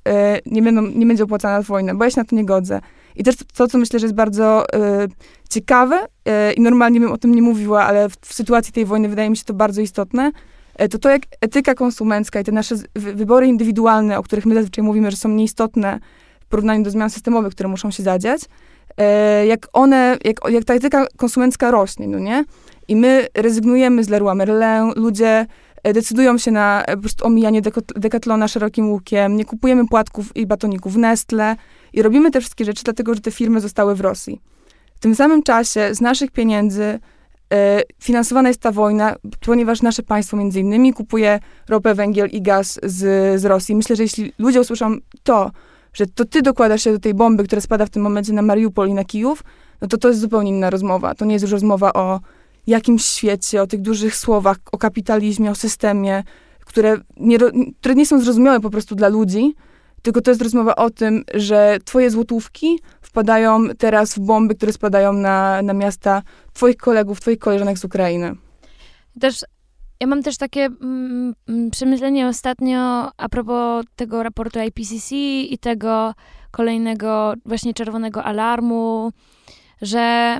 nie, 0.45 0.61
będą, 0.61 0.81
nie 0.81 1.05
będzie 1.05 1.23
opłacana 1.23 1.61
wojna, 1.61 1.95
bo 1.95 2.03
ja 2.03 2.09
się 2.09 2.21
na 2.21 2.25
to 2.25 2.35
nie 2.35 2.45
godzę. 2.45 2.81
I 3.15 3.23
też 3.23 3.35
to, 3.53 3.67
co 3.67 3.77
myślę, 3.77 3.99
że 3.99 4.05
jest 4.05 4.15
bardzo 4.15 4.73
e, 4.73 5.07
ciekawe 5.49 6.05
i 6.57 6.61
normalnie 6.61 6.99
bym 6.99 7.11
o 7.11 7.17
tym 7.17 7.35
nie 7.35 7.41
mówiła, 7.41 7.85
ale 7.85 8.09
w, 8.09 8.13
w 8.21 8.33
sytuacji 8.33 8.73
tej 8.73 8.85
wojny 8.85 9.09
wydaje 9.09 9.29
mi 9.29 9.37
się 9.37 9.43
to 9.43 9.53
bardzo 9.53 9.81
istotne, 9.81 10.31
to 10.89 10.99
to 10.99 11.09
jak 11.09 11.21
etyka 11.41 11.75
konsumencka 11.75 12.39
i 12.39 12.43
te 12.43 12.51
nasze 12.51 12.75
wybory 12.95 13.47
indywidualne, 13.47 14.19
o 14.19 14.23
których 14.23 14.45
my 14.45 14.55
zazwyczaj 14.55 14.83
mówimy, 14.83 15.11
że 15.11 15.17
są 15.17 15.29
nieistotne 15.29 15.99
w 16.39 16.45
porównaniu 16.45 16.83
do 16.83 16.91
zmian 16.91 17.09
systemowych, 17.09 17.53
które 17.53 17.69
muszą 17.69 17.91
się 17.91 18.03
zadziać, 18.03 18.41
e, 18.97 19.45
jak 19.45 19.67
one, 19.73 20.17
jak, 20.25 20.37
jak 20.49 20.63
ta 20.63 20.73
etyka 20.73 21.05
konsumencka 21.17 21.71
rośnie, 21.71 22.07
no 22.07 22.19
nie? 22.19 22.45
I 22.87 22.95
my 22.95 23.27
rezygnujemy 23.33 24.03
z 24.03 24.09
Leroy 24.09 24.35
Merlin, 24.35 24.91
ludzie 24.95 25.45
e, 25.83 25.93
decydują 25.93 26.37
się 26.37 26.51
na 26.51 26.83
po 26.87 26.97
prostu 26.97 27.25
omijanie 27.25 27.61
dekatlona 27.95 28.47
szerokim 28.47 28.91
łukiem, 28.91 29.37
nie 29.37 29.45
kupujemy 29.45 29.87
płatków 29.87 30.35
i 30.35 30.45
batoników 30.45 30.95
Nestle 30.95 31.55
i 31.93 32.01
robimy 32.01 32.31
te 32.31 32.39
wszystkie 32.39 32.65
rzeczy 32.65 32.83
dlatego, 32.83 33.13
że 33.13 33.21
te 33.21 33.31
firmy 33.31 33.61
zostały 33.61 33.95
w 33.95 34.01
Rosji. 34.01 34.41
W 34.95 34.99
tym 34.99 35.15
samym 35.15 35.43
czasie 35.43 35.95
z 35.95 36.01
naszych 36.01 36.31
pieniędzy 36.31 36.83
E, 36.83 36.99
finansowana 37.99 38.49
jest 38.49 38.61
ta 38.61 38.71
wojna, 38.71 39.15
ponieważ 39.45 39.81
nasze 39.81 40.03
państwo 40.03 40.37
między 40.37 40.59
innymi 40.59 40.93
kupuje 40.93 41.39
ropę, 41.69 41.95
węgiel 41.95 42.29
i 42.29 42.41
gaz 42.41 42.79
z, 42.83 43.41
z 43.41 43.45
Rosji. 43.45 43.75
Myślę, 43.75 43.95
że 43.95 44.03
jeśli 44.03 44.33
ludzie 44.37 44.61
usłyszą 44.61 44.97
to, 45.23 45.51
że 45.93 46.05
to 46.07 46.25
ty 46.25 46.41
dokładasz 46.41 46.83
się 46.83 46.91
do 46.91 46.99
tej 46.99 47.13
bomby, 47.13 47.43
która 47.43 47.61
spada 47.61 47.85
w 47.85 47.89
tym 47.89 48.01
momencie 48.01 48.33
na 48.33 48.41
Mariupol 48.41 48.89
i 48.89 48.93
na 48.93 49.03
Kijów, 49.03 49.43
no 49.81 49.87
to 49.87 49.97
to 49.97 50.07
jest 50.07 50.19
zupełnie 50.19 50.51
inna 50.51 50.69
rozmowa. 50.69 51.15
To 51.15 51.25
nie 51.25 51.33
jest 51.33 51.43
już 51.43 51.51
rozmowa 51.51 51.93
o 51.93 52.19
jakimś 52.67 53.05
świecie, 53.05 53.61
o 53.61 53.67
tych 53.67 53.81
dużych 53.81 54.15
słowach, 54.15 54.57
o 54.71 54.77
kapitalizmie, 54.77 55.51
o 55.51 55.55
systemie, 55.55 56.23
które 56.59 56.97
nie, 57.17 57.37
które 57.79 57.95
nie 57.95 58.05
są 58.05 58.21
zrozumiałe 58.21 58.59
po 58.59 58.69
prostu 58.69 58.95
dla 58.95 59.07
ludzi, 59.07 59.55
tylko 60.01 60.21
to 60.21 60.31
jest 60.31 60.41
rozmowa 60.41 60.75
o 60.75 60.89
tym, 60.89 61.23
że 61.33 61.77
twoje 61.85 62.09
złotówki 62.09 62.79
wpadają 63.13 63.69
teraz 63.77 64.15
w 64.15 64.19
bomby, 64.19 64.55
które 64.55 64.73
spadają 64.73 65.13
na, 65.13 65.61
na 65.61 65.73
miasta 65.73 66.21
twoich 66.53 66.77
kolegów, 66.77 67.21
twoich 67.21 67.39
koleżanek 67.39 67.77
z 67.77 67.85
Ukrainy. 67.85 68.35
Też 69.19 69.35
ja 69.99 70.07
mam 70.07 70.23
też 70.23 70.37
takie 70.37 70.65
mm, 70.65 71.33
mm 71.47 71.71
przemyślenie 71.71 72.27
ostatnio 72.27 73.11
a 73.17 73.29
propos 73.29 73.85
tego 73.95 74.23
raportu 74.23 74.59
IPCC 74.59 75.15
i 75.41 75.57
tego 75.57 76.13
kolejnego 76.51 77.33
właśnie 77.45 77.73
czerwonego 77.73 78.23
alarmu, 78.23 79.11
że 79.81 80.37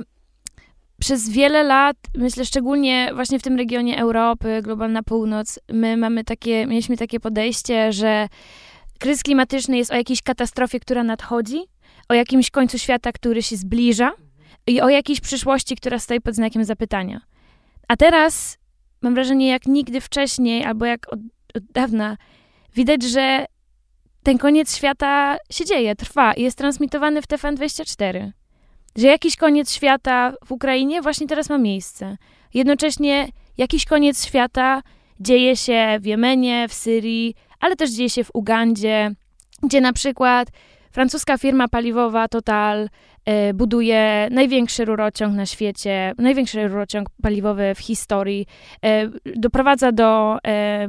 przez 1.00 1.28
wiele 1.28 1.62
lat, 1.62 1.96
myślę 2.16 2.44
szczególnie 2.44 3.10
właśnie 3.14 3.38
w 3.38 3.42
tym 3.42 3.56
regionie 3.56 3.98
Europy, 3.98 4.60
globalna 4.62 5.02
północ, 5.02 5.58
my 5.72 5.96
mamy 5.96 6.24
takie, 6.24 6.66
mieliśmy 6.66 6.96
takie 6.96 7.20
podejście, 7.20 7.92
że 7.92 8.28
kryzys 8.98 9.22
klimatyczny 9.22 9.76
jest 9.76 9.92
o 9.92 9.96
jakiejś 9.96 10.22
katastrofie, 10.22 10.80
która 10.80 11.04
nadchodzi, 11.04 11.73
o 12.08 12.14
jakimś 12.14 12.50
końcu 12.50 12.78
świata, 12.78 13.12
który 13.12 13.42
się 13.42 13.56
zbliża 13.56 14.12
i 14.66 14.80
o 14.80 14.88
jakiejś 14.88 15.20
przyszłości, 15.20 15.76
która 15.76 15.98
stoi 15.98 16.20
pod 16.20 16.34
znakiem 16.34 16.64
zapytania. 16.64 17.20
A 17.88 17.96
teraz 17.96 18.58
mam 19.02 19.14
wrażenie, 19.14 19.48
jak 19.48 19.66
nigdy 19.66 20.00
wcześniej, 20.00 20.64
albo 20.64 20.86
jak 20.86 21.12
od, 21.12 21.20
od 21.54 21.64
dawna, 21.64 22.16
widać, 22.74 23.02
że 23.02 23.46
ten 24.22 24.38
koniec 24.38 24.76
świata 24.76 25.36
się 25.50 25.64
dzieje, 25.64 25.96
trwa 25.96 26.32
i 26.32 26.42
jest 26.42 26.58
transmitowany 26.58 27.22
w 27.22 27.26
TVN24. 27.26 28.30
Że 28.96 29.06
jakiś 29.06 29.36
koniec 29.36 29.72
świata 29.72 30.32
w 30.44 30.52
Ukrainie 30.52 31.02
właśnie 31.02 31.26
teraz 31.26 31.48
ma 31.48 31.58
miejsce. 31.58 32.16
Jednocześnie 32.54 33.28
jakiś 33.58 33.84
koniec 33.84 34.26
świata 34.26 34.82
dzieje 35.20 35.56
się 35.56 35.98
w 36.00 36.06
Jemenie, 36.06 36.68
w 36.68 36.74
Syrii, 36.74 37.34
ale 37.60 37.76
też 37.76 37.90
dzieje 37.90 38.10
się 38.10 38.24
w 38.24 38.30
Ugandzie, 38.34 39.14
gdzie 39.62 39.80
na 39.80 39.92
przykład 39.92 40.48
francuska 40.94 41.38
firma 41.38 41.68
paliwowa 41.68 42.28
Total 42.28 42.88
e, 43.24 43.54
buduje 43.54 44.28
największy 44.30 44.84
rurociąg 44.84 45.36
na 45.36 45.46
świecie, 45.46 46.12
największy 46.18 46.68
rurociąg 46.68 47.08
paliwowy 47.22 47.74
w 47.74 47.78
historii, 47.78 48.46
e, 48.84 49.10
doprowadza 49.36 49.92
do 49.92 50.38
e, 50.46 50.86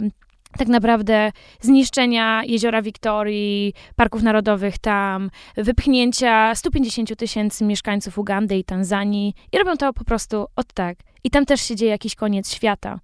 tak 0.58 0.68
naprawdę 0.68 1.32
zniszczenia 1.62 2.41
jeziora 2.43 2.82
Wiktorii, 2.82 3.74
parków 3.95 4.24
narodowych 4.24 4.78
tam, 4.78 5.30
wypchnięcia 5.58 6.56
150 6.56 7.16
tysięcy 7.16 7.66
mieszkańców 7.66 8.18
Ugandy 8.18 8.58
i 8.58 8.64
Tanzanii 8.64 9.34
i 9.51 9.58
robią 9.58 9.78
to 9.78 9.93
po 9.93 10.03
prostu 10.03 10.45
od 10.56 10.74
tak. 10.74 10.97
I 11.24 11.30
tam 11.30 11.45
też 11.45 11.62
się 11.62 11.76
dzieje 11.76 11.91
jakiś 11.91 12.16
koniec 12.16 12.53
świata. 12.53 12.99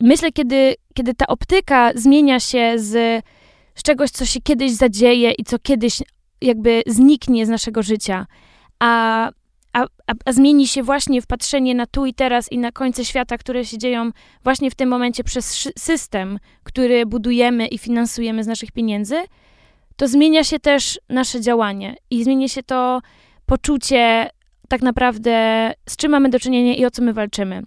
Myślę, 0.00 0.32
kiedy, 0.32 0.74
kiedy 0.94 1.14
ta 1.14 1.26
optyka 1.26 1.90
zmienia 1.94 2.40
się 2.40 2.72
z, 2.76 3.24
z 3.74 3.82
czegoś, 3.82 4.10
co 4.10 4.26
się 4.26 4.40
kiedyś 4.40 4.72
zadzieje 4.72 5.32
i 5.38 5.44
co 5.44 5.58
kiedyś 5.58 6.02
jakby 6.40 6.82
zniknie 6.86 7.46
z 7.46 7.48
naszego 7.48 7.82
życia, 7.82 8.26
a 8.78 9.30
a, 9.74 9.86
a, 10.24 10.32
zmieni 10.32 10.66
się 10.66 10.82
właśnie 10.82 11.22
w 11.22 11.26
patrzenie 11.26 11.74
na 11.74 11.86
tu 11.86 12.06
i 12.06 12.14
teraz 12.14 12.52
i 12.52 12.58
na 12.58 12.72
końce 12.72 13.04
świata, 13.04 13.38
które 13.38 13.64
się 13.64 13.78
dzieją 13.78 14.10
właśnie 14.44 14.70
w 14.70 14.74
tym 14.74 14.88
momencie 14.88 15.24
przez 15.24 15.68
system, 15.78 16.38
który 16.62 17.06
budujemy 17.06 17.66
i 17.66 17.78
finansujemy 17.78 18.44
z 18.44 18.46
naszych 18.46 18.72
pieniędzy, 18.72 19.16
to 19.96 20.08
zmienia 20.08 20.44
się 20.44 20.58
też 20.58 21.00
nasze 21.08 21.40
działanie 21.40 21.96
i 22.10 22.24
zmienia 22.24 22.48
się 22.48 22.62
to 22.62 23.00
poczucie 23.46 24.30
tak 24.68 24.82
naprawdę, 24.82 25.72
z 25.88 25.96
czym 25.96 26.10
mamy 26.10 26.28
do 26.28 26.40
czynienia 26.40 26.74
i 26.74 26.84
o 26.84 26.90
co 26.90 27.02
my 27.02 27.12
walczymy. 27.12 27.62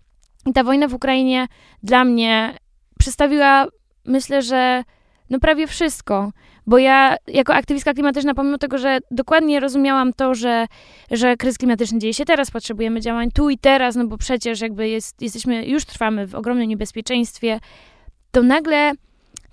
I 0.46 0.54
ta 0.54 0.64
wojna 0.64 0.88
w 0.88 0.94
Ukrainie 0.94 1.48
dla 1.84 2.04
mnie 2.04 2.58
przedstawiła, 3.00 3.68
myślę, 4.06 4.42
że 4.42 4.84
no 5.30 5.40
prawie 5.40 5.68
wszystko. 5.68 6.32
Bo 6.68 6.78
ja 6.78 7.16
jako 7.28 7.54
aktywistka 7.54 7.94
klimatyczna, 7.94 8.34
pomimo 8.34 8.58
tego, 8.58 8.78
że 8.78 9.00
dokładnie 9.12 9.60
rozumiałam 9.60 10.14
to, 10.14 10.36
że, 10.36 10.66
że 11.12 11.38
kryzys 11.38 11.58
klimatyczny 11.58 12.00
dzieje 12.00 12.14
się 12.14 12.26
teraz, 12.26 12.52
potrzebujemy 12.52 13.02
działań 13.02 13.32
tu 13.32 13.50
i 13.50 13.58
teraz, 13.58 13.96
no 13.96 14.08
bo 14.08 14.18
przecież 14.18 14.62
jakby 14.62 14.90
jest, 14.90 15.22
jesteśmy, 15.22 15.66
już 15.66 15.86
trwamy 15.86 16.28
w 16.28 16.36
ogromnym 16.36 16.68
niebezpieczeństwie, 16.68 17.60
to 18.32 18.44
nagle 18.44 18.92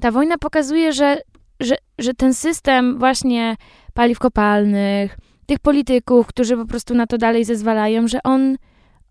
ta 0.01 0.11
wojna 0.11 0.39
pokazuje, 0.39 0.93
że, 0.93 1.21
że, 1.61 1.77
że 1.99 2.15
ten 2.15 2.35
system 2.35 2.99
właśnie 2.99 3.57
paliw 3.95 4.19
kopalnych, 4.19 5.17
tych 5.47 5.59
polityków, 5.59 6.27
którzy 6.27 6.57
po 6.57 6.67
prostu 6.67 6.95
na 6.95 7.07
to 7.07 7.19
dalej 7.19 7.45
zezwalają, 7.45 8.09
że 8.09 8.19
on, 8.25 8.57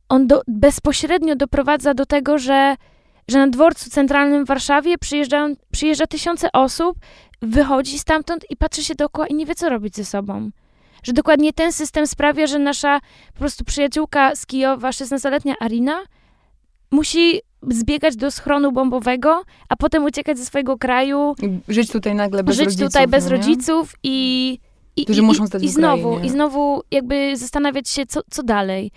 on 0.09 0.28
do, 0.28 0.41
bezpośrednio 0.47 1.36
doprowadza 1.36 1.93
do 1.93 2.05
tego, 2.05 2.38
że 2.38 2.76
że 3.28 3.38
na 3.38 3.47
dworcu 3.47 3.89
centralnym 3.89 4.45
w 4.45 4.47
Warszawie 4.47 4.97
przyjeżdżają, 4.97 5.55
przyjeżdża 5.71 6.07
tysiące 6.07 6.51
osób, 6.51 6.97
wychodzi 7.41 7.99
stamtąd 7.99 8.45
i 8.49 8.57
patrzy 8.57 8.84
się 8.84 8.95
dookoła 8.95 9.28
i 9.28 9.34
nie 9.34 9.45
wie, 9.45 9.55
co 9.55 9.69
robić 9.69 9.95
ze 9.95 10.05
sobą. 10.05 10.49
Że 11.03 11.13
dokładnie 11.13 11.53
ten 11.53 11.71
system 11.74 12.07
sprawia, 12.07 12.47
że 12.47 12.59
nasza 12.59 12.99
po 13.34 13.39
prostu 13.39 13.65
przyjaciółka 13.65 14.36
z 14.36 14.45
Kijowa, 14.45 14.89
16-letnia 14.89 15.53
Arina, 15.59 15.99
musi 16.91 17.41
zbiegać 17.69 18.15
do 18.15 18.32
schronu 18.32 18.71
bombowego, 18.71 19.43
a 19.69 19.76
potem 19.76 20.03
uciekać 20.03 20.38
ze 20.38 20.45
swojego 20.45 20.78
kraju. 20.78 21.36
Żyć 21.67 21.91
tutaj 21.91 22.15
nagle 22.15 22.43
bez 22.43 22.55
żyć 22.55 22.65
rodziców. 22.65 22.84
Żyć 22.84 22.91
tutaj 22.93 23.07
bez 23.07 23.26
no 23.26 23.32
rodziców 23.32 23.93
i, 24.03 24.59
i, 24.95 25.01
i, 25.01 25.11
i, 25.61 25.67
w 25.67 25.71
znowu, 25.71 26.07
Ukrainie. 26.07 26.28
i 26.28 26.32
znowu 26.32 26.82
jakby 26.91 27.38
zastanawiać 27.38 27.89
się, 27.89 28.05
co, 28.05 28.21
co 28.30 28.43
dalej 28.43 28.91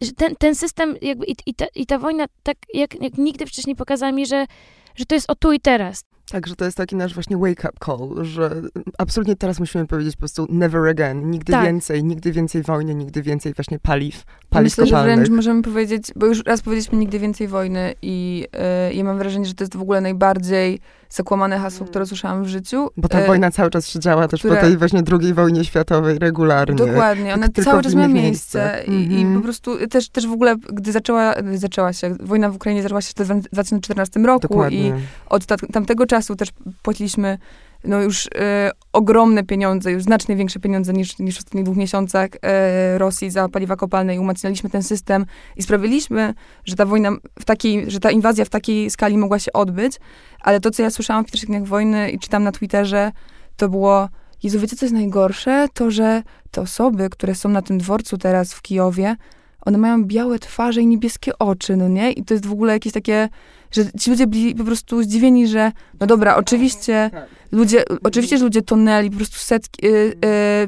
że 0.00 0.12
ten, 0.12 0.36
ten 0.36 0.54
system 0.54 0.96
jakby 1.02 1.26
i, 1.26 1.36
i, 1.46 1.54
ta, 1.54 1.66
i 1.74 1.86
ta 1.86 1.98
wojna 1.98 2.24
tak 2.42 2.56
jak, 2.74 3.02
jak 3.02 3.18
nigdy 3.18 3.46
wcześniej 3.46 3.76
pokazała 3.76 4.12
mi, 4.12 4.26
że, 4.26 4.46
że 4.94 5.06
to 5.06 5.14
jest 5.14 5.30
o 5.30 5.34
tu 5.34 5.52
i 5.52 5.60
teraz. 5.60 6.04
Tak, 6.30 6.46
że 6.46 6.56
to 6.56 6.64
jest 6.64 6.76
taki 6.76 6.96
nasz 6.96 7.14
właśnie 7.14 7.36
wake-up 7.36 7.72
call, 7.86 8.24
że 8.24 8.62
absolutnie 8.98 9.36
teraz 9.36 9.60
musimy 9.60 9.86
powiedzieć 9.86 10.16
po 10.16 10.18
prostu 10.18 10.46
never 10.48 10.88
again, 10.88 11.30
nigdy 11.30 11.52
Tak. 11.52 11.64
więcej, 11.64 12.04
nigdy 12.04 12.32
więcej 12.32 12.62
wojny, 12.62 12.94
nigdy 12.94 13.22
więcej 13.22 13.54
właśnie 13.54 13.78
paliw, 13.78 14.24
paliw 14.54 14.72
Myślę, 14.72 14.86
że 14.86 14.90
kopalnych. 14.90 15.16
wręcz 15.16 15.30
możemy 15.30 15.62
powiedzieć, 15.62 16.04
bo 16.16 16.26
już 16.26 16.42
raz 16.46 16.62
powiedzieliśmy 16.62 16.98
nigdy 16.98 17.18
więcej 17.18 17.48
wojny 17.48 17.94
i 18.02 18.46
yy, 18.88 18.94
ja 18.94 19.04
mam 19.04 19.18
wrażenie, 19.18 19.46
że 19.46 19.54
to 19.54 19.64
jest 19.64 19.76
w 19.76 19.80
ogóle 19.82 20.00
najbardziej 20.00 20.80
zakłamane 21.10 21.58
hasło, 21.58 21.86
które 21.86 22.06
słyszałam 22.06 22.44
w 22.44 22.48
życiu. 22.48 22.88
Bo 22.96 23.08
ta 23.08 23.18
E, 23.20 23.26
wojna 23.26 23.50
cały 23.50 23.70
czas 23.70 23.88
się 23.88 23.98
działa 24.00 24.28
też 24.28 24.40
które- 24.40 24.56
po 24.56 24.60
tej 24.62 24.76
właśnie 24.76 25.02
drugiej 25.02 25.34
wojnie 25.34 25.64
światowej 25.64 26.18
regularnie. 26.18 26.76
Dokładnie, 26.76 27.34
ona 27.34 27.48
tylko 27.48 27.70
cały 27.70 27.82
czas 27.82 27.92
innych 27.92 28.10
miejsce. 28.12 28.82
I, 28.86 28.90
i 28.90 29.16
Mhm. 29.20 29.34
po 29.36 29.40
prostu 29.42 29.88
też, 29.88 30.08
też 30.08 30.26
w 30.26 30.32
ogóle, 30.32 30.56
gdy 30.72 30.92
zaczęła, 30.92 31.34
zaczęła 31.54 31.92
się, 31.92 32.16
wojna 32.20 32.50
w 32.50 32.56
Ukrainie 32.56 32.82
zaczęła 32.82 33.00
się 33.00 33.12
w 33.16 33.48
2014 33.52 34.20
roku 34.20 34.46
i 34.46 34.48
Dokładnie. 34.48 34.94
od 35.26 35.46
ta, 35.46 35.56
tamtego 35.56 36.06
czasu 36.06 36.36
też 36.36 36.48
płaciliśmy 36.82 37.38
no 37.84 38.02
już 38.02 38.26
e, 38.26 38.70
ogromne 38.92 39.44
pieniądze, 39.44 39.92
już 39.92 40.02
znacznie 40.02 40.36
większe 40.36 40.60
pieniądze 40.60 40.92
niż, 40.92 41.18
niż 41.18 41.34
w 41.34 41.38
ostatnich 41.38 41.64
dwóch 41.64 41.76
miesiącach 41.76 42.30
e, 42.42 42.98
Rosji 42.98 43.30
za 43.30 43.48
paliwa 43.48 43.76
kopalne 43.76 44.14
i 44.14 44.18
umacnialiśmy 44.18 44.70
ten 44.70 44.82
system 44.82 45.26
i 45.56 45.62
sprawiliśmy, 45.62 46.34
że 46.64 46.76
ta 46.76 46.86
wojna 46.86 47.10
w 47.40 47.44
takiej, 47.44 47.90
że 47.90 48.00
ta 48.00 48.10
inwazja 48.10 48.44
w 48.44 48.50
takiej 48.50 48.90
skali 48.90 49.18
mogła 49.18 49.38
się 49.38 49.52
odbyć, 49.52 49.96
ale 50.40 50.60
to, 50.60 50.70
co 50.70 50.82
ja 50.82 50.90
słyszałam 50.90 51.24
w 51.24 51.26
pierwszych 51.26 51.48
dniach 51.48 51.64
wojny 51.64 52.10
i 52.10 52.18
czytam 52.18 52.44
na 52.44 52.52
Twitterze, 52.52 53.12
to 53.56 53.68
było 53.68 54.08
Jezu, 54.42 54.60
wiecie, 54.60 54.76
co 54.76 54.84
jest 54.84 54.94
najgorsze? 54.94 55.68
To, 55.74 55.90
że 55.90 56.22
te 56.50 56.60
osoby, 56.60 57.10
które 57.10 57.34
są 57.34 57.48
na 57.48 57.62
tym 57.62 57.78
dworcu 57.78 58.18
teraz 58.18 58.54
w 58.54 58.62
Kijowie, 58.62 59.16
one 59.60 59.78
mają 59.78 60.04
białe 60.04 60.38
twarze 60.38 60.80
i 60.80 60.86
niebieskie 60.86 61.38
oczy, 61.38 61.76
no 61.76 61.88
nie? 61.88 62.12
I 62.12 62.24
to 62.24 62.34
jest 62.34 62.46
w 62.46 62.52
ogóle 62.52 62.72
jakieś 62.72 62.92
takie, 62.92 63.28
że 63.74 63.92
ci 64.00 64.10
ludzie 64.10 64.26
byli 64.26 64.54
po 64.54 64.64
prostu 64.64 65.02
zdziwieni, 65.02 65.48
że 65.48 65.72
no 66.00 66.06
dobra, 66.06 66.36
oczywiście 66.36 67.10
ludzie, 67.52 67.82
oczywiście, 68.02 68.38
że 68.38 68.44
ludzie 68.44 68.62
tonęli, 68.62 69.10
po 69.10 69.16
prostu 69.16 69.38
setki, 69.38 69.86
y, 69.86 69.90
y, 69.90 70.14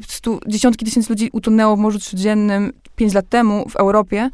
stu, 0.09 0.41
dziesiątki 0.47 0.85
tysięcy 0.85 1.13
ludzi 1.13 1.31
utonęło 1.33 1.77
w 1.77 1.79
Morzu 1.79 2.01
Śródziemnym 2.01 2.73
pięć 2.97 3.15
lat 3.15 3.29
temu 3.29 3.69
w 3.69 3.77
Europie, 3.77 4.31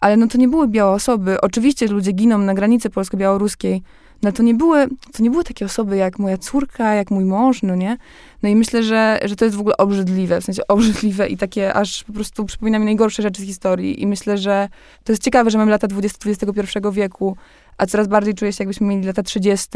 ale 0.00 0.16
no 0.16 0.26
to 0.26 0.38
nie 0.38 0.48
były 0.48 0.68
białe 0.68 0.92
osoby. 0.92 1.40
Oczywiście, 1.40 1.88
że 1.88 1.94
ludzie 1.94 2.12
giną 2.12 2.38
na 2.38 2.54
granicy 2.54 2.90
polsko-białoruskiej, 2.90 3.82
no 4.22 4.32
to 4.32 4.42
nie 4.42 4.54
były, 4.54 4.88
to 5.12 5.22
nie 5.22 5.30
były 5.30 5.44
takie 5.44 5.64
osoby 5.64 5.96
jak 5.96 6.18
moja 6.18 6.38
córka, 6.38 6.94
jak 6.94 7.10
mój 7.10 7.24
mąż, 7.24 7.62
no 7.62 7.74
nie? 7.74 7.96
No 8.42 8.48
i 8.48 8.56
myślę, 8.56 8.82
że, 8.82 9.20
że 9.24 9.36
to 9.36 9.44
jest 9.44 9.56
w 9.56 9.60
ogóle 9.60 9.76
obrzydliwe, 9.76 10.40
w 10.40 10.44
sensie 10.44 10.62
obrzydliwe 10.68 11.28
i 11.28 11.36
takie 11.36 11.74
aż 11.74 12.04
po 12.04 12.12
prostu 12.12 12.44
przypomina 12.44 12.78
mi 12.78 12.84
najgorsze 12.84 13.22
rzeczy 13.22 13.42
z 13.42 13.44
historii 13.44 14.02
i 14.02 14.06
myślę, 14.06 14.38
że 14.38 14.68
to 15.04 15.12
jest 15.12 15.22
ciekawe, 15.22 15.50
że 15.50 15.58
mamy 15.58 15.70
lata 15.70 15.86
20 15.86 16.30
XXI 16.30 16.78
wieku, 16.92 17.36
a 17.78 17.86
coraz 17.86 18.08
bardziej 18.08 18.34
czuję 18.34 18.52
się, 18.52 18.64
jakbyśmy 18.64 18.86
mieli 18.86 19.06
lata 19.06 19.22
30 19.22 19.68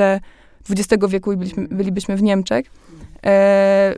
XX 0.70 1.04
wieku 1.08 1.32
i 1.32 1.36
byliśmy, 1.36 1.68
bylibyśmy 1.68 2.16
w 2.16 2.22
Niemczech. 2.22 2.66
E, 3.26 3.94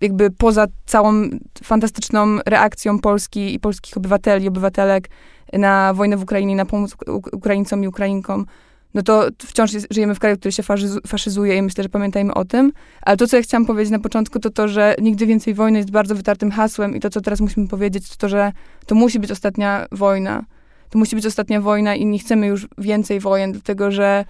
jakby 0.00 0.30
poza 0.30 0.66
całą 0.86 1.30
fantastyczną 1.64 2.38
reakcją 2.46 2.98
Polski 2.98 3.54
i 3.54 3.60
polskich 3.60 3.96
obywateli, 3.96 4.48
obywatelek 4.48 5.08
na 5.52 5.94
wojnę 5.94 6.16
w 6.16 6.22
Ukrainie 6.22 6.56
na 6.56 6.66
pomoc 6.66 6.94
Uk- 6.94 7.28
Ukraińcom 7.32 7.84
i 7.84 7.88
Ukrainkom, 7.88 8.46
no 8.94 9.02
to 9.02 9.28
wciąż 9.46 9.72
jest, 9.72 9.86
żyjemy 9.90 10.14
w 10.14 10.18
kraju, 10.18 10.36
który 10.36 10.52
się 10.52 10.62
faszyzu- 10.62 11.06
faszyzuje 11.06 11.56
i 11.56 11.62
myślę, 11.62 11.82
że 11.82 11.88
pamiętajmy 11.88 12.34
o 12.34 12.44
tym. 12.44 12.72
Ale 13.02 13.16
to, 13.16 13.26
co 13.26 13.36
ja 13.36 13.42
chciałam 13.42 13.66
powiedzieć 13.66 13.90
na 13.90 13.98
początku, 13.98 14.38
to 14.38 14.50
to, 14.50 14.68
że 14.68 14.96
nigdy 15.00 15.26
więcej 15.26 15.54
wojny 15.54 15.78
jest 15.78 15.90
bardzo 15.90 16.14
wytartym 16.14 16.50
hasłem 16.50 16.96
i 16.96 17.00
to, 17.00 17.10
co 17.10 17.20
teraz 17.20 17.40
musimy 17.40 17.68
powiedzieć, 17.68 18.08
to 18.08 18.16
to, 18.16 18.28
że 18.28 18.52
to 18.86 18.94
musi 18.94 19.18
być 19.18 19.30
ostatnia 19.30 19.86
wojna. 19.92 20.44
To 20.90 20.98
musi 20.98 21.16
być 21.16 21.26
ostatnia 21.26 21.60
wojna 21.60 21.94
i 21.94 22.06
nie 22.06 22.18
chcemy 22.18 22.46
już 22.46 22.68
więcej 22.78 23.20
wojen, 23.20 23.52
dlatego 23.52 23.90
że 23.90 24.24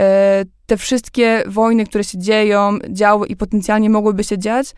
e, 0.00 0.44
te 0.66 0.76
wszystkie 0.76 1.42
wojny, 1.46 1.86
które 1.86 2.04
się 2.04 2.18
dzieją, 2.18 2.78
działy 2.88 3.26
i 3.26 3.36
potencjalnie 3.36 3.90
mogłyby 3.90 4.24
się 4.24 4.38
dziać, 4.38 4.74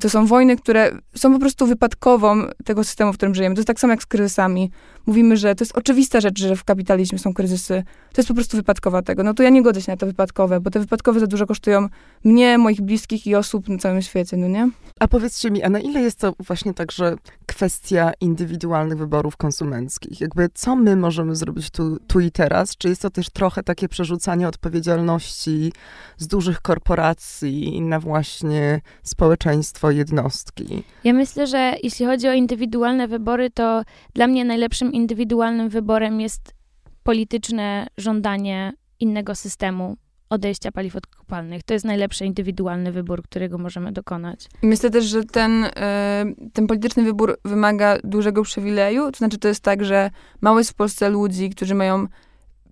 to 0.00 0.10
są 0.10 0.26
wojny, 0.26 0.56
które 0.56 0.90
są 1.14 1.32
po 1.32 1.38
prostu 1.38 1.66
wypadkową 1.66 2.46
tego 2.64 2.84
systemu, 2.84 3.12
w 3.12 3.16
którym 3.16 3.34
żyjemy. 3.34 3.54
To 3.54 3.58
jest 3.58 3.66
tak 3.66 3.80
samo 3.80 3.92
jak 3.92 4.02
z 4.02 4.06
kryzysami. 4.06 4.70
Mówimy, 5.06 5.36
że 5.36 5.54
to 5.54 5.64
jest 5.64 5.78
oczywista 5.78 6.20
rzecz, 6.20 6.38
że 6.38 6.56
w 6.56 6.64
kapitalizmie 6.64 7.18
są 7.18 7.34
kryzysy. 7.34 7.82
To 8.12 8.20
jest 8.20 8.28
po 8.28 8.34
prostu 8.34 8.56
wypadkowa 8.56 9.02
tego. 9.02 9.22
No 9.22 9.34
to 9.34 9.42
ja 9.42 9.50
nie 9.50 9.62
godzę 9.62 9.82
się 9.82 9.92
na 9.92 9.96
te 9.96 10.06
wypadkowe, 10.06 10.60
bo 10.60 10.70
te 10.70 10.80
wypadkowe 10.80 11.20
za 11.20 11.26
dużo 11.26 11.46
kosztują 11.46 11.88
mnie, 12.24 12.58
moich 12.58 12.80
bliskich 12.80 13.26
i 13.26 13.34
osób 13.34 13.68
na 13.68 13.78
całym 13.78 14.02
świecie, 14.02 14.36
no 14.36 14.48
nie? 14.48 14.70
A 15.00 15.08
powiedzcie 15.08 15.50
mi, 15.50 15.62
a 15.62 15.68
na 15.68 15.80
ile 15.80 16.00
jest 16.00 16.18
to 16.18 16.34
właśnie 16.38 16.74
także 16.74 17.16
kwestia 17.46 18.12
indywidualnych 18.20 18.98
wyborów 18.98 19.36
konsumenckich? 19.36 20.20
Jakby 20.20 20.48
co 20.54 20.76
my 20.76 20.96
możemy 20.96 21.36
zrobić 21.36 21.70
tu, 21.70 21.98
tu 22.06 22.20
i 22.20 22.30
teraz? 22.30 22.76
Czy 22.76 22.88
jest 22.88 23.02
to 23.02 23.10
też 23.10 23.30
trochę 23.30 23.62
takie 23.62 23.88
przerzucanie 23.88 24.48
odpowiedzialności 24.48 25.72
z 26.18 26.26
dużych 26.26 26.60
korporacji 26.60 27.80
na 27.80 28.00
właśnie 28.00 28.80
społeczeństwo, 29.02 29.81
jednostki? 29.90 30.82
Ja 31.04 31.12
myślę, 31.12 31.46
że 31.46 31.74
jeśli 31.82 32.06
chodzi 32.06 32.28
o 32.28 32.32
indywidualne 32.32 33.08
wybory, 33.08 33.50
to 33.50 33.82
dla 34.14 34.26
mnie 34.26 34.44
najlepszym 34.44 34.92
indywidualnym 34.92 35.68
wyborem 35.68 36.20
jest 36.20 36.54
polityczne 37.02 37.86
żądanie 37.96 38.72
innego 39.00 39.34
systemu 39.34 39.96
odejścia 40.30 40.72
paliw 40.72 40.96
odkopalnych. 40.96 41.62
To 41.62 41.74
jest 41.74 41.84
najlepszy 41.84 42.26
indywidualny 42.26 42.92
wybór, 42.92 43.22
którego 43.22 43.58
możemy 43.58 43.92
dokonać. 43.92 44.48
Myślę 44.62 44.90
też, 44.90 45.04
że 45.04 45.24
ten, 45.24 45.64
e, 45.64 46.24
ten 46.52 46.66
polityczny 46.66 47.02
wybór 47.02 47.38
wymaga 47.44 47.98
dużego 48.04 48.42
przywileju. 48.42 49.10
To 49.12 49.18
znaczy, 49.18 49.38
to 49.38 49.48
jest 49.48 49.60
tak, 49.60 49.84
że 49.84 50.10
mało 50.40 50.58
jest 50.58 50.70
w 50.70 50.74
Polsce 50.74 51.10
ludzi, 51.10 51.50
którzy 51.50 51.74
mają 51.74 52.06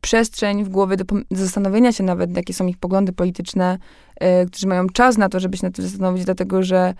przestrzeń 0.01 0.65
w 0.65 0.69
głowie 0.69 0.97
do, 0.97 1.05
zastanowienia 1.31 1.93
się 1.93 2.05
nawet, 2.05 2.37
jakie 2.37 2.55
są 2.55 2.67
ich 2.67 2.79
poglądy 2.79 3.13
polityczne, 3.13 3.79
e, 4.21 4.47
którzy 4.47 4.67
mają 4.67 4.87
czas 4.87 5.19
na 5.19 5.29
to, 5.29 5.41
żeby 5.41 5.57
się 5.57 5.67
nad 5.67 5.75
tym 5.75 5.85
zastanowić, 5.85 6.25
dlatego 6.25 6.63
że 6.63 6.95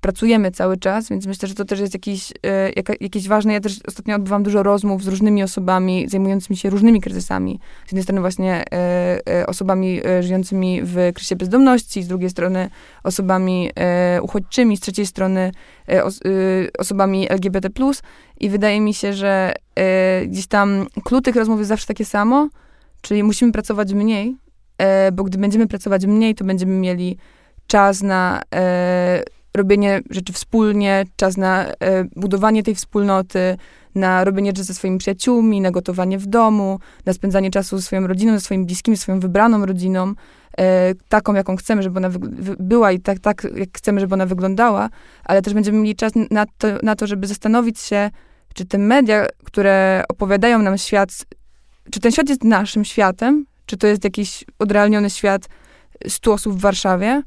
pracujemy 0.00 0.50
cały 0.50 0.76
czas, 0.76 1.08
więc 1.08 1.26
myślę, 1.26 1.48
że 1.48 1.54
to 1.54 1.64
też 1.64 1.80
jest 1.80 1.94
jakiś, 1.94 2.32
e, 2.46 2.72
jakieś 3.00 3.28
ważne. 3.28 3.52
Ja 3.52 3.60
też 3.60 3.80
ostatnio 3.88 4.16
odbywam 4.16 4.42
dużo 4.42 4.62
rozmów 4.62 5.04
z 5.04 5.08
różnymi 5.08 5.42
osobami 5.42 6.08
zajmującymi 6.08 6.56
się 6.56 6.70
różnymi 6.70 7.00
kryzysami. 7.00 7.60
Z 7.86 7.92
jednej 7.92 8.02
strony 8.02 8.20
właśnie 8.20 8.64
e, 8.72 9.20
e, 9.40 9.46
osobami 9.46 10.00
żyjącymi 10.20 10.80
w 10.82 10.96
kryzysie 11.14 11.36
bezdomności, 11.36 12.02
z 12.02 12.08
drugiej 12.08 12.30
strony 12.30 12.70
osobami 13.04 13.70
uchodźczymi, 14.22 14.76
z 14.76 14.80
trzeciej 14.80 15.06
strony 15.06 15.52
os, 16.04 16.20
osobami 16.78 17.30
LGBT+. 17.30 17.68
I 18.40 18.48
wydaje 18.50 18.80
mi 18.80 18.94
się, 18.94 19.12
że 19.12 19.54
gdzieś 20.26 20.46
tam 20.46 20.86
klucz 21.04 21.24
tych 21.24 21.36
rozmów 21.36 21.58
jest 21.58 21.68
zawsze 21.68 21.86
takie 21.86 22.04
samo, 22.04 22.48
czyli 23.00 23.22
musimy 23.22 23.52
pracować 23.52 23.94
mniej, 23.94 24.36
bo 25.12 25.24
gdy 25.24 25.38
będziemy 25.38 25.66
pracować 25.66 26.06
mniej, 26.06 26.34
to 26.34 26.44
będziemy 26.44 26.78
mieli 26.78 27.16
czas 27.66 28.02
na 28.02 28.42
robienie 29.54 30.00
rzeczy 30.10 30.32
wspólnie, 30.32 31.04
czas 31.16 31.36
na 31.36 31.66
e, 31.66 31.74
budowanie 32.16 32.62
tej 32.62 32.74
wspólnoty, 32.74 33.56
na 33.94 34.24
robienie 34.24 34.50
rzeczy 34.50 34.64
ze 34.64 34.74
swoimi 34.74 34.98
przyjaciółmi, 34.98 35.60
na 35.60 35.70
gotowanie 35.70 36.18
w 36.18 36.26
domu, 36.26 36.78
na 37.06 37.12
spędzanie 37.12 37.50
czasu 37.50 37.76
ze 37.76 37.82
swoją 37.82 38.06
rodziną, 38.06 38.32
ze 38.32 38.40
swoimi 38.40 38.66
bliskimi, 38.66 38.96
swoją 38.96 39.20
wybraną 39.20 39.66
rodziną, 39.66 40.14
e, 40.58 40.94
taką, 41.08 41.34
jaką 41.34 41.56
chcemy, 41.56 41.82
żeby 41.82 41.98
ona 41.98 42.10
była 42.58 42.92
i 42.92 43.00
tak, 43.00 43.18
tak, 43.18 43.46
jak 43.54 43.68
chcemy, 43.76 44.00
żeby 44.00 44.14
ona 44.14 44.26
wyglądała, 44.26 44.88
ale 45.24 45.42
też 45.42 45.54
będziemy 45.54 45.78
mieli 45.78 45.96
czas 45.96 46.12
na 46.30 46.46
to, 46.58 46.68
na 46.82 46.96
to, 46.96 47.06
żeby 47.06 47.26
zastanowić 47.26 47.80
się, 47.80 48.10
czy 48.54 48.64
te 48.64 48.78
media, 48.78 49.26
które 49.44 50.04
opowiadają 50.08 50.58
nam 50.58 50.78
świat, 50.78 51.10
czy 51.90 52.00
ten 52.00 52.12
świat 52.12 52.28
jest 52.28 52.44
naszym 52.44 52.84
światem, 52.84 53.46
czy 53.66 53.76
to 53.76 53.86
jest 53.86 54.04
jakiś 54.04 54.44
odrealniony 54.58 55.10
świat 55.10 55.48
stu 56.08 56.32
osób 56.32 56.54
w 56.54 56.60
Warszawie, 56.60 57.22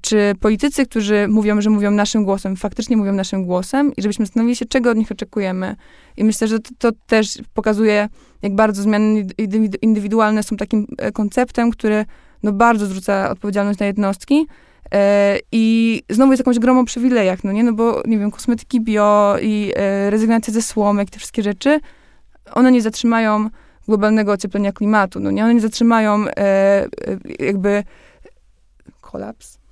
czy 0.00 0.32
politycy, 0.40 0.86
którzy 0.86 1.28
mówią, 1.28 1.60
że 1.60 1.70
mówią 1.70 1.90
naszym 1.90 2.24
głosem, 2.24 2.56
faktycznie 2.56 2.96
mówią 2.96 3.12
naszym 3.12 3.44
głosem 3.44 3.92
i 3.96 4.02
żebyśmy 4.02 4.26
zastanowili 4.26 4.56
się, 4.56 4.64
czego 4.66 4.90
od 4.90 4.96
nich 4.96 5.12
oczekujemy. 5.12 5.76
I 6.16 6.24
myślę, 6.24 6.48
że 6.48 6.60
to, 6.60 6.70
to 6.78 6.90
też 7.06 7.38
pokazuje, 7.54 8.08
jak 8.42 8.54
bardzo 8.54 8.82
zmiany 8.82 9.26
indywidualne 9.82 10.42
są 10.42 10.56
takim 10.56 10.86
e, 10.98 11.12
konceptem, 11.12 11.70
który 11.70 12.04
no, 12.42 12.52
bardzo 12.52 12.86
zwróca 12.86 13.30
odpowiedzialność 13.30 13.78
na 13.78 13.86
jednostki. 13.86 14.46
E, 14.92 15.38
I 15.52 16.02
znowu 16.10 16.32
jest 16.32 16.40
jakąś 16.40 16.58
gromą 16.58 16.84
przywilejach, 16.84 17.44
no 17.44 17.52
nie? 17.52 17.64
No 17.64 17.72
bo, 17.72 18.02
nie 18.06 18.18
wiem, 18.18 18.30
kosmetyki 18.30 18.80
bio 18.80 19.36
i 19.42 19.72
e, 19.76 20.10
rezygnacja 20.10 20.52
ze 20.52 20.62
słomek, 20.62 21.10
te 21.10 21.18
wszystkie 21.18 21.42
rzeczy, 21.42 21.80
one 22.52 22.72
nie 22.72 22.82
zatrzymają 22.82 23.50
globalnego 23.88 24.32
ocieplenia 24.32 24.72
klimatu, 24.72 25.20
no 25.20 25.30
nie? 25.30 25.44
One 25.44 25.54
nie 25.54 25.60
zatrzymają 25.60 26.24
jakby 27.38 27.82
kolaps 29.00 29.63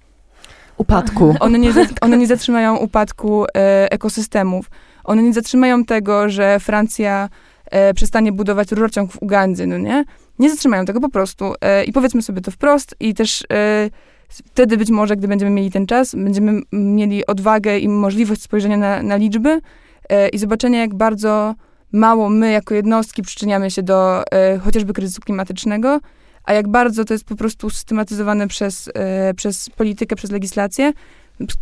upadku. 0.83 1.35
One 1.41 1.59
nie, 1.59 1.73
one 2.01 2.17
nie 2.17 2.27
zatrzymają 2.27 2.77
upadku 2.77 3.45
e, 3.45 3.93
ekosystemów. 3.93 4.71
One 5.05 5.23
nie 5.23 5.33
zatrzymają 5.33 5.85
tego, 5.85 6.29
że 6.29 6.61
Francja 6.61 7.29
e, 7.71 7.95
przestanie 7.95 8.33
budować 8.33 8.73
rurociąg 8.73 9.13
w 9.13 9.23
Ugandzie, 9.23 9.67
no 9.67 9.79
nie? 9.79 10.05
Nie 10.39 10.51
zatrzymają 10.51 10.85
tego 10.85 11.01
po 11.01 11.09
prostu. 11.09 11.55
E, 11.61 11.85
I 11.85 11.93
powiedzmy 11.93 12.23
sobie 12.23 12.41
to 12.41 12.51
wprost 12.51 12.95
i 13.01 13.15
też 13.15 13.45
e, 13.53 13.91
wtedy 14.29 14.77
być 14.77 14.91
może, 14.91 15.17
gdy 15.17 15.29
będziemy 15.29 15.51
mieli 15.51 15.71
ten 15.71 15.87
czas, 15.87 16.15
będziemy 16.15 16.61
mieli 16.73 17.27
odwagę 17.27 17.79
i 17.79 17.89
możliwość 17.89 18.43
spojrzenia 18.43 18.77
na, 18.77 19.03
na 19.03 19.17
liczby 19.17 19.61
e, 20.09 20.29
i 20.29 20.39
zobaczenia, 20.39 20.81
jak 20.81 20.95
bardzo 20.95 21.55
mało 21.93 22.29
my 22.29 22.53
jako 22.53 22.75
jednostki 22.75 23.23
przyczyniamy 23.23 23.71
się 23.71 23.83
do 23.83 24.23
e, 24.33 24.59
chociażby 24.59 24.93
kryzysu 24.93 25.21
klimatycznego, 25.21 26.01
a 26.45 26.53
jak 26.53 26.69
bardzo 26.69 27.05
to 27.05 27.15
jest 27.15 27.25
po 27.25 27.37
prostu 27.37 27.71
systematyzowane 27.71 28.49
przez, 28.49 28.91
e, 28.95 29.35
przez 29.35 29.71
politykę, 29.71 30.17
przez 30.17 30.31
legislację, 30.31 30.93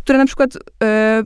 która 0.03 0.17
na 0.17 0.25
przykład 0.25 0.57
e, 0.83 1.23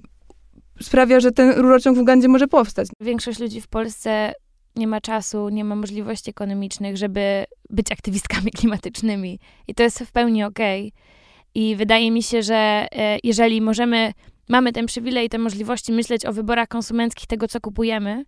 sprawia, 0.82 1.20
że 1.20 1.32
ten 1.32 1.52
rurociąg 1.52 1.98
w 1.98 2.02
Ugandzie 2.02 2.28
może 2.28 2.48
powstać. 2.48 2.88
Większość 3.02 3.40
ludzi 3.40 3.62
w 3.62 3.68
Polsce 3.68 4.34
nie 4.76 4.88
ma 4.88 5.02
czasu, 5.02 5.50
nie 5.50 5.64
ma 5.64 5.76
możliwości 5.76 6.30
ekonomicznych, 6.30 6.98
żeby 6.98 7.46
być 7.70 7.92
aktywistkami 7.92 8.52
klimatycznymi. 8.58 9.40
I 9.68 9.76
to 9.76 9.84
jest 9.84 10.00
w 10.00 10.12
pełni 10.12 10.44
okej. 10.44 10.88
Okay. 10.88 11.16
I 11.56 11.76
wydaje 11.76 12.12
mi 12.12 12.24
się, 12.24 12.44
że 12.44 12.88
e, 12.92 13.18
jeżeli 13.24 13.62
możemy, 13.62 14.14
mamy 14.50 14.72
ten 14.72 14.86
przywilej, 14.86 15.30
te 15.30 15.38
możliwości 15.38 15.92
myśleć 15.92 16.26
o 16.26 16.34
wyborach 16.34 16.68
konsumenckich 16.68 17.28
tego, 17.28 17.48
co 17.48 17.62
kupujemy, 17.62 18.26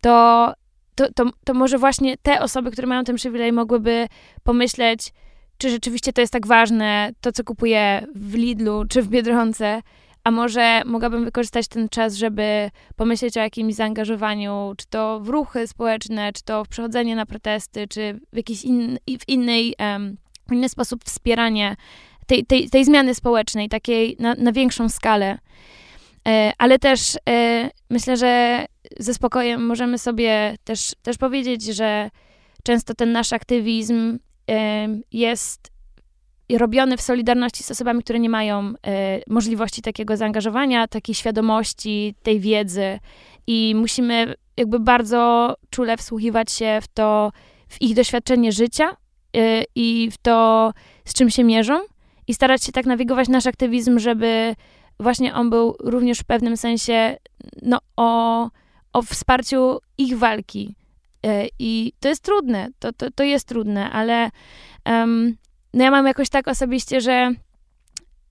to 0.00 0.52
to, 0.94 1.12
to, 1.12 1.24
to 1.44 1.54
może 1.54 1.78
właśnie 1.78 2.16
te 2.22 2.40
osoby, 2.40 2.70
które 2.70 2.86
mają 2.86 3.04
ten 3.04 3.16
przywilej, 3.16 3.52
mogłyby 3.52 4.06
pomyśleć, 4.42 5.12
czy 5.58 5.70
rzeczywiście 5.70 6.12
to 6.12 6.20
jest 6.20 6.32
tak 6.32 6.46
ważne, 6.46 7.10
to 7.20 7.32
co 7.32 7.44
kupuję 7.44 8.06
w 8.14 8.34
Lidlu 8.34 8.84
czy 8.88 9.02
w 9.02 9.08
Biedronce, 9.08 9.82
a 10.24 10.30
może 10.30 10.82
mogłabym 10.84 11.24
wykorzystać 11.24 11.68
ten 11.68 11.88
czas, 11.88 12.14
żeby 12.14 12.70
pomyśleć 12.96 13.36
o 13.36 13.40
jakimś 13.40 13.74
zaangażowaniu, 13.74 14.72
czy 14.76 14.86
to 14.86 15.20
w 15.20 15.28
ruchy 15.28 15.66
społeczne, 15.66 16.32
czy 16.32 16.42
to 16.44 16.64
w 16.64 16.68
przechodzenie 16.68 17.16
na 17.16 17.26
protesty, 17.26 17.88
czy 17.88 18.20
w 18.32 18.36
jakiś 18.36 18.64
in, 18.64 18.98
w 19.20 19.28
innej, 19.28 19.74
um, 19.78 20.16
inny 20.52 20.68
sposób 20.68 21.04
wspieranie 21.04 21.76
tej, 22.26 22.46
tej, 22.46 22.70
tej 22.70 22.84
zmiany 22.84 23.14
społecznej, 23.14 23.68
takiej 23.68 24.16
na, 24.18 24.34
na 24.34 24.52
większą 24.52 24.88
skalę. 24.88 25.38
E, 26.28 26.52
ale 26.58 26.78
też 26.78 27.16
e, 27.28 27.70
myślę, 27.90 28.16
że 28.16 28.64
ze 28.98 29.14
spokojem 29.14 29.66
możemy 29.66 29.98
sobie 29.98 30.56
też, 30.64 30.92
też 31.02 31.18
powiedzieć, 31.18 31.64
że 31.64 32.10
często 32.62 32.94
ten 32.94 33.12
nasz 33.12 33.32
aktywizm 33.32 34.18
jest 35.12 35.72
robiony 36.58 36.96
w 36.96 37.00
solidarności 37.00 37.62
z 37.62 37.70
osobami, 37.70 38.02
które 38.02 38.20
nie 38.20 38.30
mają 38.30 38.74
e, 38.86 39.20
możliwości 39.26 39.82
takiego 39.82 40.16
zaangażowania, 40.16 40.88
takiej 40.88 41.14
świadomości, 41.14 42.14
tej 42.22 42.40
wiedzy. 42.40 42.98
I 43.46 43.74
musimy 43.76 44.34
jakby 44.56 44.80
bardzo 44.80 45.54
czule 45.70 45.96
wsłuchiwać 45.96 46.52
się 46.52 46.78
w 46.82 46.88
to, 46.88 47.32
w 47.68 47.82
ich 47.82 47.94
doświadczenie 47.94 48.52
życia 48.52 48.96
e, 49.36 49.64
i 49.74 50.10
w 50.12 50.18
to, 50.18 50.72
z 51.04 51.14
czym 51.14 51.30
się 51.30 51.44
mierzą 51.44 51.80
i 52.28 52.34
starać 52.34 52.64
się 52.64 52.72
tak 52.72 52.86
nawigować 52.86 53.28
nasz 53.28 53.46
aktywizm, 53.46 53.98
żeby 53.98 54.54
właśnie 55.00 55.34
on 55.34 55.50
był 55.50 55.76
również 55.80 56.18
w 56.18 56.24
pewnym 56.24 56.56
sensie 56.56 57.16
no, 57.62 57.78
o 57.96 58.48
o 58.92 59.02
wsparciu 59.02 59.78
ich 59.98 60.18
walki. 60.18 60.74
E, 61.26 61.46
I 61.58 61.92
to 62.00 62.08
jest 62.08 62.22
trudne, 62.22 62.68
to, 62.78 62.92
to, 62.92 63.10
to 63.10 63.24
jest 63.24 63.48
trudne, 63.48 63.90
ale 63.90 64.30
um, 64.86 65.36
no 65.74 65.84
ja 65.84 65.90
mam 65.90 66.06
jakoś 66.06 66.28
tak 66.28 66.48
osobiście, 66.48 67.00
że 67.00 67.30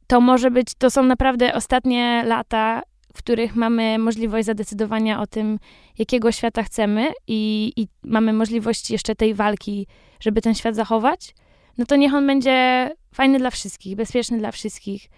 to 0.07 0.22
może 0.22 0.51
być, 0.51 0.68
to 0.78 0.89
są 0.89 1.03
naprawdę 1.03 1.53
ostatnie 1.53 2.24
lata, 2.26 2.82
w 3.14 3.18
których 3.18 3.55
mamy 3.55 3.99
możliwość 3.99 4.45
zadecydowania 4.45 5.22
o 5.22 5.28
tym, 5.28 5.59
jakiego 5.97 6.32
świata 6.32 6.64
chcemy 6.64 7.12
i, 7.28 7.74
i 7.76 7.88
mamy 8.03 8.34
możliwość 8.34 8.91
jeszcze 8.91 9.16
tej 9.16 9.34
walki, 9.34 9.88
żeby 10.20 10.41
ten 10.41 10.55
świat 10.55 10.76
zachować, 10.76 11.36
no 11.78 11.86
to 11.86 11.95
niech 11.95 12.14
on 12.14 12.28
będzie 12.28 12.89
fajny 13.14 13.39
dla 13.39 13.49
wszystkich, 13.49 13.95
bezpieczny 13.95 14.38
dla 14.38 14.51
wszystkich, 14.51 15.09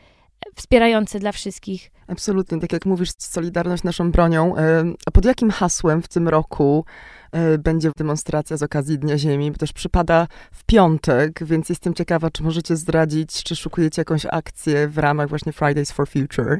wspierający 0.55 1.19
dla 1.19 1.31
wszystkich. 1.31 1.91
Absolutnie, 2.07 2.59
tak 2.59 2.73
jak 2.73 2.85
mówisz, 2.85 3.09
Solidarność 3.17 3.83
naszą 3.83 4.11
bronią. 4.11 4.57
E, 4.57 4.83
a 5.05 5.11
pod 5.11 5.25
jakim 5.25 5.51
hasłem 5.51 6.01
w 6.01 6.07
tym 6.07 6.27
roku 6.27 6.85
e, 7.31 7.57
będzie 7.57 7.91
demonstracja 7.97 8.57
z 8.57 8.63
okazji 8.63 8.99
Dnia 8.99 9.17
Ziemi? 9.17 9.51
Bo 9.51 9.57
też 9.57 9.73
przypada 9.73 10.27
w 10.51 10.63
piątek, 10.63 11.43
więc 11.43 11.69
jestem 11.69 11.93
ciekawa, 11.93 12.29
czy 12.29 12.43
możecie 12.43 12.75
zdradzić, 12.75 13.43
czy 13.43 13.55
szukujecie 13.55 14.01
jakąś 14.01 14.25
akcję 14.25 14.87
w 14.87 14.97
ramach 14.97 15.29
właśnie 15.29 15.53
Fridays 15.53 15.91
for 15.91 16.07
Future? 16.09 16.59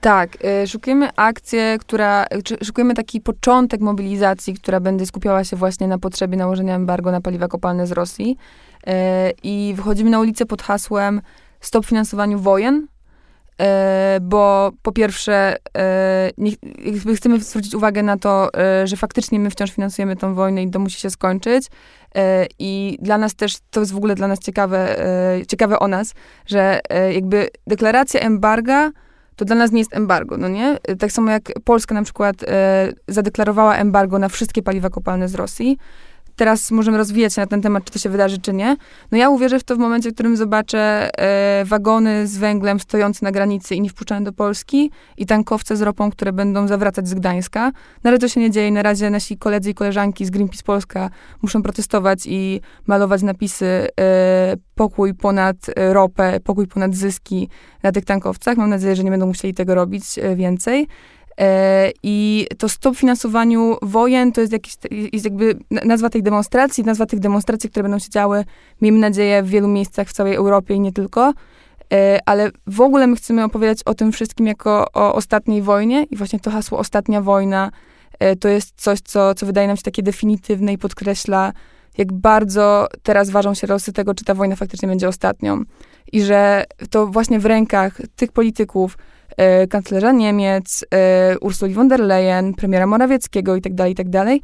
Tak, 0.00 0.38
y, 0.64 0.68
szukujemy 0.68 1.08
akcję, 1.16 1.76
która, 1.80 2.26
szukujemy 2.64 2.94
taki 2.94 3.20
początek 3.20 3.80
mobilizacji, 3.80 4.54
która 4.54 4.80
będzie 4.80 5.06
skupiała 5.06 5.44
się 5.44 5.56
właśnie 5.56 5.88
na 5.88 5.98
potrzebie 5.98 6.36
nałożenia 6.36 6.74
embargo 6.74 7.12
na 7.12 7.20
paliwa 7.20 7.48
kopalne 7.48 7.86
z 7.86 7.92
Rosji. 7.92 8.36
I 9.42 9.72
wychodzimy 9.76 10.10
na 10.10 10.20
ulicę 10.20 10.46
pod 10.46 10.62
hasłem 10.62 11.20
Stop 11.60 11.86
finansowaniu 11.86 12.38
wojen, 12.38 12.86
E, 12.86 13.01
bo 14.20 14.72
po 14.82 14.92
pierwsze 14.92 15.56
e, 15.76 16.30
nie, 16.38 16.52
chcemy 17.16 17.40
zwrócić 17.40 17.74
uwagę 17.74 18.02
na 18.02 18.16
to, 18.16 18.54
e, 18.54 18.86
że 18.86 18.96
faktycznie 18.96 19.38
my 19.38 19.50
wciąż 19.50 19.70
finansujemy 19.70 20.16
tą 20.16 20.34
wojnę 20.34 20.62
i 20.62 20.70
to 20.70 20.78
musi 20.78 21.00
się 21.00 21.10
skończyć. 21.10 21.66
I 22.58 22.98
dla 23.00 23.18
nas 23.18 23.34
też, 23.34 23.56
to 23.70 23.80
jest 23.80 23.92
w 23.92 23.96
ogóle 23.96 24.14
dla 24.14 24.28
nas 24.28 24.38
ciekawe, 24.38 24.96
ciekawe 25.48 25.78
o 25.78 25.88
nas, 25.88 26.14
że 26.46 26.80
jakby 27.12 27.48
deklaracja 27.66 28.20
embarga 28.20 28.90
to 29.36 29.44
dla 29.44 29.56
nas 29.56 29.72
nie 29.72 29.78
jest 29.78 29.96
embargo, 29.96 30.36
no 30.36 30.48
nie? 30.48 30.78
Tak 30.98 31.12
samo 31.12 31.30
jak 31.30 31.42
Polska 31.64 31.94
na 31.94 32.02
przykład 32.02 32.36
zadeklarowała 33.08 33.76
embargo 33.76 34.18
na 34.18 34.28
wszystkie 34.28 34.62
paliwa 34.62 34.90
kopalne 34.90 35.28
z 35.28 35.34
Rosji, 35.34 35.78
teraz 36.36 36.70
możemy 36.70 36.98
rozwijać 36.98 37.34
się 37.34 37.40
na 37.40 37.46
ten 37.46 37.62
temat, 37.62 37.84
czy 37.84 37.92
to 37.92 37.98
się 37.98 38.08
wydarzy, 38.08 38.38
czy 38.38 38.52
nie. 38.52 38.76
No 39.12 39.18
ja 39.18 39.30
uwierzę 39.30 39.58
w 39.58 39.64
to 39.64 39.76
w 39.76 39.78
momencie, 39.78 40.10
w 40.10 40.14
którym 40.14 40.36
zobaczę 40.36 41.10
e, 41.18 41.64
wagony 41.64 42.26
z 42.26 42.38
węglem 42.38 42.80
stojące 42.80 43.24
na 43.24 43.32
granicy 43.32 43.74
i 43.74 43.80
nie 43.80 43.90
wpuszczane 43.90 44.24
do 44.24 44.32
Polski 44.32 44.90
i 45.16 45.26
tankowce 45.26 45.76
z 45.76 45.82
ropą, 45.82 46.10
które 46.10 46.32
będą 46.32 46.68
zawracać 46.68 47.08
z 47.08 47.14
Gdańska. 47.14 47.72
No 48.04 48.10
ale 48.10 48.18
to 48.18 48.28
się 48.28 48.40
nie 48.40 48.50
dzieje. 48.50 48.70
Na 48.70 48.82
razie 48.82 49.10
nasi 49.10 49.38
koledzy 49.38 49.70
i 49.70 49.74
koleżanki 49.74 50.24
z 50.26 50.30
Greenpeace 50.30 50.62
Polska 50.62 51.10
muszą 51.42 51.62
protestować 51.62 52.18
i 52.26 52.60
malować 52.86 53.22
napisy 53.22 53.88
e, 54.00 54.56
pokój 54.74 55.14
ponad 55.14 55.56
ropę, 55.76 56.40
pokój 56.40 56.66
ponad 56.66 56.94
zyski 56.94 57.48
na 57.82 57.92
tych 57.92 58.04
tankowcach. 58.04 58.56
Mam 58.56 58.70
nadzieję, 58.70 58.96
że 58.96 59.04
nie 59.04 59.10
będą 59.10 59.26
musieli 59.26 59.54
tego 59.54 59.74
robić 59.74 60.18
e, 60.18 60.36
więcej. 60.36 60.88
E, 61.38 61.90
I 62.02 62.46
to 62.58 62.68
stop 62.68 62.96
finansowaniu 62.96 63.76
wojen 63.82 64.32
to 64.32 64.40
jest, 64.40 64.52
jakiś, 64.52 64.74
jest 65.12 65.24
jakby 65.24 65.58
nazwa 65.70 66.10
tej 66.10 66.22
demonstracji, 66.22 66.84
nazwa 66.84 67.06
tych 67.06 67.20
demonstracji, 67.20 67.70
które 67.70 67.82
będą 67.82 67.98
się 67.98 68.10
działy, 68.10 68.44
miejmy 68.80 68.98
nadzieję, 68.98 69.42
w 69.42 69.48
wielu 69.48 69.68
miejscach 69.68 70.08
w 70.08 70.12
całej 70.12 70.34
Europie 70.34 70.74
i 70.74 70.80
nie 70.80 70.92
tylko. 70.92 71.32
E, 71.92 72.18
ale 72.26 72.50
w 72.66 72.80
ogóle 72.80 73.06
my 73.06 73.16
chcemy 73.16 73.44
opowiadać 73.44 73.78
o 73.84 73.94
tym 73.94 74.12
wszystkim 74.12 74.46
jako 74.46 74.86
o 74.94 75.14
ostatniej 75.14 75.62
wojnie 75.62 76.06
i 76.10 76.16
właśnie 76.16 76.40
to 76.40 76.50
hasło 76.50 76.78
ostatnia 76.78 77.20
wojna 77.20 77.70
e, 78.18 78.36
to 78.36 78.48
jest 78.48 78.72
coś, 78.76 79.00
co, 79.00 79.34
co 79.34 79.46
wydaje 79.46 79.66
nam 79.66 79.76
się 79.76 79.82
takie 79.82 80.02
definitywne 80.02 80.72
i 80.72 80.78
podkreśla, 80.78 81.52
jak 81.98 82.12
bardzo 82.12 82.88
teraz 83.02 83.30
ważą 83.30 83.54
się 83.54 83.66
losy 83.66 83.92
tego, 83.92 84.14
czy 84.14 84.24
ta 84.24 84.34
wojna 84.34 84.56
faktycznie 84.56 84.88
będzie 84.88 85.08
ostatnią. 85.08 85.62
I 86.12 86.22
że 86.22 86.64
to 86.90 87.06
właśnie 87.06 87.38
w 87.38 87.46
rękach 87.46 88.00
tych 88.16 88.32
polityków, 88.32 88.98
kanclerza 89.70 90.12
Niemiec, 90.12 90.84
e, 90.94 91.38
Ursuli 91.38 91.74
von 91.74 91.88
der 91.88 92.00
Leyen, 92.00 92.54
premiera 92.54 92.86
Morawieckiego 92.86 93.56
itd., 93.56 93.76
tak 93.76 93.88
itd., 93.88 94.24
tak 94.24 94.38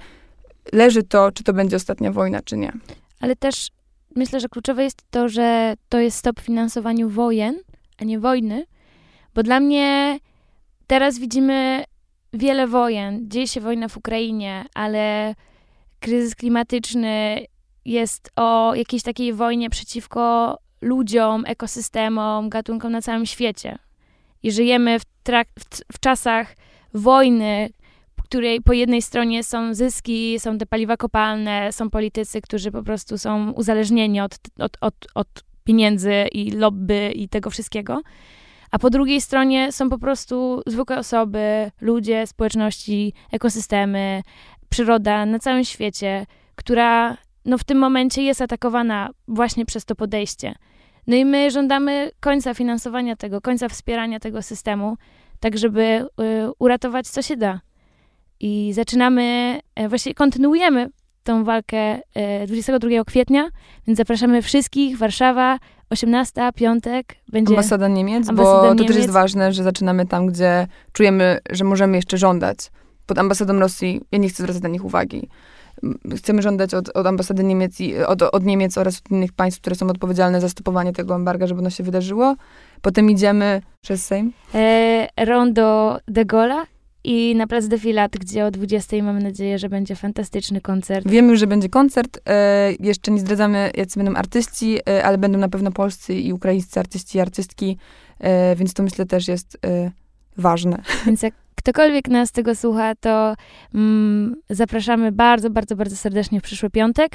leży 0.73 1.03
to, 1.03 1.33
czy 1.33 1.45
to 1.45 1.53
będzie 1.53 1.77
ostatnia 1.77 2.13
wojna, 2.13 2.43
czy 2.43 2.57
nie. 2.57 2.73
Ale 3.21 3.37
też 3.37 3.69
myślę, 4.17 4.41
że 4.41 4.49
kluczowe 4.49 4.85
jest 4.85 5.03
to, 5.11 5.29
że 5.29 5.75
to 5.89 5.99
jest 5.99 6.19
stop 6.19 6.41
finansowaniu 6.41 7.09
wojen, 7.11 7.57
a 7.99 8.05
nie 8.05 8.19
wojny, 8.19 8.67
bo 9.35 9.43
dla 9.43 9.61
mnie 9.61 10.19
teraz 10.87 11.19
widzimy 11.19 11.85
wiele 12.33 12.67
wojen. 12.67 13.31
Dzieje 13.31 13.49
się 13.49 13.61
wojna 13.61 13.89
w 13.89 13.97
Ukrainie, 13.97 14.65
ale 14.75 15.35
kryzys 16.01 16.35
klimatyczny 16.35 17.47
jest 17.85 18.31
o 18.37 18.75
jakiejś 18.75 19.03
takiej 19.03 19.33
wojnie 19.33 19.71
przeciwko 19.71 20.59
ludziom, 20.81 21.45
ekosystemom, 21.47 22.49
gatunkom 22.49 22.93
na 22.93 23.03
całym 23.03 23.27
świecie. 23.27 23.79
I 24.43 24.53
żyjemy 24.53 24.99
w, 25.01 25.03
w, 25.59 25.65
w 25.93 26.01
czasach 26.01 26.57
wojny, 26.95 27.69
której 28.29 28.61
po 28.63 28.73
jednej 28.73 29.03
stronie 29.03 29.45
są 29.45 29.75
zyski, 29.75 30.41
są 30.41 30.59
te 30.59 30.67
paliwa 30.67 30.97
kopalne, 30.97 31.73
są 31.73 31.91
politycy, 31.91 32.41
którzy 32.41 32.71
po 32.71 32.83
prostu 32.83 33.19
są 33.19 33.51
uzależnieni 33.53 34.21
od, 34.21 34.35
od, 34.59 34.77
od, 34.81 34.95
od 35.15 35.29
pieniędzy 35.65 36.13
i 36.33 36.51
lobby 36.51 37.13
i 37.15 37.29
tego 37.29 37.51
wszystkiego. 37.51 38.03
A 38.71 38.79
po 38.79 38.91
drugiej 38.91 39.21
stronie 39.21 39.73
są 39.73 39.91
po 39.91 39.99
prostu 39.99 40.63
zwykłe 40.67 40.99
osoby, 40.99 41.71
ludzie, 41.81 42.27
społeczności, 42.27 43.13
ekosystemy, 43.33 44.23
przyroda 44.69 45.27
na 45.27 45.39
całym 45.39 45.65
świecie, 45.65 46.27
która 46.55 47.17
no, 47.45 47.59
w 47.59 47.65
tym 47.65 47.79
momencie 47.79 48.23
jest 48.23 48.43
atakowana 48.43 49.11
właśnie 49.29 49.67
przez 49.67 49.85
to 49.85 49.95
podejście. 49.95 50.55
No 51.09 51.17
i 51.17 51.25
my 51.25 51.51
żądamy 51.51 52.11
końca 52.21 52.55
finansowania 52.55 53.17
tego, 53.17 53.41
końca 53.41 53.69
wspierania 53.69 54.21
tego 54.21 54.43
systemu, 54.43 54.97
tak 55.41 55.59
żeby 55.59 55.81
y, 55.81 56.07
uratować 56.59 57.09
co 57.09 57.23
się 57.23 57.37
da. 57.37 57.61
I 58.41 58.73
zaczynamy, 58.73 59.59
y, 59.81 59.89
właściwie 59.89 60.15
kontynuujemy 60.15 60.91
tą 61.23 61.45
walkę 61.45 61.97
y, 62.43 62.47
22 62.47 63.05
kwietnia, 63.05 63.49
więc 63.87 63.97
zapraszamy 63.97 64.43
wszystkich. 64.43 64.99
Warszawa, 64.99 65.59
18, 65.91 66.51
piątek. 66.55 67.15
Będzie 67.29 67.51
ambasada 67.55 67.89
Niemiec, 67.89 68.29
ambasada 68.29 68.63
bo 68.63 68.75
Niemiec. 68.75 68.79
to 68.79 68.87
też 68.89 68.97
jest 68.97 69.11
ważne, 69.11 69.53
że 69.53 69.63
zaczynamy 69.63 70.07
tam, 70.07 70.27
gdzie 70.27 70.67
czujemy, 70.93 71.39
że 71.51 71.65
możemy 71.65 71.97
jeszcze 71.97 72.19
żądać. 72.19 72.59
Pod 73.07 73.19
ambasadą 73.19 73.59
Rosji, 73.59 74.01
ja 74.13 74.19
nie 74.19 74.29
chcę 74.29 74.43
zwracać 74.43 74.63
na 74.63 74.69
nich 74.69 74.85
uwagi 74.85 75.29
chcemy 76.17 76.43
żądać 76.43 76.75
od, 76.75 76.89
od 76.97 77.07
ambasady 77.07 77.45
Niemiec 77.45 77.81
i 77.81 77.97
od, 77.97 78.23
od 78.23 78.45
Niemiec 78.45 78.79
oraz 78.79 78.99
od 78.99 79.11
innych 79.11 79.33
państw, 79.33 79.61
które 79.61 79.77
są 79.77 79.87
odpowiedzialne 79.87 80.41
za 80.41 80.49
stopowanie 80.49 80.93
tego 80.93 81.15
embarga, 81.15 81.47
żeby 81.47 81.61
ono 81.61 81.71
się 81.71 81.85
wydarzyło. 81.85 82.37
Potem 82.83 83.11
idziemy 83.11 83.63
przez 83.81 84.07
Sejm. 84.07 84.33
E, 84.55 85.09
Rondo 85.25 85.99
de 86.09 86.25
Gola 86.25 86.67
i 87.05 87.35
na 87.35 87.47
Plac 87.47 87.67
Defilat, 87.67 88.13
gdzie 88.13 88.47
o 88.47 88.51
20 88.51 89.03
mamy 89.03 89.21
nadzieję, 89.21 89.59
że 89.59 89.69
będzie 89.69 89.97
fantastyczny 89.97 90.61
koncert. 90.61 91.09
Wiemy 91.09 91.31
już, 91.31 91.41
że 91.41 91.47
będzie 91.47 91.69
koncert. 91.69 92.21
E, 92.29 92.73
jeszcze 92.81 93.11
nie 93.11 93.21
zdradzamy, 93.21 93.71
jacy 93.77 93.99
będą 93.99 94.15
artyści, 94.15 94.79
e, 94.89 95.05
ale 95.05 95.19
będą 95.19 95.39
na 95.39 95.49
pewno 95.49 95.73
polscy 95.73 96.15
i 96.15 96.33
ukraińscy 96.33 96.81
artyści 96.81 97.19
i 97.19 97.21
artystki, 97.21 97.77
e, 98.19 98.57
więc 98.57 98.75
to 98.75 98.83
myślę 98.83 99.07
też 99.07 99.29
jest 99.29 99.59
e, 99.67 99.91
ważne. 100.37 100.83
Więc 101.07 101.23
jak 101.23 101.35
ktokolwiek 101.69 102.09
nas 102.09 102.33
tego 102.33 102.55
słucha, 102.55 102.95
to 102.95 103.35
mm, 103.75 104.37
zapraszamy 104.51 105.13
bardzo, 105.13 105.51
bardzo, 105.51 105.77
bardzo 105.77 105.97
serdecznie 105.97 106.41
w 106.41 106.43
przyszły 106.43 106.71
piątek 106.71 107.13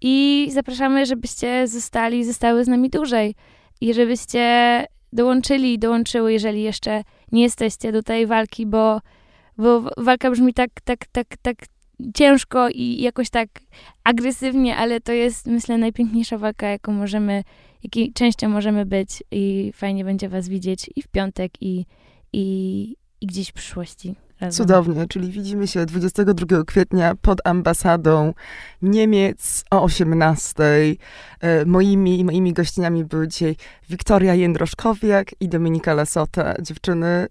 i 0.00 0.48
zapraszamy, 0.52 1.06
żebyście 1.06 1.68
zostali, 1.68 2.24
zostały 2.24 2.64
z 2.64 2.68
nami 2.68 2.90
dłużej 2.90 3.34
i 3.80 3.94
żebyście 3.94 4.84
dołączyli, 5.12 5.78
dołączyły, 5.78 6.32
jeżeli 6.32 6.62
jeszcze 6.62 7.02
nie 7.32 7.42
jesteście 7.42 7.92
do 7.92 8.02
tej 8.02 8.26
walki, 8.26 8.66
bo, 8.66 9.00
bo 9.58 9.82
walka 9.96 10.30
brzmi 10.30 10.54
tak, 10.54 10.70
tak, 10.84 11.06
tak, 11.12 11.26
tak 11.42 11.56
ciężko 12.14 12.68
i 12.68 13.00
jakoś 13.00 13.30
tak 13.30 13.48
agresywnie, 14.04 14.76
ale 14.76 15.00
to 15.00 15.12
jest, 15.12 15.46
myślę, 15.46 15.78
najpiękniejsza 15.78 16.38
walka, 16.38 16.66
jaką 16.66 16.92
możemy, 16.92 17.44
jakiej 17.82 18.12
częścią 18.12 18.48
możemy 18.48 18.86
być 18.86 19.22
i 19.30 19.72
fajnie 19.74 20.04
będzie 20.04 20.28
was 20.28 20.48
widzieć 20.48 20.90
i 20.96 21.02
w 21.02 21.08
piątek, 21.08 21.52
i, 21.60 21.86
i, 22.32 22.96
i 23.20 23.26
gdzieś 23.26 23.48
w 23.48 23.52
przyszłości. 23.52 24.14
Razem. 24.40 24.66
Cudownie, 24.66 25.06
czyli 25.08 25.30
widzimy 25.32 25.66
się 25.66 25.86
22 25.86 26.64
kwietnia 26.64 27.14
pod 27.22 27.38
ambasadą 27.44 28.34
Niemiec 28.82 29.64
o 29.70 29.82
18. 29.82 30.54
E, 31.40 31.64
moimi, 31.64 32.24
moimi 32.24 32.52
gościniami 32.52 33.04
były 33.04 33.28
dzisiaj 33.28 33.56
Wiktoria 33.88 34.34
Jędroszkowiak 34.34 35.26
i 35.40 35.48
Dominika 35.48 35.94
Lasota. 35.94 36.54
Dziewczyny, 36.62 37.06
e, 37.06 37.28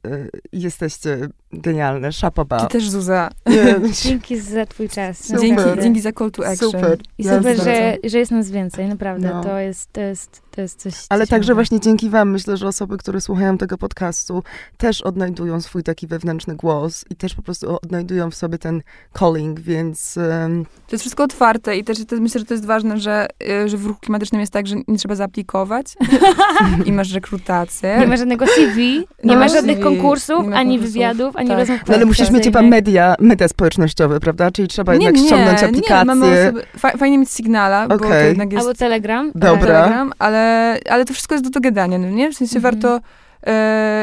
jesteście 0.54 1.28
genialne, 1.62 2.12
szapoba. 2.12 2.60
Ty 2.60 2.68
też, 2.68 2.90
Zuza. 2.90 3.30
Dzięki 4.04 4.40
za 4.40 4.66
twój 4.66 4.90
czas. 4.90 5.32
Dzięki, 5.42 5.64
dzięki 5.82 6.02
za 6.02 6.12
call 6.12 6.32
to 6.32 6.48
action. 6.48 6.72
Super. 6.72 7.00
I 7.18 7.24
super, 7.24 7.58
że, 7.64 7.98
że 8.04 8.20
jest 8.20 8.32
nas 8.32 8.52
więcej, 8.52 8.88
naprawdę. 8.88 9.30
No. 9.34 9.44
To, 9.44 9.60
jest, 9.60 9.94
to, 9.94 10.02
jest, 10.02 10.42
to 10.52 10.62
jest 10.62 10.80
coś 10.80 10.94
Ale 11.10 11.28
także 11.28 11.54
właśnie 11.54 11.80
dzięki 11.80 12.10
wam, 12.10 12.32
myślę, 12.32 12.58
że 12.58 12.68
osoby, 12.68 12.98
które 12.98 13.22
słuchają 13.22 13.58
tego 13.58 13.78
podcastu, 13.78 14.44
też 14.78 15.02
odnajdują 15.02 15.62
swój 15.62 15.84
taki 15.84 16.08
wewnętrzny 16.08 16.56
głos 16.56 17.06
i 17.10 17.16
też 17.16 17.36
po 17.36 17.42
prostu 17.42 17.78
odnajdują 17.84 18.32
w 18.32 18.36
sobie 18.36 18.58
ten 18.58 18.82
calling, 19.20 19.60
więc... 19.60 20.18
Um... 20.18 20.66
To 20.66 20.96
jest 20.96 21.04
wszystko 21.04 21.24
otwarte 21.24 21.78
i 21.78 21.84
też 21.84 22.06
to, 22.06 22.16
myślę, 22.16 22.40
że 22.40 22.46
to 22.46 22.54
jest 22.54 22.66
ważne, 22.66 23.00
że, 23.00 23.28
y, 23.64 23.70
że 23.70 23.78
w 23.78 23.86
ruchu 23.86 24.00
klimatycznym 24.00 24.42
jest 24.42 24.54
tak, 24.54 24.68
że 24.68 24.76
nie 24.88 24.98
trzeba 24.98 25.16
zaaplikować 25.16 25.96
i 26.86 26.92
masz 26.92 27.14
rekrutację. 27.14 27.98
Nie 28.00 28.08
ma 28.08 28.18
żadnego 28.18 28.48
CV, 28.48 28.98
nie, 28.98 29.06
nie 29.24 29.38
ma 29.38 29.48
żadnych 29.48 29.80
konkursów, 29.80 30.48
ma 30.48 30.56
ani 30.56 30.80
wywiadów, 30.80 31.36
ani 31.36 31.45
tak. 31.48 31.60
rozmów 31.60 31.80
No 31.88 31.96
ale 31.96 32.06
musisz 32.06 32.32
mieć 32.32 32.44
chyba 32.44 32.62
media, 32.62 33.16
media 33.20 33.48
społecznościowe, 33.48 34.20
prawda? 34.20 34.52
Czyli 34.52 34.68
trzeba 34.68 34.96
nie, 34.96 35.06
jednak 35.06 35.22
nie, 35.22 35.28
ściągnąć 35.28 35.64
aplikację. 35.64 35.96
Nie, 36.00 36.06
mamy 36.06 36.42
osoby, 36.42 36.64
fajnie 36.98 37.18
mieć 37.18 37.32
Signala, 37.32 37.86
okay. 37.86 37.98
bo 37.98 38.06
to 38.06 38.16
jednak 38.16 38.54
jest... 38.54 38.68
Albo 38.68 38.78
Telegram. 38.78 39.32
Dobra. 39.36 39.60
Telegram, 39.60 40.12
ale, 40.20 40.78
ale 40.90 41.06
to 41.06 41.14
wszystko 41.14 41.36
jest 41.36 41.46
do 41.46 41.50
dogadania, 41.50 41.98
no 41.98 42.10
nie? 42.10 42.32
W 42.32 42.36
sensie 42.36 42.60
-hmm. 42.60 42.64
warto 42.64 43.00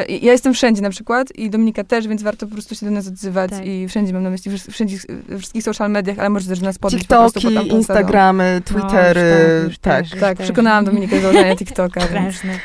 ja 0.09 0.32
jestem 0.32 0.55
wszędzie 0.55 0.82
na 0.82 0.90
przykład 0.90 1.36
i 1.36 1.51
Dominika 1.51 1.84
też, 1.84 2.09
więc 2.09 2.22
warto 2.22 2.47
po 2.47 2.53
prostu 2.53 2.74
się 2.74 2.86
do 2.86 2.93
nas 2.93 3.09
odzywać 3.09 3.51
tak. 3.51 3.66
i 3.66 3.88
wszędzie 3.88 4.12
mam 4.12 4.22
na 4.22 4.30
myśli, 4.30 4.59
wszędzie, 4.70 4.97
wszystkich 5.38 5.62
social 5.62 5.90
mediach, 5.90 6.18
ale 6.18 6.30
może 6.30 6.49
też 6.49 6.61
nas 6.61 6.78
podnieść 6.78 7.05
TikToki, 7.05 7.32
po 7.32 7.40
prostu 7.40 7.76
Instagramy, 7.76 8.62
Twittery, 8.64 9.61
no, 9.61 9.68
już 9.68 9.78
tak. 9.78 10.11
Już 10.11 10.20
tak, 10.20 10.38
przekonałam 10.38 10.84
Dominikę 10.84 11.16
do 11.16 11.22
założenia 11.22 11.57
TikToka. 11.57 12.01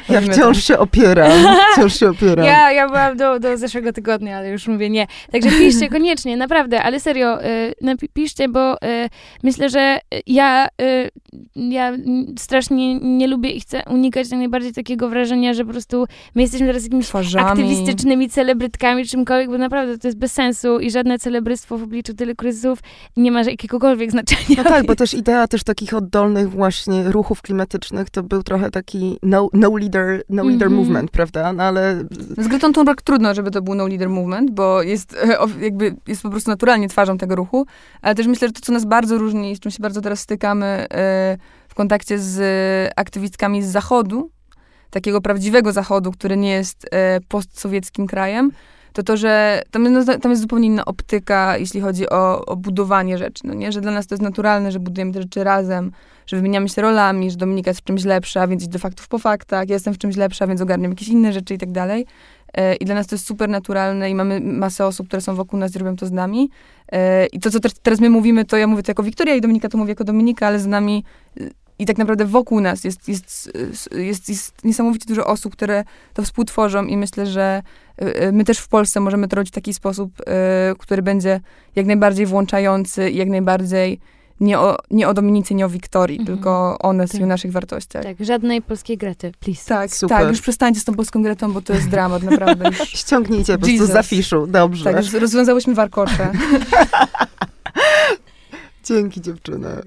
ja 0.09 0.21
wciąż 0.21 0.63
się 0.63 0.77
opieram, 0.77 1.31
wciąż 1.73 1.99
się 1.99 2.09
opieram. 2.09 2.45
Ja, 2.45 2.71
ja 2.71 2.87
byłam 2.87 3.17
do, 3.17 3.39
do 3.39 3.57
zeszłego 3.57 3.93
tygodnia, 3.93 4.37
ale 4.37 4.49
już 4.49 4.67
mówię 4.67 4.89
nie. 4.89 5.07
Także 5.31 5.49
piszcie 5.49 5.89
koniecznie, 5.97 6.37
naprawdę, 6.37 6.83
ale 6.83 6.99
serio, 6.99 7.45
y, 7.45 8.07
piszcie, 8.13 8.49
bo 8.49 8.73
y, 8.73 9.09
myślę, 9.43 9.69
że 9.69 9.99
ja 10.27 10.67
y, 10.81 11.09
ja 11.55 11.91
strasznie 12.39 12.99
nie 12.99 13.27
lubię 13.27 13.49
i 13.51 13.59
chcę 13.59 13.83
unikać 13.89 14.29
jak 14.31 14.39
najbardziej 14.39 14.73
takiego 14.73 15.09
wrażenia, 15.09 15.53
że 15.53 15.65
po 15.65 15.71
prostu 15.71 16.05
my 16.35 16.41
jesteśmy 16.41 16.67
teraz 16.67 16.83
jakimiś 16.83 17.07
Twarzami. 17.07 17.45
aktywistycznymi 17.49 18.29
celebrytkami, 18.29 19.05
czymkolwiek, 19.05 19.49
bo 19.49 19.57
naprawdę 19.57 19.97
to 19.97 20.07
jest 20.07 20.17
bez 20.17 20.31
sensu 20.31 20.79
i 20.79 20.91
żadne 20.91 21.19
celebrystwo 21.19 21.77
w 21.77 21.83
obliczu 21.83 22.13
tyle 22.13 22.35
kryzysów 22.35 22.79
nie 23.17 23.31
ma 23.31 23.41
jakiegokolwiek 23.43 24.11
znaczenia. 24.11 24.43
No 24.57 24.63
tak, 24.63 24.85
bo 24.85 24.95
też 24.95 25.13
idea 25.13 25.47
też 25.47 25.63
takich 25.63 25.93
oddolnych 25.93 26.49
właśnie 26.49 27.03
ruchów 27.11 27.41
klimatycznych 27.41 28.09
to 28.09 28.23
był 28.23 28.43
trochę 28.43 28.71
taki 28.71 29.19
no, 29.23 29.49
no 29.53 29.77
leader, 29.77 30.23
no 30.29 30.43
leader 30.43 30.67
Mhm. 30.67 30.73
movement, 30.81 31.11
prawda? 31.11 31.53
No 31.53 31.63
ale 31.63 32.03
Z 32.37 32.47
Gretą 32.47 32.73
Thunberg 32.73 33.01
trudno, 33.01 33.33
żeby 33.33 33.51
to 33.51 33.61
był 33.61 33.75
no 33.75 33.87
leader 33.87 34.09
movement, 34.09 34.51
bo 34.51 34.81
jest 34.81 35.13
e, 35.23 35.37
jakby 35.63 35.95
jest 36.07 36.21
po 36.21 36.29
prostu 36.29 36.49
naturalnie 36.51 36.89
twarzą 36.89 37.17
tego 37.17 37.35
ruchu, 37.35 37.65
ale 38.01 38.15
też 38.15 38.27
myślę, 38.27 38.47
że 38.47 38.51
to, 38.53 38.61
co 38.61 38.71
nas 38.73 38.85
bardzo 38.85 39.17
różni 39.17 39.51
i 39.51 39.55
z 39.55 39.59
czym 39.59 39.71
się 39.71 39.77
bardzo 39.81 40.01
teraz 40.01 40.19
stykamy 40.19 40.65
e, 40.65 41.26
w 41.67 41.75
kontakcie 41.75 42.19
z 42.19 42.39
aktywistkami 42.95 43.63
z 43.63 43.67
Zachodu, 43.67 44.29
takiego 44.89 45.21
prawdziwego 45.21 45.71
Zachodu, 45.71 46.11
który 46.11 46.37
nie 46.37 46.49
jest 46.51 46.87
e, 46.91 47.19
postsowieckim 47.27 48.07
krajem, 48.07 48.51
to 48.93 49.03
to, 49.03 49.17
że 49.17 49.61
tam, 49.71 49.85
jest- 49.85 50.21
tam 50.21 50.31
jest 50.31 50.41
zupełnie 50.41 50.67
inna 50.67 50.85
optyka, 50.85 51.57
jeśli 51.57 51.81
chodzi 51.81 52.09
o, 52.09 52.45
o 52.45 52.55
budowanie 52.55 53.17
rzeczy, 53.17 53.47
no 53.47 53.53
nie? 53.53 53.71
Że 53.71 53.81
dla 53.81 53.91
nas 53.91 54.07
to 54.07 54.15
jest 54.15 54.23
naturalne, 54.23 54.71
że 54.71 54.79
budujemy 54.79 55.13
te 55.13 55.21
rzeczy 55.21 55.43
razem, 55.43 55.91
że 56.27 56.37
wymieniamy 56.37 56.69
się 56.69 56.81
rolami, 56.81 57.31
że 57.31 57.37
Dominika 57.37 57.69
jest 57.69 57.81
w 57.81 57.83
czymś 57.83 58.03
lepsza, 58.03 58.47
więc 58.47 58.63
idę 58.63 58.79
faktów 58.79 59.07
po 59.07 59.19
faktach, 59.19 59.69
ja 59.69 59.73
jestem 59.73 59.93
w 59.93 59.97
czymś 59.97 60.15
lepsza, 60.15 60.47
więc 60.47 60.61
ogarniam 60.61 60.91
jakieś 60.91 61.07
inne 61.07 61.33
rzeczy 61.33 61.53
i 61.53 61.57
tak 61.57 61.71
dalej. 61.71 62.05
E, 62.53 62.75
I 62.75 62.85
dla 62.85 62.95
nas 62.95 63.07
to 63.07 63.15
jest 63.15 63.25
super 63.25 63.49
naturalne 63.49 64.09
i 64.09 64.15
mamy 64.15 64.39
masę 64.39 64.85
osób, 64.85 65.07
które 65.07 65.21
są 65.21 65.35
wokół 65.35 65.59
nas 65.59 65.75
i 65.75 65.79
robią 65.79 65.95
to 65.95 66.05
z 66.05 66.11
nami. 66.11 66.49
E, 66.91 67.25
I 67.25 67.39
to, 67.39 67.51
co 67.51 67.59
teraz 67.83 67.99
my 67.99 68.09
mówimy, 68.09 68.45
to 68.45 68.57
ja 68.57 68.67
mówię 68.67 68.83
to 68.83 68.91
jako 68.91 69.03
Wiktoria 69.03 69.35
i 69.35 69.41
Dominika 69.41 69.69
to 69.69 69.77
mówi 69.77 69.89
jako 69.89 70.03
Dominika, 70.03 70.47
ale 70.47 70.59
z 70.59 70.67
nami 70.67 71.03
y, 71.41 71.51
i 71.79 71.85
tak 71.85 71.97
naprawdę 71.97 72.25
wokół 72.25 72.61
nas 72.61 72.83
jest, 72.83 73.07
jest, 73.07 73.51
jest, 73.91 74.29
jest 74.29 74.63
niesamowicie 74.63 75.05
dużo 75.07 75.25
osób, 75.25 75.53
które 75.53 75.83
to 76.13 76.23
współtworzą 76.23 76.85
i 76.85 76.97
myślę, 76.97 77.25
że 77.25 77.61
my 78.31 78.43
też 78.43 78.59
w 78.59 78.67
Polsce 78.67 78.99
możemy 78.99 79.27
to 79.27 79.35
robić 79.35 79.51
w 79.51 79.55
taki 79.55 79.73
sposób, 79.73 80.11
który 80.79 81.01
będzie 81.01 81.39
jak 81.75 81.85
najbardziej 81.85 82.25
włączający 82.25 83.09
i 83.09 83.17
jak 83.17 83.29
najbardziej 83.29 83.99
nie 84.39 84.59
o, 84.59 84.77
nie 84.91 85.07
o 85.07 85.13
Dominice, 85.13 85.55
nie 85.55 85.65
o 85.65 85.69
Wiktorii, 85.69 86.19
Mhm. 86.19 86.37
tylko 86.37 86.77
o 86.79 86.93
nas 86.93 87.13
i 87.13 87.17
o 87.17 87.19
Tak. 87.19 87.29
naszych 87.29 87.51
wartościach. 87.51 88.03
Tak, 88.03 88.25
żadnej 88.25 88.61
polskiej 88.61 88.97
Grety, 88.97 89.31
please. 89.39 89.65
Tak, 89.65 89.95
Super. 89.95 90.17
tak, 90.17 90.29
już 90.29 90.41
przestańcie 90.41 90.79
z 90.79 90.85
tą 90.85 90.93
polską 90.95 91.23
Gretą, 91.23 91.53
bo 91.53 91.61
to 91.61 91.73
jest 91.73 91.89
dramat, 91.89 92.23
naprawdę. 92.23 92.69
Już, 92.69 92.77
ściągnijcie 93.01 93.57
po 93.57 93.65
prostu 93.65 93.85
z 93.85 93.95
afiszu. 93.95 94.47
Dobrze. 94.47 94.83
tak, 94.83 94.95
już 95.05 95.13
rozwiązałyśmy 95.13 95.73
warkocze. 95.75 96.31
Dzięki 98.83 99.21
dziewczyny. 99.21 99.81